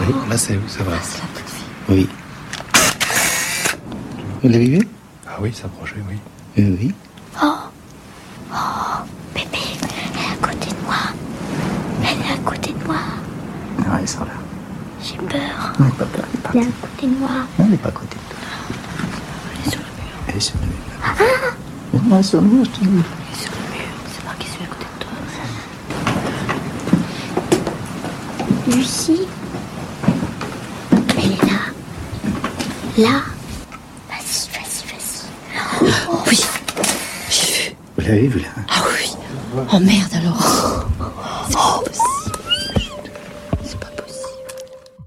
Oui, 0.00 0.14
là, 0.30 0.38
c'est 0.38 0.58
ça 0.68 0.84
va. 0.84 0.92
Oui. 1.90 2.08
Vous 4.42 4.48
l'avez 4.48 4.64
vu 4.64 4.88
Ah 5.28 5.32
oui, 5.38 5.52
s'approcher, 5.52 5.96
oui. 6.08 6.16
Oui, 6.56 6.78
oui. 6.80 6.94
Oh 7.42 7.46
Oh 8.54 8.56
Bébé, 9.34 9.58
elle 9.82 10.18
est 10.18 10.32
à 10.32 10.48
côté 10.48 10.70
de 10.70 10.86
moi. 10.86 10.96
Elle 12.02 12.20
est 12.20 12.32
à 12.32 12.38
côté 12.42 12.72
de 12.72 12.84
moi. 12.86 12.96
Ah, 13.90 13.98
ils 14.00 14.08
sont 14.08 14.20
là. 14.20 14.32
J'ai 15.02 15.16
peur. 15.18 15.72
Non, 15.78 15.90
pas 15.90 16.06
peur, 16.06 16.24
est 16.24 16.48
Elle 16.54 16.60
est 16.62 16.68
à 16.68 16.72
côté 16.80 17.06
de 17.06 17.18
moi. 17.18 17.28
Non, 17.28 17.64
elle 17.66 17.70
n'est 17.72 17.76
pas 17.76 17.90
à 17.90 17.92
côté 17.92 18.16
de 18.16 18.32
toi. 18.32 18.38
Elle 19.58 19.66
est 19.66 19.70
sur 19.70 19.82
le 19.82 19.84
mur. 19.84 20.24
Elle 20.26 20.36
est 20.36 20.40
sur 20.40 20.56
le 20.58 20.66
mur. 20.68 20.76
Ah 21.04 21.12
Non, 21.92 22.14
elle 22.14 22.20
est 22.20 22.22
sur 22.22 22.40
le 22.40 22.46
mur, 22.48 22.64
je 22.64 22.70
te 22.70 22.80
dis. 22.80 22.88
Elle 22.88 22.96
est 22.96 23.42
sur 23.42 23.52
le 23.52 23.76
mur. 23.76 23.88
C'est 24.10 24.24
moi 24.24 24.32
qui 24.38 24.48
suis 24.48 24.64
à 24.64 24.66
côté 24.68 24.86
de 24.98 25.04
toi. 25.04 25.12
Lucie 28.68 29.28
Elle 31.16 31.32
est 31.32 31.42
là. 31.44 31.58
Là 32.98 33.22
Vas-y, 34.08 34.48
vas-y, 34.52 34.86
vas-y. 34.88 35.92
Oh, 36.10 36.18
oui 36.28 36.40
J'ai 37.30 37.70
vu. 37.70 37.76
Vous 37.96 38.00
l'avez 38.02 38.26
vu, 38.28 38.40
là 38.40 38.48
Ah 38.68 38.84
oui 38.98 39.10
Oh 39.72 39.78
merde 39.80 40.12
alors 40.14 40.88
C'est 41.48 41.54
pas 41.56 41.80
possible. 41.84 43.10
C'est 43.64 43.78
pas 43.80 43.86
possible. 43.86 44.28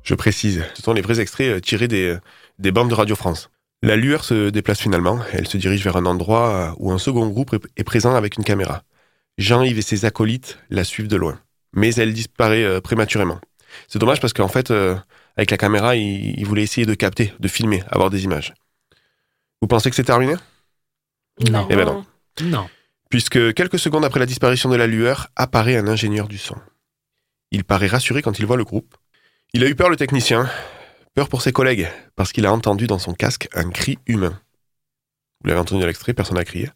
Je 0.03 0.15
précise, 0.15 0.63
ce 0.75 0.81
sont 0.81 0.93
les 0.93 1.01
vrais 1.01 1.19
extraits 1.19 1.47
euh, 1.47 1.59
tirés 1.59 1.87
des, 1.87 2.17
des 2.59 2.71
bandes 2.71 2.89
de 2.89 2.95
Radio 2.95 3.15
France. 3.15 3.49
La 3.81 3.95
lueur 3.95 4.23
se 4.23 4.49
déplace 4.49 4.79
finalement, 4.79 5.19
elle 5.31 5.47
se 5.47 5.57
dirige 5.57 5.83
vers 5.83 5.95
un 5.97 6.05
endroit 6.05 6.49
euh, 6.49 6.71
où 6.77 6.91
un 6.91 6.97
second 6.97 7.27
groupe 7.27 7.55
est- 7.77 7.83
présent 7.83 8.13
avec 8.15 8.37
une 8.37 8.43
caméra. 8.43 8.83
Jean-Yves 9.37 9.79
et 9.79 9.83
ses 9.83 10.05
acolytes 10.05 10.59
la 10.69 10.83
suivent 10.83 11.07
de 11.07 11.15
loin, 11.15 11.39
mais 11.73 11.93
elle 11.95 12.13
disparaît 12.13 12.63
euh, 12.63 12.81
prématurément. 12.81 13.39
C'est 13.87 13.99
dommage 13.99 14.19
parce 14.19 14.33
qu'en 14.33 14.47
fait, 14.49 14.69
euh, 14.71 14.95
avec 15.37 15.51
la 15.51 15.57
caméra, 15.57 15.95
il, 15.95 16.39
il 16.39 16.45
voulait 16.45 16.63
essayer 16.63 16.85
de 16.85 16.93
capter, 16.93 17.33
de 17.39 17.47
filmer, 17.47 17.83
avoir 17.87 18.09
des 18.09 18.23
images. 18.23 18.53
Vous 19.61 19.67
pensez 19.67 19.89
que 19.89 19.95
c'est 19.95 20.03
terminé? 20.03 20.35
Non. 21.49 21.67
Eh 21.69 21.75
ben 21.75 21.85
non. 21.85 22.05
Non. 22.41 22.69
Puisque 23.09 23.53
quelques 23.53 23.79
secondes 23.79 24.05
après 24.05 24.19
la 24.19 24.25
disparition 24.25 24.69
de 24.69 24.75
la 24.75 24.87
lueur, 24.87 25.29
apparaît 25.35 25.77
un 25.77 25.87
ingénieur 25.87 26.27
du 26.27 26.37
son. 26.37 26.55
Il 27.51 27.63
paraît 27.63 27.87
rassuré 27.87 28.21
quand 28.21 28.39
il 28.39 28.45
voit 28.45 28.57
le 28.57 28.63
groupe. 28.63 28.95
Il 29.53 29.63
a 29.63 29.67
eu 29.67 29.75
peur 29.75 29.89
le 29.89 29.95
technicien, 29.95 30.49
peur 31.15 31.27
pour 31.27 31.41
ses 31.41 31.51
collègues, 31.51 31.89
parce 32.15 32.31
qu'il 32.31 32.45
a 32.45 32.53
entendu 32.53 32.85
dans 32.85 32.99
son 32.99 33.13
casque 33.13 33.47
un 33.53 33.69
cri 33.69 33.97
humain. 34.05 34.39
Vous 35.41 35.47
l'avez 35.47 35.59
entendu 35.59 35.83
à 35.83 35.87
l'extrait, 35.87 36.13
personne 36.13 36.37
n'a 36.37 36.45
crié. 36.45 36.69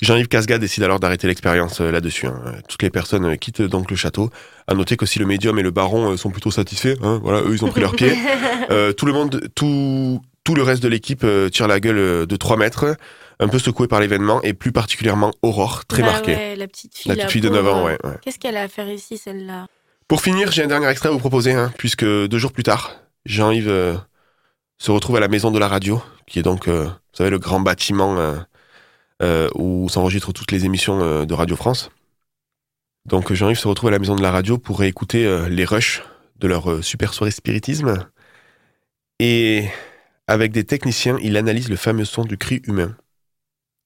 Jean-Yves 0.00 0.28
Casga 0.28 0.58
décide 0.58 0.84
alors 0.84 1.00
d'arrêter 1.00 1.26
l'expérience 1.26 1.80
euh, 1.80 1.90
là-dessus. 1.90 2.26
hein. 2.26 2.40
Toutes 2.68 2.82
les 2.82 2.90
personnes 2.90 3.24
euh, 3.24 3.36
quittent 3.36 3.62
donc 3.62 3.90
le 3.90 3.96
château. 3.96 4.30
À 4.68 4.74
noter 4.74 4.96
que 4.96 5.06
si 5.06 5.18
le 5.18 5.26
médium 5.26 5.58
et 5.58 5.62
le 5.62 5.70
baron 5.72 6.12
euh, 6.12 6.16
sont 6.16 6.30
plutôt 6.30 6.50
satisfaits, 6.52 6.94
hein, 7.02 7.18
voilà, 7.22 7.40
eux 7.40 7.52
ils 7.54 7.64
ont 7.64 7.68
pris 7.70 7.80
leur 7.80 7.94
pied. 7.94 8.12
Euh, 8.70 8.92
tout 8.92 9.06
le 9.06 9.14
monde, 9.14 9.48
tout, 9.54 10.20
tout 10.44 10.54
le 10.54 10.62
reste 10.62 10.82
de 10.82 10.88
l'équipe 10.88 11.22
euh, 11.24 11.48
tire 11.48 11.66
la 11.66 11.80
gueule 11.80 11.96
euh, 11.96 12.26
de 12.26 12.36
3 12.36 12.58
mètres, 12.58 12.96
un 13.40 13.48
peu 13.48 13.58
secoué 13.58 13.88
par 13.88 13.98
l'événement 13.98 14.42
et 14.42 14.52
plus 14.52 14.72
particulièrement 14.72 15.30
Aurore, 15.40 15.86
très 15.86 16.02
Bah 16.02 16.12
marquée. 16.12 16.34
ouais, 16.34 16.54
la 16.54 16.68
petite 16.68 16.94
fille. 16.94 17.08
La 17.08 17.14
petite 17.16 17.30
fille 17.30 17.40
de 17.40 17.48
9 17.48 17.60
pauvre. 17.62 17.74
ans, 17.76 17.84
ouais, 17.86 17.96
ouais. 18.04 18.16
Qu'est-ce 18.20 18.38
qu'elle 18.38 18.58
a 18.58 18.62
à 18.64 18.68
faire 18.68 18.90
ici, 18.90 19.16
celle-là? 19.16 19.66
Pour 20.06 20.20
finir, 20.20 20.52
j'ai 20.52 20.62
un 20.62 20.66
dernier 20.66 20.86
extrait 20.88 21.08
à 21.08 21.12
vous 21.12 21.18
proposer, 21.18 21.52
hein, 21.54 21.72
puisque 21.78 22.04
deux 22.04 22.36
jours 22.36 22.52
plus 22.52 22.62
tard, 22.62 22.96
Jean-Yves 23.24 23.70
euh, 23.70 23.94
se 24.76 24.90
retrouve 24.90 25.16
à 25.16 25.20
la 25.20 25.28
maison 25.28 25.50
de 25.50 25.58
la 25.58 25.66
radio, 25.68 26.02
qui 26.26 26.38
est 26.38 26.42
donc, 26.42 26.68
euh, 26.68 26.84
vous 26.84 26.90
savez, 27.16 27.30
le 27.30 27.38
grand 27.38 27.60
bâtiment 27.60 28.16
euh, 29.22 29.48
euh, 29.48 29.48
où 29.54 29.88
s'enregistrent 29.88 30.32
toutes 30.32 30.52
les 30.52 30.64
émissions 30.64 31.00
euh, 31.00 31.24
de 31.24 31.34
Radio 31.34 31.56
France. 31.56 31.90
Donc 33.06 33.32
Jean-Yves 33.32 33.58
se 33.58 33.68
retrouve 33.68 33.88
à 33.88 33.92
la 33.92 33.98
maison 33.98 34.16
de 34.16 34.22
la 34.22 34.30
radio 34.30 34.58
pour 34.58 34.82
écouter 34.84 35.26
euh, 35.26 35.48
les 35.48 35.64
rushs 35.64 36.02
de 36.38 36.46
leur 36.46 36.70
euh, 36.70 36.82
super 36.82 37.14
soirée 37.14 37.30
spiritisme. 37.30 38.06
Et 39.18 39.66
avec 40.26 40.52
des 40.52 40.64
techniciens, 40.64 41.18
il 41.22 41.36
analyse 41.36 41.68
le 41.68 41.76
fameux 41.76 42.04
son 42.04 42.24
du 42.24 42.36
cri 42.36 42.60
humain. 42.66 42.96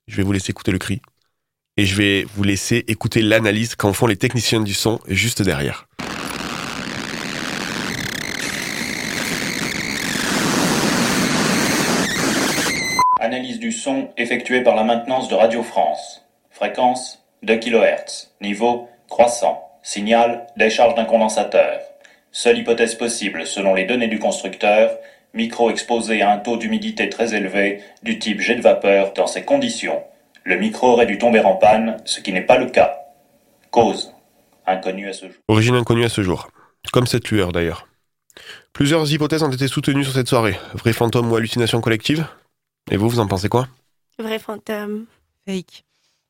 Je 0.09 0.17
vais 0.17 0.23
vous 0.23 0.33
laisser 0.33 0.51
écouter 0.51 0.73
le 0.73 0.79
cri. 0.79 1.01
Et 1.77 1.87
je 1.87 1.97
vais 1.97 2.27
vous 2.35 2.43
laisser 2.43 2.85
écouter 2.89 3.23
l'analyse 3.23 3.77
qu'en 3.77 3.93
font 3.93 4.07
les 4.07 4.17
techniciens 4.17 4.61
du 4.61 4.75
son 4.75 5.01
juste 5.07 5.41
derrière. 5.41 5.87
Analyse 13.93 14.05
du 14.05 14.09
son 14.09 14.09
effectuée 14.17 14.63
par 14.63 14.75
la 14.75 14.85
maintenance 14.85 15.29
de 15.29 15.35
Radio 15.35 15.63
France. 15.63 16.25
Fréquence 16.51 17.23
2 17.43 17.57
kHz. 17.57 18.31
Niveau 18.41 18.89
croissant. 19.09 19.69
Signal 19.83 20.47
décharge 20.57 20.95
d'un 20.95 21.05
condensateur. 21.05 21.81
Seule 22.31 22.59
hypothèse 22.59 22.95
possible 22.95 23.47
selon 23.47 23.75
les 23.75 23.85
données 23.85 24.09
du 24.09 24.19
constructeur, 24.19 24.91
micro 25.35 25.71
exposé 25.71 26.23
à 26.23 26.33
un 26.33 26.39
taux 26.39 26.57
d'humidité 26.57 27.09
très 27.09 27.35
élevé 27.35 27.83
du 28.03 28.19
type 28.19 28.41
jet 28.41 28.55
de 28.55 28.63
vapeur 28.63 29.13
dans 29.13 29.27
ces 29.27 29.45
conditions. 29.45 30.03
Le 30.45 30.57
micro 30.57 30.89
aurait 30.89 31.07
dû 31.07 31.19
tomber 31.19 31.41
en 31.41 31.57
panne, 31.57 31.99
ce 32.05 32.21
qui 32.21 32.33
n'est 32.33 32.47
pas 32.47 32.59
le 32.59 32.67
cas. 32.67 32.99
Cause 33.71 34.15
inconnue 34.67 35.09
à 35.09 35.13
ce 35.13 35.27
jour. 35.27 35.37
Origine 35.49 35.75
inconnue 35.75 36.05
à 36.05 36.09
ce 36.09 36.23
jour. 36.23 36.49
Comme 36.93 37.07
cette 37.07 37.29
lueur 37.31 37.53
d'ailleurs. 37.53 37.89
Plusieurs 38.73 39.11
hypothèses 39.13 39.43
ont 39.43 39.51
été 39.51 39.69
soutenues 39.69 40.05
sur 40.05 40.15
cette 40.15 40.29
soirée. 40.29 40.59
Vrai 40.75 40.93
fantôme 40.93 41.31
ou 41.31 41.37
hallucination 41.37 41.81
collective? 41.81 42.25
Et 42.91 42.97
vous, 42.97 43.09
vous 43.09 43.21
en 43.21 43.27
pensez 43.27 43.49
quoi? 43.49 43.69
Vrai 44.19 44.39
fantôme. 44.39 45.07
Fake. 45.47 45.85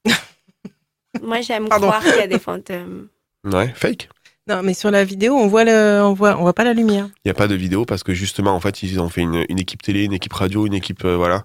Moi, 1.22 1.40
j'aime 1.42 1.68
Pardon. 1.68 1.88
croire 1.88 2.02
qu'il 2.02 2.16
y 2.16 2.20
a 2.20 2.26
des 2.26 2.38
fantômes. 2.38 3.08
Ouais, 3.44 3.72
fake 3.74 4.08
Non, 4.48 4.62
mais 4.62 4.72
sur 4.74 4.90
la 4.90 5.04
vidéo, 5.04 5.34
on 5.36 5.46
voit 5.48 5.64
le, 5.64 6.00
on 6.02 6.14
voit, 6.14 6.36
on 6.38 6.42
voit 6.42 6.54
pas 6.54 6.64
la 6.64 6.72
lumière. 6.72 7.06
Il 7.24 7.26
n'y 7.26 7.30
a 7.30 7.34
pas 7.34 7.48
de 7.48 7.54
vidéo 7.54 7.84
parce 7.84 8.02
que 8.02 8.14
justement, 8.14 8.54
en 8.54 8.60
fait, 8.60 8.82
ils 8.82 8.98
ont 9.00 9.08
fait 9.08 9.20
une, 9.22 9.44
une 9.48 9.58
équipe 9.58 9.82
télé, 9.82 10.04
une 10.04 10.12
équipe 10.12 10.32
radio, 10.32 10.66
une 10.66 10.74
équipe. 10.74 11.04
euh, 11.04 11.16
voilà. 11.16 11.44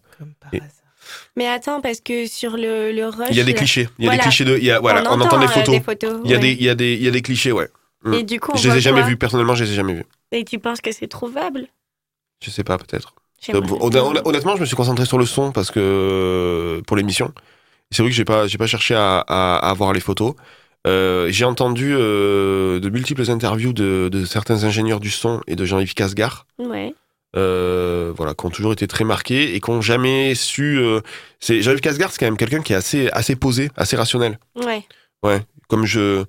Et 0.53 0.61
Mais 1.35 1.47
attends, 1.47 1.81
parce 1.81 1.99
que 1.99 2.27
sur 2.27 2.55
le, 2.55 2.91
le 2.91 3.07
rush. 3.07 3.27
il 3.31 3.35
y 3.37 3.41
a 3.41 3.43
des 3.43 3.51
là- 3.53 3.57
clichés. 3.57 3.89
Il 3.99 4.05
y 4.05 4.07
a 4.07 4.11
Voilà. 4.11 4.17
des 4.23 4.29
clichés 4.29 4.45
de. 4.45 4.57
il 4.57 4.63
y 4.63 4.71
a- 4.71 4.79
voilà, 4.79 5.01
on, 5.11 5.19
entend, 5.19 5.39
des 5.39 5.45
euh, 5.45 5.49
photos. 5.49 5.75
des 5.75 5.81
photos, 5.81 6.21
il, 6.23 6.31
y 6.31 6.33
a 6.33 6.37
ouais. 6.37 6.41
des, 6.41 6.51
il, 6.53 6.63
y 6.63 6.69
a 6.69 6.75
des, 6.75 6.93
il 6.93 7.03
y 7.03 7.07
a 7.07 7.11
des 7.11 7.21
clichés, 7.21 7.51
ouais. 7.51 7.67
Mm. 8.03 8.13
Et 8.13 8.23
du 8.23 8.39
coup, 8.39 8.51
on 8.53 8.57
je 8.57 8.69
les 8.69 8.77
ai 8.77 8.81
jamais 8.81 9.01
quoi 9.01 9.09
vus. 9.09 9.17
Personnellement, 9.17 9.55
je 9.55 9.63
les 9.65 9.71
ai 9.71 9.75
jamais 9.75 9.93
vus. 9.95 10.05
Et 10.31 10.45
tu 10.45 10.59
penses 10.59 10.81
que 10.81 10.91
c'est 10.91 11.07
trouvable? 11.07 11.67
Je 12.43 12.51
sais 12.51 12.63
pas, 12.63 12.77
peut-être. 12.77 13.15
Euh, 13.49 13.61
Honnêtement, 14.25 14.55
je 14.55 14.61
me 14.61 14.65
suis 14.65 14.75
concentré 14.75 15.05
sur 15.05 15.17
le 15.17 15.25
son 15.25 15.51
parce 15.51 15.71
que 15.71 15.79
euh, 15.79 16.81
pour 16.87 16.97
l'émission, 16.97 17.31
c'est 17.91 18.01
vrai 18.01 18.09
que 18.11 18.15
j'ai 18.15 18.25
pas, 18.25 18.47
j'ai 18.47 18.57
pas 18.57 18.67
cherché 18.67 18.95
à, 18.95 19.19
à, 19.19 19.57
à 19.57 19.73
voir 19.73 19.93
les 19.93 19.99
photos. 19.99 20.33
Euh, 20.85 21.27
j'ai 21.31 21.45
entendu 21.45 21.93
euh, 21.95 22.79
de 22.79 22.89
multiples 22.89 23.29
interviews 23.29 23.73
de, 23.73 24.09
de 24.11 24.25
certains 24.25 24.63
ingénieurs 24.63 24.99
du 24.99 25.09
son 25.11 25.41
et 25.47 25.55
de 25.55 25.65
Jean-Yves 25.65 25.93
Casgar, 25.93 26.45
Ouais. 26.59 26.93
euh, 27.35 28.13
voilà, 28.15 28.33
qui 28.33 28.45
ont 28.45 28.49
toujours 28.49 28.71
été 28.73 28.87
très 28.87 29.03
marqués 29.03 29.53
et 29.55 29.59
qui 29.59 29.69
ont 29.69 29.81
jamais 29.81 30.33
su. 30.35 30.79
c'est 31.39 31.61
Jean-Yves 31.61 31.81
Casgar, 31.81 32.11
c'est 32.11 32.19
quand 32.19 32.25
même 32.25 32.37
quelqu'un 32.37 32.61
qui 32.61 32.73
est 32.73 32.75
assez, 32.77 33.09
assez 33.11 33.35
posé, 33.35 33.69
assez 33.75 33.95
rationnel. 33.97 34.39
Ouais. 34.55 34.83
Ouais, 35.23 35.41
comme 35.67 35.85
je, 35.85 36.23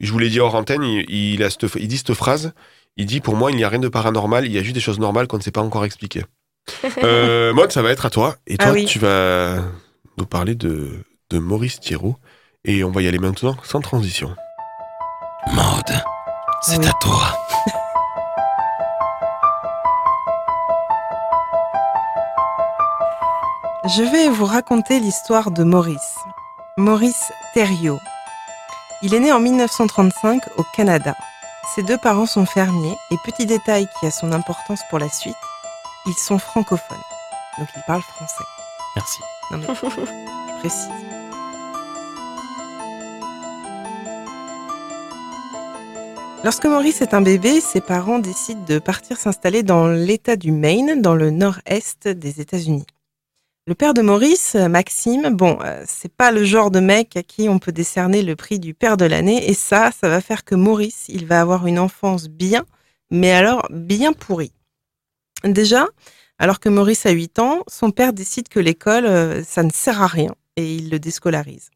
je 0.00 0.12
vous 0.12 0.18
l'ai 0.18 0.28
dit 0.30 0.38
hors 0.40 0.54
antenne, 0.54 0.84
il, 0.84 1.04
il, 1.10 1.42
a 1.42 1.50
cette- 1.50 1.66
il 1.76 1.88
dit 1.88 1.98
cette 1.98 2.14
phrase. 2.14 2.52
Il 2.96 3.06
dit 3.06 3.20
pour 3.20 3.34
moi, 3.34 3.50
il 3.50 3.56
n'y 3.56 3.64
a 3.64 3.68
rien 3.68 3.80
de 3.80 3.88
paranormal, 3.88 4.46
il 4.46 4.52
y 4.52 4.58
a 4.58 4.62
juste 4.62 4.74
des 4.74 4.80
choses 4.80 5.00
normales 5.00 5.26
qu'on 5.26 5.38
ne 5.38 5.42
sait 5.42 5.50
pas 5.50 5.62
encore 5.62 5.84
expliquer. 5.84 6.22
Euh, 7.02 7.52
Maud, 7.54 7.70
ça 7.72 7.82
va 7.82 7.90
être 7.90 8.06
à 8.06 8.10
toi. 8.10 8.36
Et 8.46 8.56
toi, 8.56 8.68
Ah 8.70 8.72
oui. 8.72 8.84
tu 8.86 8.98
vas 8.98 9.56
nous 10.18 10.26
parler 10.26 10.54
de, 10.54 11.04
de 11.30 11.38
Maurice 11.38 11.80
Thiraud. 11.80 12.16
Et 12.64 12.82
on 12.84 12.90
va 12.90 13.02
y 13.02 13.08
aller 13.08 13.18
maintenant 13.18 13.56
sans 13.62 13.80
transition. 13.80 14.34
Maud, 15.52 15.84
c'est 16.62 16.86
à 16.86 16.92
toi. 17.00 17.36
Je 23.86 24.02
vais 24.02 24.28
vous 24.30 24.46
raconter 24.46 24.98
l'histoire 25.00 25.50
de 25.50 25.62
Maurice. 25.62 26.16
Maurice 26.78 27.32
Thériault. 27.52 28.00
Il 29.02 29.14
est 29.14 29.20
né 29.20 29.30
en 29.32 29.40
1935 29.40 30.42
au 30.56 30.64
Canada. 30.74 31.14
Ses 31.74 31.82
deux 31.82 31.98
parents 31.98 32.26
sont 32.26 32.46
fermiers 32.46 32.96
et 33.10 33.16
petit 33.24 33.46
détail 33.46 33.86
qui 34.00 34.06
a 34.06 34.10
son 34.10 34.32
importance 34.32 34.80
pour 34.88 34.98
la 34.98 35.08
suite, 35.08 35.34
ils 36.06 36.14
sont 36.14 36.38
francophones. 36.38 36.96
Donc 37.58 37.68
ils 37.76 37.82
parlent 37.86 38.02
français. 38.02 38.44
Merci. 38.96 39.20
Non 39.50 39.58
mais, 39.58 39.66
je 39.74 40.58
précise. 40.60 40.88
Lorsque 46.44 46.66
Maurice 46.66 47.00
est 47.00 47.14
un 47.14 47.22
bébé, 47.22 47.60
ses 47.62 47.80
parents 47.80 48.18
décident 48.18 48.62
de 48.68 48.78
partir 48.78 49.16
s'installer 49.16 49.62
dans 49.62 49.88
l'État 49.88 50.36
du 50.36 50.52
Maine, 50.52 51.00
dans 51.00 51.14
le 51.14 51.30
nord-est 51.30 52.06
des 52.06 52.42
États-Unis. 52.42 52.84
Le 53.66 53.74
père 53.74 53.94
de 53.94 54.02
Maurice, 54.02 54.54
Maxime, 54.54 55.30
bon, 55.30 55.56
euh, 55.64 55.82
c'est 55.86 56.12
pas 56.12 56.30
le 56.30 56.44
genre 56.44 56.70
de 56.70 56.80
mec 56.80 57.16
à 57.16 57.22
qui 57.22 57.48
on 57.48 57.58
peut 57.58 57.72
décerner 57.72 58.20
le 58.20 58.36
prix 58.36 58.58
du 58.58 58.74
père 58.74 58.98
de 58.98 59.06
l'année, 59.06 59.48
et 59.48 59.54
ça, 59.54 59.90
ça 59.98 60.10
va 60.10 60.20
faire 60.20 60.44
que 60.44 60.54
Maurice, 60.54 61.06
il 61.08 61.24
va 61.24 61.40
avoir 61.40 61.66
une 61.66 61.78
enfance 61.78 62.28
bien, 62.28 62.66
mais 63.10 63.32
alors 63.32 63.66
bien 63.70 64.12
pourrie. 64.12 64.52
Déjà, 65.44 65.86
alors 66.38 66.58
que 66.58 66.70
Maurice 66.70 67.06
a 67.06 67.10
8 67.10 67.38
ans, 67.38 67.62
son 67.68 67.90
père 67.90 68.12
décide 68.12 68.48
que 68.48 68.60
l'école, 68.60 69.04
euh, 69.04 69.44
ça 69.44 69.62
ne 69.62 69.70
sert 69.70 70.00
à 70.00 70.06
rien, 70.06 70.34
et 70.56 70.74
il 70.74 70.90
le 70.90 70.98
déscolarise. 70.98 71.70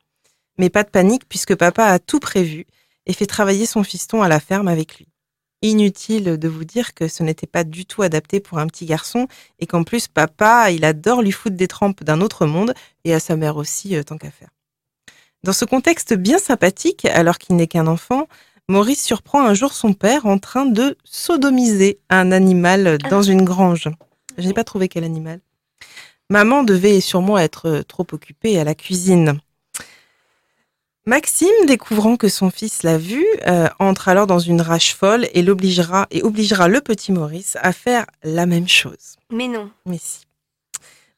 Mais 0.57 0.71
pas 0.71 0.85
de 0.85 0.91
panique, 0.91 1.29
puisque 1.29 1.55
papa 1.55 1.85
a 1.85 1.99
tout 1.99 2.19
prévu 2.19 2.67
et 3.07 3.13
fait 3.13 3.27
travailler 3.27 3.67
son 3.67 3.85
fiston 3.85 4.23
à 4.23 4.29
la 4.29 4.41
ferme 4.41 4.69
avec 4.69 4.99
lui. 4.99 5.09
Inutile 5.61 6.39
de 6.39 6.49
vous 6.49 6.65
dire 6.65 6.95
que 6.95 7.09
ce 7.09 7.23
n'était 7.23 7.47
pas 7.47 7.65
du 7.65 7.85
tout 7.85 8.03
adapté 8.03 8.41
pour 8.41 8.59
un 8.59 8.67
petit 8.67 8.87
garçon 8.87 9.27
et 9.59 9.67
qu'en 9.67 9.83
plus 9.83 10.09
papa, 10.09 10.71
il 10.71 10.85
adore 10.85 11.21
lui 11.21 11.33
foutre 11.33 11.57
des 11.57 11.69
trempes 11.69 12.05
d'un 12.05 12.21
autre 12.21 12.47
monde 12.47 12.75
et 13.05 13.13
à 13.13 13.21
sa 13.21 13.37
mère 13.37 13.57
aussi, 13.57 13.97
euh, 13.97 14.03
tant 14.03 14.19
qu'à 14.19 14.31
faire. 14.31 14.51
Dans 15.45 15.53
ce 15.53 15.65
contexte 15.65 16.15
bien 16.15 16.39
sympathique, 16.39 17.05
alors 17.05 17.39
qu'il 17.39 17.57
n'est 17.57 17.67
qu'un 17.67 17.87
enfant, 17.87 18.29
Maurice 18.71 19.03
surprend 19.03 19.47
un 19.47 19.55
jour 19.55 19.73
son 19.73 19.95
père 19.95 20.27
en 20.27 20.39
train 20.39 20.67
de 20.67 20.99
sodomiser 21.03 22.01
un 22.11 22.33
animal 22.33 22.99
dans 23.09 23.23
une 23.23 23.43
grange. 23.43 23.89
Je 24.37 24.47
n'ai 24.47 24.53
pas 24.53 24.65
trouvé 24.65 24.89
quel 24.89 25.05
animal. 25.05 25.41
Maman 26.29 26.65
devait 26.65 27.01
sûrement 27.01 27.39
être 27.39 27.69
euh, 27.69 27.83
trop 27.83 28.07
occupée 28.13 28.59
à 28.59 28.65
la 28.65 28.75
cuisine. 28.75 29.41
Maxime, 31.07 31.49
découvrant 31.67 32.19
que 32.19 32.29
son 32.29 32.51
fils 32.51 32.83
l'a 32.83 32.99
vu, 32.99 33.25
euh, 33.47 33.69
entre 33.79 34.11
alors 34.11 34.27
dans 34.27 34.39
une 34.39 34.61
rage 34.61 34.95
folle 34.95 35.27
et 35.33 35.41
l'obligera 35.41 36.07
et 36.11 36.23
obligera 36.23 36.69
le 36.69 36.83
petit 36.83 37.13
Maurice 37.13 37.57
à 37.63 37.73
faire 37.73 38.05
la 38.23 38.45
même 38.45 38.69
chose. 38.69 39.17
Mais 39.33 39.49
non. 39.49 39.71
Mais 39.87 39.97
si. 39.99 40.27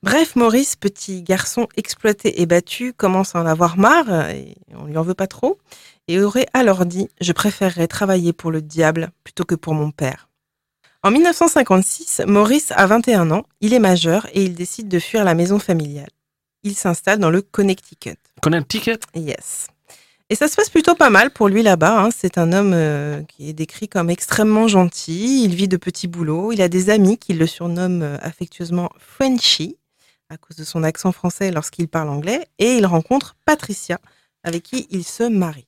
Bref, 0.04 0.36
Maurice, 0.36 0.76
petit 0.76 1.22
garçon 1.22 1.66
exploité 1.76 2.40
et 2.40 2.46
battu, 2.46 2.92
commence 2.92 3.34
à 3.34 3.42
en 3.42 3.46
avoir 3.46 3.76
marre, 3.76 4.30
et 4.30 4.54
on 4.74 4.84
lui 4.84 4.96
en 4.96 5.02
veut 5.02 5.14
pas 5.14 5.26
trop, 5.26 5.58
et 6.10 6.20
aurait 6.20 6.46
alors 6.52 6.86
dit 6.86 7.08
Je 7.20 7.32
préférerais 7.32 7.86
travailler 7.86 8.32
pour 8.32 8.50
le 8.50 8.60
diable 8.60 9.10
plutôt 9.24 9.44
que 9.44 9.54
pour 9.54 9.74
mon 9.74 9.90
père. 9.90 10.28
En 11.02 11.10
1956, 11.10 12.22
Maurice 12.26 12.72
a 12.72 12.86
21 12.86 13.30
ans, 13.30 13.44
il 13.60 13.72
est 13.72 13.78
majeur 13.78 14.26
et 14.34 14.42
il 14.42 14.54
décide 14.54 14.88
de 14.88 14.98
fuir 14.98 15.24
la 15.24 15.34
maison 15.34 15.58
familiale. 15.58 16.10
Il 16.62 16.74
s'installe 16.74 17.18
dans 17.20 17.30
le 17.30 17.40
Connecticut. 17.40 18.16
Connecticut? 18.42 18.98
Yes. 19.14 19.68
Et 20.28 20.34
ça 20.34 20.46
se 20.46 20.56
passe 20.56 20.68
plutôt 20.68 20.94
pas 20.94 21.08
mal 21.08 21.30
pour 21.30 21.48
lui 21.48 21.62
là-bas. 21.62 22.02
hein. 22.04 22.10
C'est 22.14 22.38
un 22.38 22.52
homme 22.52 22.72
euh, 22.74 23.22
qui 23.22 23.48
est 23.48 23.52
décrit 23.52 23.88
comme 23.88 24.10
extrêmement 24.10 24.68
gentil. 24.68 25.42
Il 25.44 25.54
vit 25.54 25.68
de 25.68 25.76
petits 25.76 26.06
boulots. 26.06 26.52
Il 26.52 26.60
a 26.60 26.68
des 26.68 26.90
amis 26.90 27.18
qui 27.18 27.32
le 27.32 27.46
surnomment 27.46 28.02
euh, 28.02 28.16
affectueusement 28.20 28.90
Frenchy 28.98 29.76
à 30.28 30.36
cause 30.36 30.56
de 30.56 30.64
son 30.64 30.84
accent 30.84 31.12
français 31.12 31.50
lorsqu'il 31.50 31.88
parle 31.88 32.10
anglais. 32.10 32.46
Et 32.58 32.74
il 32.74 32.86
rencontre 32.86 33.36
Patricia, 33.46 33.98
avec 34.44 34.64
qui 34.64 34.86
il 34.90 35.02
se 35.02 35.24
marie. 35.24 35.66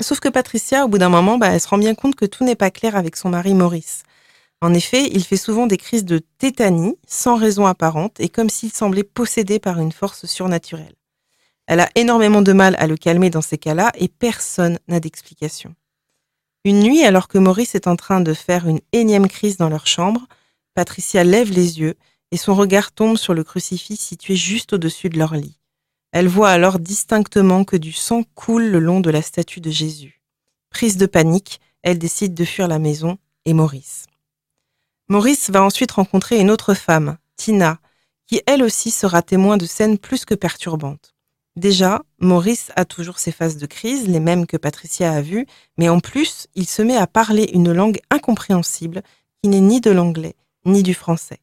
Sauf 0.00 0.20
que 0.20 0.28
Patricia, 0.28 0.84
au 0.84 0.88
bout 0.88 0.98
d'un 0.98 1.10
moment, 1.10 1.36
bah, 1.36 1.48
elle 1.48 1.60
se 1.60 1.68
rend 1.68 1.78
bien 1.78 1.94
compte 1.94 2.16
que 2.16 2.24
tout 2.24 2.44
n'est 2.44 2.56
pas 2.56 2.70
clair 2.70 2.96
avec 2.96 3.16
son 3.16 3.28
mari 3.28 3.54
Maurice. 3.54 4.02
En 4.62 4.74
effet, 4.74 5.08
il 5.12 5.24
fait 5.24 5.36
souvent 5.36 5.66
des 5.66 5.76
crises 5.76 6.04
de 6.04 6.20
tétanie, 6.38 6.96
sans 7.06 7.36
raison 7.36 7.66
apparente, 7.66 8.18
et 8.18 8.28
comme 8.28 8.50
s'il 8.50 8.72
semblait 8.72 9.04
possédé 9.04 9.58
par 9.58 9.78
une 9.78 9.92
force 9.92 10.26
surnaturelle. 10.26 10.94
Elle 11.66 11.80
a 11.80 11.90
énormément 11.94 12.42
de 12.42 12.52
mal 12.52 12.76
à 12.78 12.86
le 12.86 12.96
calmer 12.96 13.30
dans 13.30 13.42
ces 13.42 13.58
cas-là, 13.58 13.92
et 13.94 14.08
personne 14.08 14.78
n'a 14.88 15.00
d'explication. 15.00 15.74
Une 16.64 16.80
nuit, 16.80 17.04
alors 17.04 17.28
que 17.28 17.38
Maurice 17.38 17.74
est 17.74 17.86
en 17.86 17.96
train 17.96 18.20
de 18.20 18.34
faire 18.34 18.66
une 18.66 18.80
énième 18.92 19.28
crise 19.28 19.56
dans 19.56 19.68
leur 19.68 19.86
chambre, 19.86 20.26
Patricia 20.74 21.24
lève 21.24 21.50
les 21.50 21.78
yeux, 21.78 21.94
et 22.32 22.36
son 22.36 22.54
regard 22.54 22.92
tombe 22.92 23.16
sur 23.16 23.34
le 23.34 23.44
crucifix 23.44 23.96
situé 23.96 24.36
juste 24.36 24.72
au-dessus 24.72 25.08
de 25.08 25.18
leur 25.18 25.34
lit. 25.34 25.59
Elle 26.12 26.28
voit 26.28 26.50
alors 26.50 26.78
distinctement 26.78 27.64
que 27.64 27.76
du 27.76 27.92
sang 27.92 28.24
coule 28.34 28.66
le 28.66 28.80
long 28.80 29.00
de 29.00 29.10
la 29.10 29.22
statue 29.22 29.60
de 29.60 29.70
Jésus. 29.70 30.20
Prise 30.70 30.96
de 30.96 31.06
panique, 31.06 31.60
elle 31.82 31.98
décide 31.98 32.34
de 32.34 32.44
fuir 32.44 32.68
la 32.68 32.78
maison 32.78 33.18
et 33.44 33.54
Maurice. 33.54 34.06
Maurice 35.08 35.50
va 35.50 35.62
ensuite 35.62 35.92
rencontrer 35.92 36.40
une 36.40 36.50
autre 36.50 36.74
femme, 36.74 37.16
Tina, 37.36 37.78
qui 38.26 38.42
elle 38.46 38.62
aussi 38.62 38.90
sera 38.90 39.22
témoin 39.22 39.56
de 39.56 39.66
scènes 39.66 39.98
plus 39.98 40.24
que 40.24 40.34
perturbantes. 40.34 41.14
Déjà, 41.56 42.02
Maurice 42.18 42.70
a 42.76 42.84
toujours 42.84 43.18
ses 43.18 43.32
phases 43.32 43.56
de 43.56 43.66
crise, 43.66 44.06
les 44.06 44.20
mêmes 44.20 44.46
que 44.46 44.56
Patricia 44.56 45.12
a 45.12 45.20
vues, 45.20 45.46
mais 45.76 45.88
en 45.88 46.00
plus, 46.00 46.46
il 46.54 46.66
se 46.66 46.82
met 46.82 46.96
à 46.96 47.06
parler 47.06 47.50
une 47.52 47.72
langue 47.72 48.00
incompréhensible 48.10 49.02
qui 49.42 49.48
n'est 49.48 49.60
ni 49.60 49.80
de 49.80 49.90
l'anglais 49.90 50.36
ni 50.64 50.82
du 50.82 50.94
français. 50.94 51.40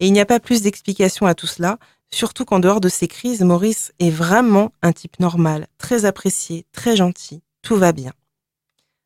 Et 0.00 0.06
il 0.06 0.12
n'y 0.12 0.20
a 0.20 0.26
pas 0.26 0.40
plus 0.40 0.62
d'explication 0.62 1.26
à 1.26 1.34
tout 1.34 1.46
cela, 1.46 1.78
surtout 2.10 2.44
qu'en 2.44 2.58
dehors 2.58 2.80
de 2.80 2.88
ces 2.88 3.08
crises, 3.08 3.42
Maurice 3.42 3.92
est 3.98 4.10
vraiment 4.10 4.72
un 4.82 4.92
type 4.92 5.20
normal, 5.20 5.66
très 5.78 6.04
apprécié, 6.04 6.66
très 6.72 6.96
gentil, 6.96 7.42
tout 7.62 7.76
va 7.76 7.92
bien. 7.92 8.12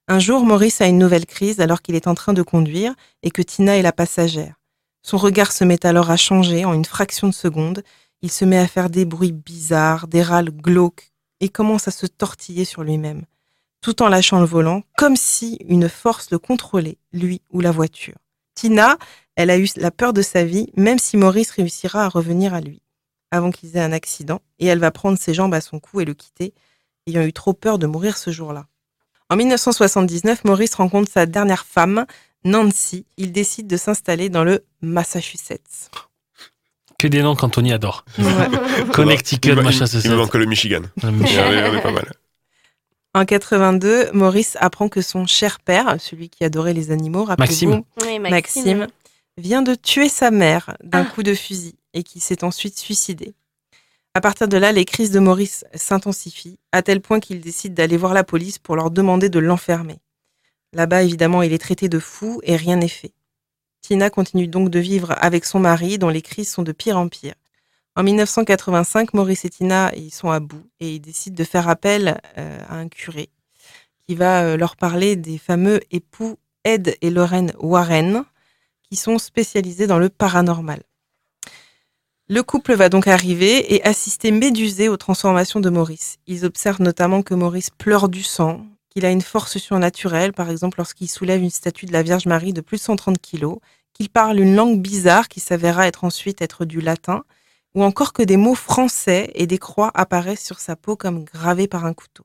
Un 0.09 0.19
jour, 0.19 0.45
Maurice 0.45 0.81
a 0.81 0.87
une 0.87 0.99
nouvelle 0.99 1.27
crise 1.27 1.61
alors 1.61 1.81
qu'il 1.81 1.95
est 1.95 2.07
en 2.07 2.15
train 2.15 2.33
de 2.33 2.43
conduire 2.43 2.95
et 3.23 3.31
que 3.31 3.43
Tina 3.43 3.77
est 3.77 3.83
la 3.83 3.93
passagère. 3.93 4.57
Son 5.03 5.17
regard 5.17 5.53
se 5.53 5.65
met 5.65 5.87
alors 5.87 6.11
à 6.11 6.17
changer 6.17 6.65
en 6.65 6.75
une 6.75 6.85
fraction 6.85 7.29
de 7.29 7.33
seconde. 7.33 7.83
Il 8.21 8.31
se 8.31 8.45
met 8.45 8.59
à 8.59 8.67
faire 8.67 8.91
des 8.91 9.05
bruits 9.05 9.33
bizarres, 9.33 10.09
des 10.09 10.23
râles 10.23 10.51
glauques 10.51 11.13
et 11.41 11.49
commence 11.49 11.89
à 11.89 11.93
se 11.93 12.07
tortiller 12.07 12.65
sur 12.65 12.85
lui-même, 12.85 13.25
tout 13.81 14.03
en 14.03 14.09
lâchant 14.09 14.39
le 14.39 14.47
volant, 14.47 14.83
comme 14.97 15.17
si 15.17 15.59
une 15.69 15.89
force 15.89 16.31
le 16.31 16.39
contrôlait, 16.39 16.99
lui 17.13 17.41
ou 17.51 17.61
la 17.61 17.73
voiture. 17.73 18.15
Tina, 18.55 18.99
elle 19.35 19.51
a 19.51 19.59
eu 19.59 19.67
la 19.77 19.91
peur 19.91 20.13
de 20.13 20.23
sa 20.23 20.45
vie, 20.45 20.71
même 20.77 20.99
si 20.99 21.17
Maurice 21.17 21.53
réussira 21.53 22.05
à 22.05 22.09
revenir 22.09 22.55
à 22.55 22.61
lui, 22.61 22.82
avant 23.33 23.51
qu'ils 23.51 23.77
aient 23.77 23.81
un 23.81 23.91
accident, 23.93 24.41
et 24.61 24.67
elle 24.67 24.79
va 24.79 24.93
prendre 24.93 25.19
ses 25.19 25.35
jambes 25.35 25.55
à 25.55 25.61
son 25.61 25.81
cou 25.81 26.01
et 26.01 26.05
le 26.05 26.15
quitter, 26.15 26.55
ayant 27.09 27.23
eu 27.23 27.33
trop 27.33 27.53
peur 27.55 27.79
de 27.81 27.87
mourir 27.89 28.17
ce 28.17 28.31
jour-là. 28.31 28.67
En 29.31 29.37
1979, 29.37 30.45
Maurice 30.45 30.75
rencontre 30.75 31.11
sa 31.11 31.27
dernière 31.27 31.65
femme, 31.65 32.07
Nancy. 32.45 33.07
Il 33.17 33.33
décide 33.33 33.67
de 33.67 33.77
s'installer 33.77 34.29
dans 34.29 34.45
le 34.45 34.65
Massachusetts. 34.83 35.91
Que 36.99 37.09
des 37.09 37.23
noms 37.23 37.35
qu'Anthony 37.35 37.73
adore. 37.73 38.05
Ouais. 38.19 38.25
Connecticut, 38.93 39.55
machin, 39.55 39.87
il- 39.87 40.11
me 40.11 40.17
manque 40.17 40.35
le 40.35 40.45
Michigan. 40.47 40.83
Le 41.03 41.09
On 41.09 41.13
Michigan. 41.13 41.45
est- 41.51 41.69
on 41.71 41.75
est 41.75 41.81
pas 41.83 41.91
mal. 41.91 42.13
En 43.15 43.25
82, 43.25 44.11
Maurice 44.13 44.57
apprend 44.61 44.89
que 44.89 45.03
son 45.03 45.27
cher 45.27 45.61
père, 45.61 45.97
celui 45.99 46.29
qui 46.31 46.45
adorait 46.45 46.73
les 46.75 46.91
animaux, 46.91 47.25
rappelez-vous, 47.25 47.69
Maxime. 47.69 47.83
Oui, 48.03 48.19
Maxime, 48.19 48.31
Maxime. 48.79 48.87
vient 49.37 49.63
de 49.63 49.75
tuer 49.75 50.09
sa 50.09 50.31
mère 50.31 50.77
d'un 50.83 51.03
Ah. 51.03 51.05
coup 51.15 51.23
de 51.23 51.35
fusil 51.35 51.75
et 51.95 52.03
qui 52.03 52.21
s'est 52.21 52.45
ensuite 52.45 52.79
suicidé. 52.79 53.35
À 54.15 54.21
partir 54.21 54.49
de 54.49 54.57
là, 54.57 54.73
les 54.73 54.85
crises 54.85 55.11
de 55.11 55.21
Maurice 55.21 55.65
s'intensifient, 55.75 56.59
à 56.73 56.83
tel 56.83 57.01
point 57.01 57.21
qu'il 57.21 57.41
décide 57.41 57.75
d'aller 57.75 57.97
voir 57.97 58.13
la 58.13 58.25
police 58.25 58.59
pour 58.59 58.77
leur 58.77 58.91
demander 58.91 59.29
de 59.29 59.39
l'enfermer. 59.39 59.99
Là-bas, 60.75 61.03
évidemment, 61.03 61.43
il 61.43 61.53
est 61.53 61.59
traité 61.59 61.89
de 61.89 61.99
fou 61.99 62.41
et 62.43 62.57
rien 62.57 62.77
n'est 62.77 62.89
fait. 62.89 63.13
Tina 63.81 64.11
continue 64.11 64.49
donc 64.49 64.69
de 64.69 64.79
vivre 64.79 65.15
avec 65.19 65.45
son 65.45 65.59
mari, 65.59 65.99
dont 65.99 66.09
les 66.09 66.23
crises 66.23 66.51
sont 66.51 66.63
de 66.63 66.73
pire 66.73 66.99
en 66.99 67.09
pire. 67.09 67.35
En 67.97 68.03
1985, 68.03 69.13
Maurice 69.13 69.45
et 69.45 69.51
Tina 69.51 69.93
ils 69.95 70.11
sont 70.11 70.31
à 70.31 70.41
bout 70.41 70.67
et 70.81 70.95
ils 70.95 71.01
décident 71.01 71.37
de 71.37 71.45
faire 71.45 71.69
appel 71.69 72.21
euh, 72.39 72.59
à 72.69 72.77
un 72.77 72.89
curé 72.89 73.29
qui 74.07 74.15
va 74.15 74.45
euh, 74.45 74.57
leur 74.57 74.77
parler 74.77 75.17
des 75.17 75.37
fameux 75.37 75.81
époux 75.91 76.39
Ed 76.65 76.97
et 77.01 77.11
Lorraine 77.11 77.53
Warren, 77.59 78.25
qui 78.83 78.97
sont 78.97 79.19
spécialisés 79.19 79.87
dans 79.87 79.99
le 79.99 80.09
paranormal. 80.09 80.83
Le 82.35 82.43
couple 82.43 82.73
va 82.73 82.89
donc 82.89 83.09
arriver 83.09 83.75
et 83.75 83.85
assister 83.85 84.31
médusé 84.31 84.89
aux 84.89 84.97
transformations 84.97 85.61
de 85.61 85.69
Maurice. 85.69 86.17
Ils 86.27 86.47
observent 86.47 86.81
notamment 86.81 87.21
que 87.21 87.35
Maurice 87.35 87.69
pleure 87.69 88.09
du 88.09 88.23
sang, 88.23 88.65
qu'il 88.89 89.05
a 89.05 89.11
une 89.11 89.21
force 89.21 89.59
surnaturelle, 89.59 90.33
par 90.33 90.49
exemple 90.49 90.79
lorsqu'il 90.79 91.11
soulève 91.11 91.43
une 91.43 91.51
statue 91.51 91.85
de 91.85 91.93
la 91.93 92.03
Vierge 92.03 92.25
Marie 92.25 92.55
de 92.55 92.63
plus 92.63 92.79
de 92.79 92.85
130 92.85 93.19
kilos, 93.19 93.59
qu'il 93.93 94.09
parle 94.09 94.41
une 94.41 94.57
langue 94.57 94.81
bizarre 94.81 95.29
qui 95.29 95.41
s'avéra 95.41 95.87
être 95.87 96.05
ensuite 96.05 96.41
être 96.41 96.65
du 96.65 96.81
latin, 96.81 97.23
ou 97.75 97.85
encore 97.85 98.15
que 98.15 98.23
des 98.23 98.39
mots 98.39 98.55
français 98.55 99.31
et 99.35 99.47
des 99.47 99.59
croix 99.59 99.91
apparaissent 99.93 100.43
sur 100.43 100.59
sa 100.59 100.75
peau 100.75 100.97
comme 100.97 101.25
gravées 101.25 101.69
par 101.69 101.85
un 101.85 101.93
couteau. 101.93 102.25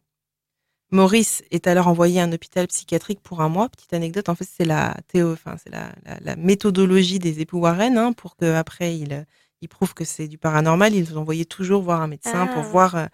Maurice 0.89 1.43
est 1.51 1.67
alors 1.67 1.89
envoyé 1.89 2.21
à 2.21 2.23
un 2.23 2.31
hôpital 2.31 2.65
psychiatrique 2.67 3.19
pour 3.21 3.41
un 3.41 3.49
mois. 3.49 3.67
Petite 3.67 3.91
anecdote, 3.91 4.29
en 4.29 4.35
fait, 4.35 4.47
c'est 4.49 4.63
la 4.63 4.95
théo, 5.09 5.33
enfin, 5.33 5.57
c'est 5.61 5.69
la, 5.69 6.35
méthodologie 6.37 7.19
des 7.19 7.41
époux 7.41 7.59
Warren 7.59 7.97
hein, 7.97 8.13
pour 8.13 8.37
qu'après 8.37 8.95
ils, 8.95 9.25
ils 9.61 9.69
prouvent 9.69 9.93
que 9.93 10.05
c'est 10.05 10.27
du 10.27 10.37
paranormal. 10.37 10.93
Ils 10.93 11.11
l'envoyaient 11.13 11.45
toujours 11.45 11.81
voir 11.81 12.01
un 12.01 12.07
médecin 12.07 12.47
pour 12.47 12.63
Ah. 12.63 12.67
voir 12.67 12.95
euh, 12.95 13.05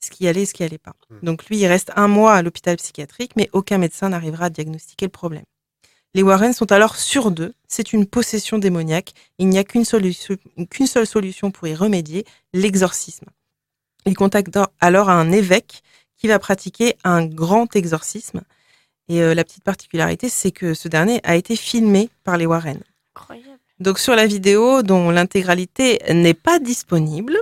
ce 0.00 0.10
qui 0.10 0.26
allait 0.28 0.42
et 0.42 0.46
ce 0.46 0.54
qui 0.54 0.64
allait 0.64 0.78
pas. 0.78 0.94
Donc 1.22 1.46
lui, 1.46 1.58
il 1.58 1.66
reste 1.66 1.92
un 1.96 2.08
mois 2.08 2.34
à 2.34 2.42
l'hôpital 2.42 2.76
psychiatrique, 2.76 3.32
mais 3.36 3.48
aucun 3.52 3.78
médecin 3.78 4.08
n'arrivera 4.08 4.46
à 4.46 4.50
diagnostiquer 4.50 5.06
le 5.06 5.10
problème. 5.10 5.44
Les 6.14 6.22
Warren 6.24 6.52
sont 6.52 6.72
alors 6.72 6.96
sûrs 6.96 7.30
d'eux, 7.30 7.54
c'est 7.68 7.92
une 7.92 8.04
possession 8.06 8.58
démoniaque, 8.58 9.12
il 9.38 9.48
n'y 9.48 9.58
a 9.58 9.64
qu'une 9.64 9.84
solution, 9.84 10.36
qu'une 10.70 10.88
seule 10.88 11.06
solution 11.06 11.52
pour 11.52 11.68
y 11.68 11.74
remédier, 11.74 12.24
l'exorcisme. 12.52 13.26
Ils 14.06 14.16
contactent 14.16 14.58
alors 14.80 15.08
un 15.08 15.30
évêque 15.30 15.82
qui 16.16 16.26
va 16.26 16.38
pratiquer 16.40 16.96
un 17.04 17.24
grand 17.26 17.76
exorcisme. 17.76 18.40
Et 19.08 19.22
euh, 19.22 19.34
la 19.34 19.44
petite 19.44 19.62
particularité, 19.64 20.28
c'est 20.28 20.50
que 20.50 20.74
ce 20.74 20.88
dernier 20.88 21.20
a 21.24 21.36
été 21.36 21.54
filmé 21.56 22.10
par 22.24 22.36
les 22.36 22.46
Warren. 22.46 22.80
Incroyable. 23.14 23.49
Donc 23.80 23.98
sur 23.98 24.14
la 24.14 24.26
vidéo, 24.26 24.82
dont 24.82 25.10
l'intégralité 25.10 26.00
n'est 26.12 26.34
pas 26.34 26.58
disponible, 26.58 27.38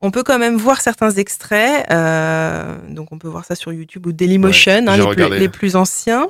on 0.00 0.10
peut 0.10 0.22
quand 0.22 0.38
même 0.38 0.56
voir 0.56 0.80
certains 0.80 1.10
extraits. 1.12 1.86
euh, 1.90 2.76
donc 2.88 3.12
on 3.12 3.18
peut 3.18 3.28
voir 3.28 3.44
ça 3.44 3.54
sur 3.54 3.72
YouTube 3.72 4.06
ou 4.06 4.12
Dailymotion, 4.12 4.72
Ouais, 4.72 4.88
hein, 4.88 4.96
les, 4.96 5.02
plus, 5.02 5.08
regardé. 5.08 5.38
les 5.38 5.48
plus 5.48 5.76
anciens. 5.76 6.28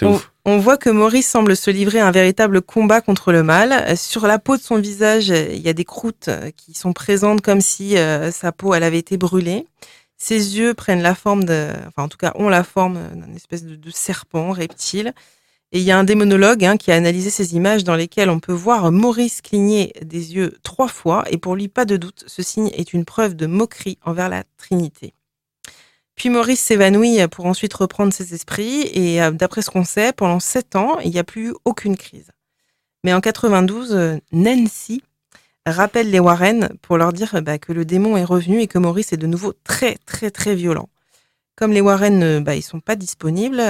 On, 0.00 0.14
ouf. 0.14 0.32
on 0.44 0.58
voit 0.58 0.78
que 0.78 0.88
Maurice 0.90 1.28
semble 1.28 1.54
se 1.54 1.70
livrer 1.70 2.00
à 2.00 2.06
un 2.06 2.10
véritable 2.10 2.62
combat 2.62 3.00
contre 3.00 3.30
le 3.30 3.42
mal. 3.42 3.96
Sur 3.96 4.26
la 4.26 4.38
peau 4.38 4.56
de 4.56 4.62
son 4.62 4.78
visage, 4.78 5.28
il 5.28 5.60
y 5.60 5.68
a 5.68 5.72
des 5.74 5.84
croûtes 5.84 6.30
qui 6.56 6.74
sont 6.74 6.92
présentes 6.92 7.42
comme 7.42 7.60
si 7.60 7.96
euh, 7.98 8.30
sa 8.32 8.52
peau 8.52 8.74
elle 8.74 8.82
avait 8.84 8.98
été 8.98 9.16
brûlée. 9.16 9.66
Ses 10.16 10.56
yeux 10.58 10.72
prennent 10.74 11.02
la 11.02 11.14
forme 11.14 11.44
de, 11.44 11.68
enfin 11.88 12.04
en 12.04 12.08
tout 12.08 12.16
cas 12.16 12.32
ont 12.36 12.48
la 12.48 12.64
forme 12.64 12.98
d'un 13.14 13.34
espèce 13.34 13.64
de, 13.64 13.74
de 13.76 13.90
serpent 13.90 14.52
reptile. 14.52 15.12
Et 15.74 15.78
il 15.78 15.84
y 15.84 15.90
a 15.90 15.98
un 15.98 16.04
démonologue 16.04 16.66
hein, 16.66 16.76
qui 16.76 16.92
a 16.92 16.96
analysé 16.96 17.30
ces 17.30 17.54
images 17.54 17.82
dans 17.82 17.96
lesquelles 17.96 18.28
on 18.28 18.40
peut 18.40 18.52
voir 18.52 18.92
Maurice 18.92 19.40
cligner 19.40 19.94
des 20.02 20.34
yeux 20.34 20.58
trois 20.62 20.88
fois. 20.88 21.24
Et 21.30 21.38
pour 21.38 21.56
lui, 21.56 21.68
pas 21.68 21.86
de 21.86 21.96
doute, 21.96 22.24
ce 22.26 22.42
signe 22.42 22.70
est 22.74 22.92
une 22.92 23.06
preuve 23.06 23.34
de 23.34 23.46
moquerie 23.46 23.98
envers 24.04 24.28
la 24.28 24.44
Trinité. 24.58 25.14
Puis 26.14 26.28
Maurice 26.28 26.60
s'évanouit 26.60 27.26
pour 27.28 27.46
ensuite 27.46 27.72
reprendre 27.72 28.12
ses 28.12 28.34
esprits. 28.34 28.82
Et 28.92 29.22
euh, 29.22 29.30
d'après 29.30 29.62
ce 29.62 29.70
qu'on 29.70 29.84
sait, 29.84 30.12
pendant 30.12 30.40
sept 30.40 30.76
ans, 30.76 30.98
il 31.00 31.10
n'y 31.10 31.18
a 31.18 31.24
plus 31.24 31.48
eu 31.48 31.54
aucune 31.64 31.96
crise. 31.96 32.30
Mais 33.02 33.14
en 33.14 33.22
92, 33.22 33.94
euh, 33.94 34.18
Nancy 34.30 35.02
rappelle 35.64 36.10
les 36.10 36.20
Warren 36.20 36.68
pour 36.82 36.98
leur 36.98 37.14
dire 37.14 37.40
bah, 37.42 37.56
que 37.56 37.72
le 37.72 37.86
démon 37.86 38.18
est 38.18 38.24
revenu 38.24 38.60
et 38.60 38.66
que 38.66 38.78
Maurice 38.78 39.14
est 39.14 39.16
de 39.16 39.26
nouveau 39.26 39.54
très, 39.64 39.96
très, 40.04 40.30
très 40.30 40.54
violent. 40.54 40.90
Comme 41.54 41.72
les 41.72 41.82
Warren, 41.82 42.22
euh, 42.22 42.40
bah, 42.40 42.60
sont 42.62 42.80
pas 42.80 42.96
disponibles, 42.96 43.60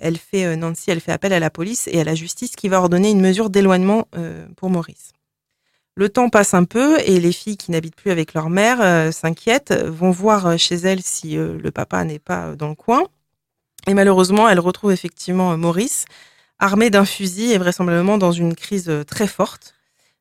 elle 0.00 0.16
fait, 0.16 0.46
euh, 0.46 0.56
Nancy, 0.56 0.90
elle 0.90 1.00
fait 1.00 1.12
appel 1.12 1.34
à 1.34 1.40
la 1.40 1.50
police 1.50 1.86
et 1.92 2.00
à 2.00 2.04
la 2.04 2.14
justice 2.14 2.56
qui 2.56 2.68
va 2.68 2.78
ordonner 2.78 3.10
une 3.10 3.20
mesure 3.20 3.50
d'éloignement 3.50 4.08
euh, 4.16 4.46
pour 4.56 4.70
Maurice. 4.70 5.12
Le 5.96 6.08
temps 6.08 6.30
passe 6.30 6.54
un 6.54 6.64
peu 6.64 6.98
et 7.00 7.20
les 7.20 7.32
filles 7.32 7.58
qui 7.58 7.72
n'habitent 7.72 7.96
plus 7.96 8.10
avec 8.10 8.32
leur 8.32 8.48
mère 8.48 9.12
s'inquiètent, 9.12 9.74
vont 9.74 10.12
voir 10.12 10.56
chez 10.56 10.76
elles 10.76 11.02
si 11.02 11.34
le 11.34 11.70
papa 11.70 12.04
n'est 12.04 12.20
pas 12.20 12.54
dans 12.56 12.68
le 12.68 12.74
coin. 12.74 13.02
Et 13.86 13.92
malheureusement, 13.92 14.48
elles 14.48 14.60
retrouvent 14.60 14.92
effectivement 14.92 15.58
Maurice, 15.58 16.06
armé 16.58 16.88
d'un 16.88 17.04
fusil 17.04 17.52
et 17.52 17.58
vraisemblablement 17.58 18.16
dans 18.16 18.32
une 18.32 18.54
crise 18.54 18.90
très 19.06 19.26
forte. 19.26 19.74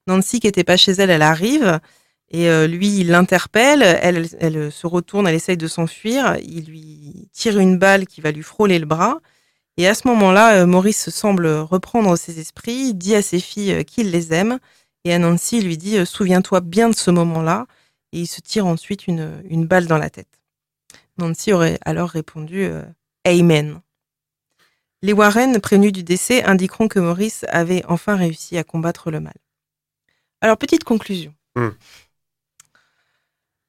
Nancy, 0.07 0.41
qui 0.41 0.47
n'était 0.47 0.65
pas 0.65 0.75
chez 0.75 0.91
elle, 0.93 1.11
elle 1.11 1.21
arrive 1.21 1.79
et 2.31 2.49
euh, 2.49 2.67
lui, 2.67 2.99
il 2.99 3.09
l'interpelle. 3.09 3.81
Elle, 3.81 4.27
elle, 4.39 4.71
se 4.71 4.87
retourne, 4.87 5.27
elle 5.27 5.35
essaye 5.35 5.57
de 5.57 5.67
s'enfuir. 5.67 6.37
Il 6.43 6.65
lui 6.65 7.29
tire 7.33 7.57
une 7.57 7.77
balle 7.77 8.05
qui 8.05 8.21
va 8.21 8.31
lui 8.31 8.43
frôler 8.43 8.79
le 8.79 8.85
bras. 8.85 9.19
Et 9.77 9.87
à 9.87 9.93
ce 9.93 10.07
moment-là, 10.09 10.61
euh, 10.61 10.65
Maurice 10.65 11.09
semble 11.09 11.47
reprendre 11.47 12.15
ses 12.17 12.39
esprits, 12.39 12.93
dit 12.93 13.15
à 13.15 13.21
ses 13.21 13.39
filles 13.39 13.73
euh, 13.73 13.83
qu'il 13.83 14.11
les 14.11 14.33
aime. 14.33 14.59
Et 15.05 15.13
à 15.13 15.19
Nancy, 15.19 15.57
il 15.57 15.65
lui 15.65 15.77
dit 15.77 16.05
Souviens-toi 16.05 16.61
bien 16.61 16.89
de 16.89 16.95
ce 16.95 17.09
moment-là. 17.11 17.65
Et 18.11 18.19
il 18.19 18.27
se 18.27 18.41
tire 18.41 18.65
ensuite 18.65 19.07
une, 19.07 19.41
une 19.49 19.65
balle 19.65 19.87
dans 19.87 19.97
la 19.97 20.09
tête. 20.09 20.39
Nancy 21.17 21.53
aurait 21.53 21.79
alors 21.85 22.09
répondu 22.09 22.69
Amen. 23.25 23.81
Les 25.01 25.13
Warren, 25.13 25.59
prévenus 25.61 25.93
du 25.93 26.03
décès, 26.03 26.43
indiqueront 26.43 26.87
que 26.87 26.99
Maurice 26.99 27.45
avait 27.49 27.83
enfin 27.87 28.15
réussi 28.15 28.57
à 28.57 28.63
combattre 28.63 29.11
le 29.11 29.19
mal. 29.19 29.35
Alors, 30.41 30.57
petite 30.57 30.83
conclusion. 30.83 31.33
Hmm. 31.55 31.69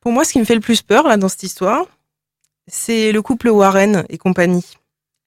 Pour 0.01 0.13
moi, 0.13 0.25
ce 0.25 0.33
qui 0.33 0.39
me 0.39 0.45
fait 0.45 0.55
le 0.55 0.61
plus 0.61 0.83
peur 0.83 1.07
là 1.07 1.17
dans 1.17 1.29
cette 1.29 1.43
histoire, 1.43 1.87
c'est 2.67 3.13
le 3.13 3.23
couple 3.23 3.49
Warren 3.49 4.05
et 4.09 4.19
compagnie. 4.19 4.65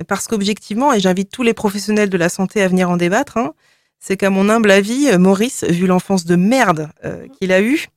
Parce 0.07 0.27
qu'objectivement, 0.27 0.93
et 0.93 0.99
j'invite 0.99 1.29
tous 1.29 1.43
les 1.43 1.53
professionnels 1.53 2.09
de 2.09 2.17
la 2.17 2.29
santé 2.29 2.61
à 2.61 2.67
venir 2.67 2.89
en 2.89 2.97
débattre, 2.97 3.37
hein, 3.37 3.53
c'est 3.99 4.17
qu'à 4.17 4.29
mon 4.29 4.49
humble 4.49 4.71
avis, 4.71 5.15
Maurice, 5.17 5.63
vu 5.63 5.87
l'enfance 5.87 6.25
de 6.25 6.35
merde 6.35 6.89
euh, 7.05 7.27
qu'il 7.27 7.51
a 7.51 7.61
eue, 7.61 7.87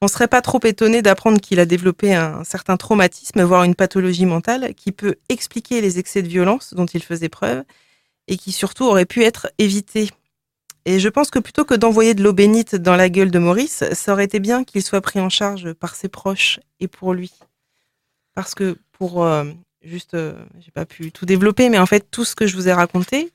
on 0.00 0.08
serait 0.08 0.26
pas 0.26 0.42
trop 0.42 0.58
étonné 0.64 1.02
d'apprendre 1.02 1.40
qu'il 1.40 1.60
a 1.60 1.66
développé 1.66 2.14
un 2.14 2.42
certain 2.42 2.76
traumatisme, 2.76 3.42
voire 3.42 3.62
une 3.62 3.76
pathologie 3.76 4.26
mentale, 4.26 4.74
qui 4.74 4.90
peut 4.90 5.14
expliquer 5.28 5.80
les 5.80 6.00
excès 6.00 6.22
de 6.22 6.28
violence 6.28 6.74
dont 6.74 6.86
il 6.86 7.02
faisait 7.02 7.28
preuve 7.28 7.62
et 8.26 8.36
qui 8.36 8.50
surtout 8.50 8.84
aurait 8.84 9.06
pu 9.06 9.22
être 9.22 9.52
évité. 9.58 10.10
Et 10.84 10.98
je 10.98 11.08
pense 11.08 11.30
que 11.30 11.38
plutôt 11.38 11.64
que 11.64 11.74
d'envoyer 11.74 12.14
de 12.14 12.22
l'eau 12.22 12.32
bénite 12.32 12.74
dans 12.74 12.96
la 12.96 13.08
gueule 13.08 13.30
de 13.30 13.38
Maurice, 13.38 13.84
ça 13.92 14.12
aurait 14.12 14.24
été 14.24 14.40
bien 14.40 14.64
qu'il 14.64 14.82
soit 14.82 15.00
pris 15.00 15.20
en 15.20 15.28
charge 15.28 15.72
par 15.74 15.94
ses 15.94 16.08
proches 16.08 16.60
et 16.80 16.88
pour 16.88 17.14
lui. 17.14 17.32
Parce 18.34 18.54
que 18.54 18.76
pour 18.92 19.24
euh, 19.24 19.44
juste, 19.82 20.14
euh, 20.14 20.34
j'ai 20.60 20.70
pas 20.72 20.86
pu 20.86 21.12
tout 21.12 21.26
développer, 21.26 21.68
mais 21.68 21.78
en 21.78 21.86
fait 21.86 22.06
tout 22.10 22.24
ce 22.24 22.34
que 22.34 22.46
je 22.46 22.56
vous 22.56 22.68
ai 22.68 22.72
raconté, 22.72 23.32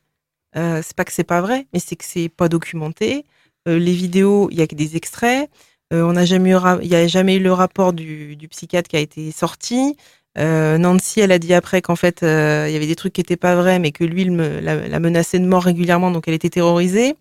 euh, 0.56 0.82
c'est 0.84 0.96
pas 0.96 1.06
que 1.06 1.12
c'est 1.14 1.24
pas 1.24 1.42
vrai, 1.42 1.68
mais 1.74 1.80
c'est 1.80 1.96
que 1.96 2.06
c'est 2.06 2.30
pas 2.30 2.50
documenté. 2.50 3.26
Euh, 3.68 3.80
les 3.80 3.94
vidéos, 3.94 4.50
il 4.52 4.58
y 4.58 4.62
a 4.62 4.68
que 4.68 4.76
des 4.76 4.96
extraits. 4.96 5.50
Euh, 5.94 6.04
on 6.04 6.14
n'a 6.14 6.26
jamais 6.26 6.52
eu, 6.52 6.58
il 6.82 6.88
y 6.88 6.96
a 6.96 7.08
jamais 7.08 7.36
eu 7.36 7.40
le 7.40 7.54
rapport 7.54 7.94
du 7.94 8.38
psychiatre 8.50 8.90
qui 8.90 8.98
a 8.98 9.00
été 9.00 9.32
sorti. 9.32 9.96
Euh, 10.38 10.78
Nancy, 10.78 11.20
elle 11.20 11.32
a 11.32 11.40
dit 11.40 11.54
après 11.54 11.82
qu'en 11.82 11.96
fait, 11.96 12.22
euh, 12.24 12.66
il 12.68 12.74
y 12.74 12.76
avait 12.76 12.88
des 12.88 12.96
trucs 12.96 13.14
qui 13.14 13.22
étaient 13.22 13.38
pas 13.38 13.56
vrais, 13.56 13.80
mais 13.80 13.92
que 13.92 14.04
lui, 14.04 14.24
il 14.24 14.36
la, 14.36 15.00
menaçait 15.00 15.40
de 15.40 15.46
mort 15.46 15.64
régulièrement, 15.64 16.12
donc 16.12 16.28
elle 16.28 16.34
était 16.34 16.50
terrorisée. 16.50 17.16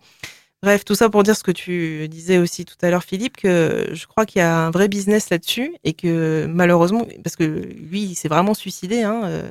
Bref, 0.62 0.84
tout 0.84 0.94
ça 0.94 1.08
pour 1.08 1.22
dire 1.22 1.36
ce 1.36 1.42
que 1.42 1.50
tu 1.50 2.08
disais 2.08 2.38
aussi 2.38 2.64
tout 2.64 2.76
à 2.82 2.90
l'heure, 2.90 3.04
Philippe, 3.04 3.36
que 3.36 3.88
je 3.92 4.06
crois 4.06 4.26
qu'il 4.26 4.40
y 4.40 4.42
a 4.42 4.66
un 4.66 4.70
vrai 4.70 4.88
business 4.88 5.30
là-dessus 5.30 5.74
et 5.84 5.92
que 5.92 6.46
malheureusement, 6.46 7.06
parce 7.22 7.36
que 7.36 7.44
lui, 7.44 8.02
il 8.02 8.14
s'est 8.14 8.28
vraiment 8.28 8.54
suicidé, 8.54 9.02
hein, 9.02 9.22
euh, 9.24 9.50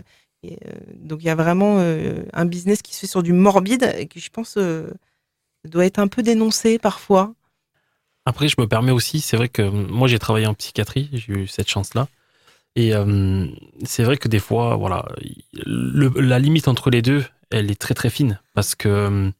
donc 0.95 1.19
il 1.21 1.25
y 1.25 1.29
a 1.29 1.35
vraiment 1.35 1.79
un 1.79 2.45
business 2.45 2.83
qui 2.83 2.93
se 2.93 3.01
fait 3.01 3.07
sur 3.07 3.23
du 3.23 3.33
morbide 3.33 3.93
et 3.97 4.05
qui, 4.07 4.19
je 4.19 4.29
pense, 4.29 4.59
doit 5.63 5.85
être 5.85 5.97
un 5.97 6.07
peu 6.07 6.21
dénoncé 6.21 6.77
parfois. 6.77 7.33
Après, 8.25 8.47
je 8.47 8.55
me 8.59 8.67
permets 8.67 8.91
aussi, 8.91 9.21
c'est 9.21 9.37
vrai 9.37 9.49
que 9.49 9.61
moi 9.63 10.07
j'ai 10.07 10.19
travaillé 10.19 10.45
en 10.47 10.53
psychiatrie, 10.53 11.09
j'ai 11.13 11.33
eu 11.33 11.47
cette 11.47 11.69
chance-là. 11.69 12.07
Et 12.75 12.93
euh, 12.93 13.47
c'est 13.85 14.03
vrai 14.03 14.17
que 14.17 14.27
des 14.27 14.39
fois, 14.39 14.75
voilà, 14.75 15.05
le- 15.65 16.19
la 16.19 16.39
limite 16.39 16.67
entre 16.67 16.89
les 16.89 17.01
deux, 17.01 17.23
elle 17.51 17.71
est 17.71 17.79
très 17.79 17.93
très 17.93 18.09
fine. 18.09 18.39
Parce 18.53 18.75
que, 18.75 19.31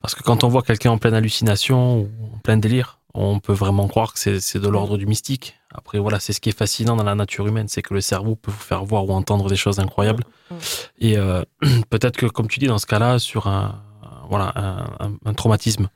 parce 0.00 0.14
que 0.14 0.22
quand 0.22 0.44
on 0.44 0.48
voit 0.48 0.62
quelqu'un 0.62 0.90
en 0.90 0.98
pleine 0.98 1.14
hallucination 1.14 2.00
ou 2.00 2.08
en 2.34 2.38
plein 2.38 2.56
délire, 2.56 2.98
on 3.14 3.40
peut 3.40 3.52
vraiment 3.52 3.88
croire 3.88 4.12
que 4.14 4.18
c'est 4.40 4.58
de 4.58 4.68
l'ordre 4.68 4.96
du 4.98 5.06
mystique. 5.06 5.54
Après, 5.74 5.98
voilà, 5.98 6.20
c'est 6.20 6.32
ce 6.32 6.40
qui 6.40 6.48
est 6.48 6.56
fascinant 6.56 6.96
dans 6.96 7.04
la 7.04 7.14
nature 7.14 7.46
humaine, 7.46 7.68
c'est 7.68 7.82
que 7.82 7.92
le 7.92 8.00
cerveau 8.00 8.36
peut 8.36 8.50
vous 8.50 8.56
faire 8.58 8.84
voir 8.84 9.06
ou 9.06 9.12
entendre 9.12 9.48
des 9.48 9.56
choses 9.56 9.78
incroyables. 9.78 10.24
Et 10.98 11.18
euh, 11.18 11.42
peut-être 11.90 12.16
que, 12.16 12.26
comme 12.26 12.48
tu 12.48 12.58
dis, 12.60 12.66
dans 12.66 12.78
ce 12.78 12.86
cas-là, 12.86 13.18
sur 13.18 13.46
un, 13.48 13.82
voilà, 14.30 14.52
un, 14.56 15.06
un- 15.06 15.16
un 15.24 15.34
traumatisme, 15.34 15.88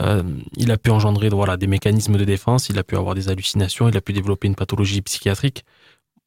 euh, 0.00 0.22
il 0.56 0.70
a 0.72 0.76
pu 0.76 0.90
engendrer 0.90 1.28
voilà, 1.28 1.56
des 1.56 1.66
mécanismes 1.68 2.16
de 2.16 2.24
défense, 2.24 2.68
il 2.68 2.78
a 2.78 2.82
pu 2.82 2.96
avoir 2.96 3.14
des 3.14 3.28
hallucinations, 3.28 3.88
il 3.88 3.96
a 3.96 4.00
pu 4.00 4.12
développer 4.12 4.48
une 4.48 4.56
pathologie 4.56 5.00
psychiatrique. 5.02 5.64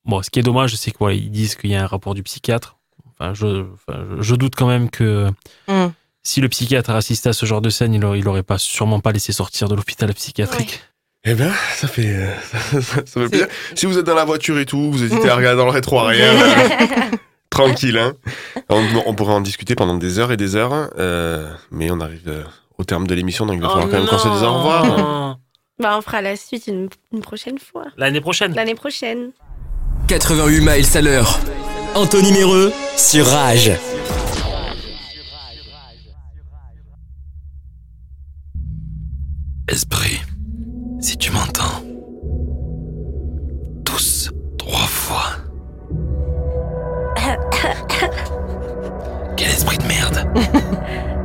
Bon, 0.08 0.22
ce 0.24 0.30
qui 0.30 0.40
est 0.40 0.44
dommage, 0.44 0.76
c'est 0.76 0.92
qu'ils 0.92 1.30
disent 1.32 1.56
qu'il 1.56 1.70
y 1.70 1.76
a 1.76 1.84
un 1.84 1.88
rapport 1.88 2.14
du 2.16 2.24
psychiatre. 2.24 2.78
Enfin, 3.20 3.34
je, 3.34 3.66
enfin, 3.74 4.00
je- 4.18 4.22
je 4.22 4.36
doute 4.36 4.54
quand 4.56 4.68
même 4.68 4.90
que 4.90 5.30
Mm. 5.68 5.88
si 6.24 6.40
le 6.42 6.50
psychiatre 6.50 6.90
a 6.92 6.96
assisté 6.98 7.30
à 7.30 7.34
ce 7.34 7.46
genre 7.46 7.62
de 7.62 7.70
scène, 7.70 7.94
il 7.94 8.04
aurait, 8.06 8.20
il 8.20 8.28
aurait 8.28 8.44
pas 8.44 8.58
sûrement 8.58 9.00
pas 9.00 9.12
laissé 9.12 9.34
sortir 9.34 9.68
de 9.68 9.76
l'hôpital 9.76 10.14
psychiatrique. 10.14 10.82
Eh 11.26 11.34
bien, 11.34 11.52
ça 11.76 11.88
fait, 11.88 12.08
euh, 12.08 12.34
ça, 12.52 12.82
ça- 12.82 13.06
ça 13.06 13.22
fait 13.22 13.28
plaisir. 13.30 13.48
Si 13.76 13.86
vous 13.86 13.98
êtes 13.98 14.06
dans 14.06 14.16
la 14.16 14.24
voiture 14.26 14.58
et 14.60 14.66
tout, 14.66 14.92
vous 14.92 15.04
hésitez 15.04 15.30
à 15.30 15.36
regarder 15.36 15.58
dans 15.58 15.66
le 15.66 15.72
rétro 15.72 16.00
arrière, 16.00 16.34
tranquille, 17.50 17.98
hein. 17.98 18.14
On, 18.70 18.84
on 19.06 19.14
pourrait 19.16 19.34
en 19.34 19.42
discuter 19.42 19.76
pendant 19.76 19.96
des 19.98 20.20
heures 20.20 20.32
et 20.32 20.38
des 20.38 20.56
heures, 20.56 20.90
euh, 21.00 21.52
mais 21.72 21.90
on 21.92 22.00
arrive 22.00 22.24
euh, 22.28 22.44
au 22.78 22.84
terme 22.84 23.08
de 23.08 23.16
l'émission, 23.16 23.46
donc 23.46 23.56
il 23.56 23.62
va 23.62 23.68
Oh 23.68 23.72
falloir 23.74 23.90
quand 23.90 23.98
même 23.98 24.08
qu'on 24.08 24.18
se 24.20 24.28
dise 24.30 24.44
au 24.44 24.54
revoir. 24.54 25.38
Bah, 25.80 25.96
on 25.98 26.02
fera 26.02 26.22
la 26.22 26.36
suite 26.36 26.68
une, 26.68 26.90
une 27.14 27.22
prochaine 27.22 27.60
fois. 27.60 27.86
L'année 27.98 28.22
prochaine. 28.22 28.54
L'année 28.56 28.76
prochaine. 28.76 29.32
88 30.08 30.62
miles 30.62 30.98
à 30.98 31.02
l'heure. 31.02 31.40
Anthony 31.94 32.32
Méreux 32.32 32.72
sur 32.96 33.28
Rage. 33.28 33.74
Esprit, 39.68 40.22
si 41.02 41.18
tu 41.18 41.30
m'entends. 41.32 41.84
Tous, 43.84 44.30
trois 44.58 44.80
fois. 44.80 45.26
Quel 49.36 49.50
esprit 49.50 49.78
de 49.78 49.88
merde. 49.88 50.26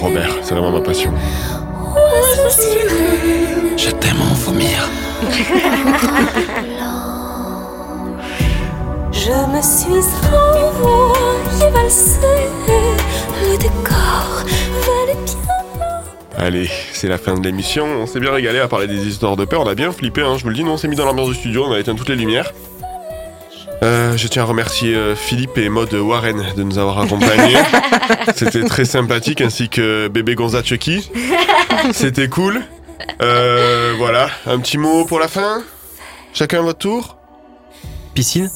Robert, 0.00 0.30
c'est 0.42 0.54
vraiment 0.54 0.70
ma 0.70 0.80
passion. 0.80 1.12
Je 3.76 3.90
t'aime 3.90 4.20
en 4.20 4.34
vomir. 4.34 4.88
Je 9.12 9.30
me 9.30 9.60
suis 9.60 10.08
envoyé 10.32 11.70
valser 11.72 12.48
le 13.42 13.56
décor 13.58 14.44
valait 14.86 15.18
bien. 15.24 15.42
Allez, 16.36 16.70
c'est 16.92 17.08
la 17.08 17.18
fin 17.18 17.34
de 17.34 17.44
l'émission. 17.44 17.84
On 17.84 18.06
s'est 18.06 18.20
bien 18.20 18.32
régalé 18.32 18.58
à 18.58 18.68
parler 18.68 18.86
des 18.86 19.06
histoires 19.06 19.36
de 19.36 19.44
peur. 19.44 19.62
On 19.62 19.68
a 19.68 19.74
bien 19.74 19.92
flippé, 19.92 20.22
hein, 20.22 20.36
je 20.38 20.44
vous 20.44 20.50
le 20.50 20.54
dis. 20.54 20.64
Nous, 20.64 20.70
on 20.70 20.76
s'est 20.76 20.88
mis 20.88 20.96
dans 20.96 21.04
l'ambiance 21.04 21.28
du 21.28 21.34
studio, 21.34 21.64
on 21.66 21.72
a 21.72 21.78
éteint 21.78 21.94
toutes 21.94 22.08
les 22.08 22.16
lumières. 22.16 22.52
Euh, 24.08 24.16
je 24.16 24.26
tiens 24.28 24.42
à 24.42 24.46
remercier 24.46 24.94
euh, 24.94 25.14
Philippe 25.14 25.58
et 25.58 25.68
Maud 25.68 25.92
Warren 25.92 26.54
de 26.56 26.62
nous 26.62 26.78
avoir 26.78 27.00
accompagnés. 27.00 27.56
C'était 28.34 28.64
très 28.64 28.84
sympathique, 28.84 29.40
ainsi 29.40 29.68
que 29.68 30.08
bébé 30.08 30.34
Gonza 30.34 30.62
Chucky. 30.62 31.10
C'était 31.92 32.28
cool. 32.28 32.62
Euh, 33.20 33.94
voilà, 33.98 34.30
un 34.46 34.58
petit 34.60 34.78
mot 34.78 35.04
pour 35.04 35.18
la 35.18 35.28
fin? 35.28 35.62
Chacun 36.32 36.60
à 36.60 36.62
votre 36.62 36.78
tour? 36.78 37.18
Piscine? 38.14 38.48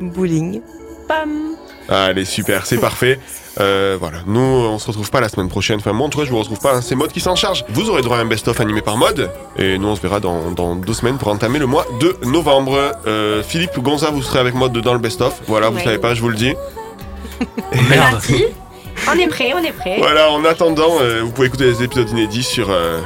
Bowling. 0.00 0.60
Pam. 1.06 1.56
Allez, 1.88 2.24
super, 2.24 2.66
c'est 2.66 2.78
parfait. 2.78 3.20
Euh, 3.58 3.96
voilà, 3.98 4.18
nous, 4.26 4.40
on 4.40 4.78
se 4.78 4.86
retrouve 4.88 5.10
pas 5.10 5.20
la 5.20 5.28
semaine 5.28 5.48
prochaine. 5.48 5.78
Enfin, 5.78 5.92
moi, 5.92 6.06
en 6.06 6.10
tout 6.10 6.18
cas, 6.18 6.24
je 6.24 6.30
vous 6.30 6.38
retrouve 6.38 6.60
pas. 6.60 6.74
hein. 6.76 6.80
C'est 6.82 6.94
Mode 6.94 7.12
qui 7.12 7.20
s'en 7.20 7.36
charge. 7.36 7.64
Vous 7.70 7.88
aurez 7.88 8.02
droit 8.02 8.18
à 8.18 8.20
un 8.20 8.26
best-of 8.26 8.60
animé 8.60 8.82
par 8.82 8.96
Mode. 8.96 9.30
Et 9.58 9.78
nous, 9.78 9.88
on 9.88 9.96
se 9.96 10.00
verra 10.02 10.20
dans, 10.20 10.50
dans 10.50 10.74
deux 10.76 10.92
semaines 10.92 11.16
pour 11.18 11.28
entamer 11.28 11.58
le 11.58 11.66
mois 11.66 11.86
de 12.00 12.16
novembre. 12.26 12.92
Euh, 13.06 13.42
Philippe 13.42 13.78
Gonza, 13.80 14.10
vous 14.10 14.22
serez 14.22 14.38
avec 14.40 14.54
Mode 14.54 14.76
dans 14.78 14.92
le 14.92 14.98
best-of. 14.98 15.40
Voilà, 15.46 15.70
vous 15.70 15.76
Ouais. 15.78 15.84
savez 15.84 15.98
pas, 15.98 16.14
je 16.14 16.20
vous 16.20 16.28
le 16.28 16.36
dis. 16.36 16.54
Merde. 17.88 18.20
On 19.08 19.18
est 19.18 19.26
prêt, 19.28 19.52
on 19.54 19.62
est 19.62 19.72
prêt. 19.72 19.96
Voilà, 19.98 20.30
en 20.30 20.44
attendant, 20.44 20.98
euh, 21.00 21.20
vous 21.22 21.30
pouvez 21.30 21.48
écouter 21.48 21.64
les 21.64 21.82
épisodes 21.82 22.08
inédits 22.10 22.42
sur 22.42 22.70
euh, 22.70 23.00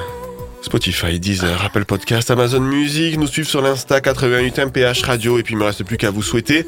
Spotify, 0.63 1.19
Deezer, 1.19 1.65
Apple 1.65 1.85
Podcast, 1.85 2.31
Amazon 2.31 2.61
Music, 2.61 3.19
nous 3.19 3.27
suivre 3.27 3.49
sur 3.49 3.61
l'Insta 3.61 4.01
88 4.01 4.59
MPH 4.67 5.03
Radio, 5.05 5.39
et 5.39 5.43
puis 5.43 5.55
il 5.55 5.59
me 5.59 5.65
reste 5.65 5.83
plus 5.85 5.97
qu'à 5.97 6.11
vous 6.11 6.23
souhaiter. 6.23 6.65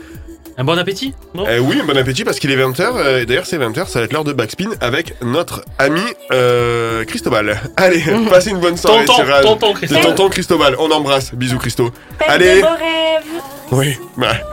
Un 0.58 0.64
bon 0.64 0.76
appétit 0.78 1.14
non 1.34 1.46
Euh, 1.48 1.58
oui, 1.60 1.80
bon 1.86 1.96
appétit 1.96 2.24
parce 2.24 2.38
qu'il 2.38 2.50
est 2.50 2.56
20h, 2.56 3.20
et 3.22 3.26
d'ailleurs 3.26 3.46
c'est 3.46 3.58
20h, 3.58 3.86
ça 3.88 3.98
va 4.00 4.04
être 4.04 4.12
l'heure 4.12 4.24
de 4.24 4.32
Backspin 4.32 4.70
avec 4.80 5.14
notre 5.22 5.64
ami 5.78 6.02
euh, 6.30 7.04
Cristobal. 7.04 7.58
Allez, 7.76 8.02
passez 8.28 8.50
une 8.50 8.58
bonne 8.60 8.76
soirée 8.76 9.04
Tonton, 9.06 9.24
sur 9.24 9.40
tonton 9.40 9.66
C'est 9.72 9.86
Cristobal. 9.86 10.04
tonton 10.04 10.28
Cristobal, 10.28 10.76
on 10.78 10.90
embrasse, 10.90 11.34
bisous 11.34 11.58
Christo. 11.58 11.90
Faites 12.18 12.28
Allez, 12.30 12.56
de 12.56 12.60
beaux 12.60 12.68
rêves. 12.68 13.42
oui, 13.72 13.98
bah. 14.16 14.34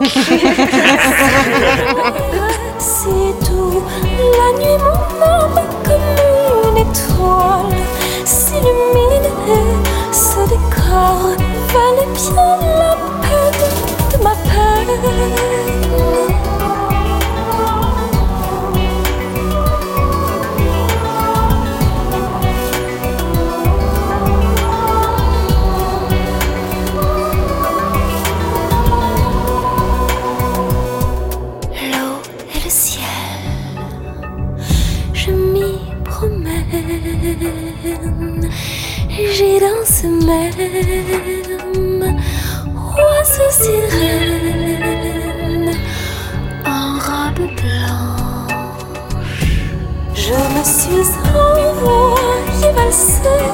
C'est 2.78 3.46
tout, 3.46 3.82
la 4.02 4.58
nuit 4.58 4.78
mon 4.78 5.22
âme 5.22 5.60
comme 5.84 6.70
une 6.70 6.78
étoile 6.78 7.76
s'illumine 8.24 9.28
et 9.48 10.14
ce 10.14 10.40
décor 10.48 11.30
valait 11.72 12.12
bien 12.14 12.56
la 12.78 12.96
peine 13.20 13.60
de 14.12 14.16
ma 14.24 14.30
peine. 14.30 15.49
Même. 40.26 42.16
Oiseau 42.96 43.50
sirène 43.50 44.90
en 46.66 46.98
robe 46.98 47.46
blanche. 47.56 48.54
Je 50.14 50.38
me 50.54 50.62
suis 50.64 51.10
envoyé 51.34 52.68
valser 52.74 53.48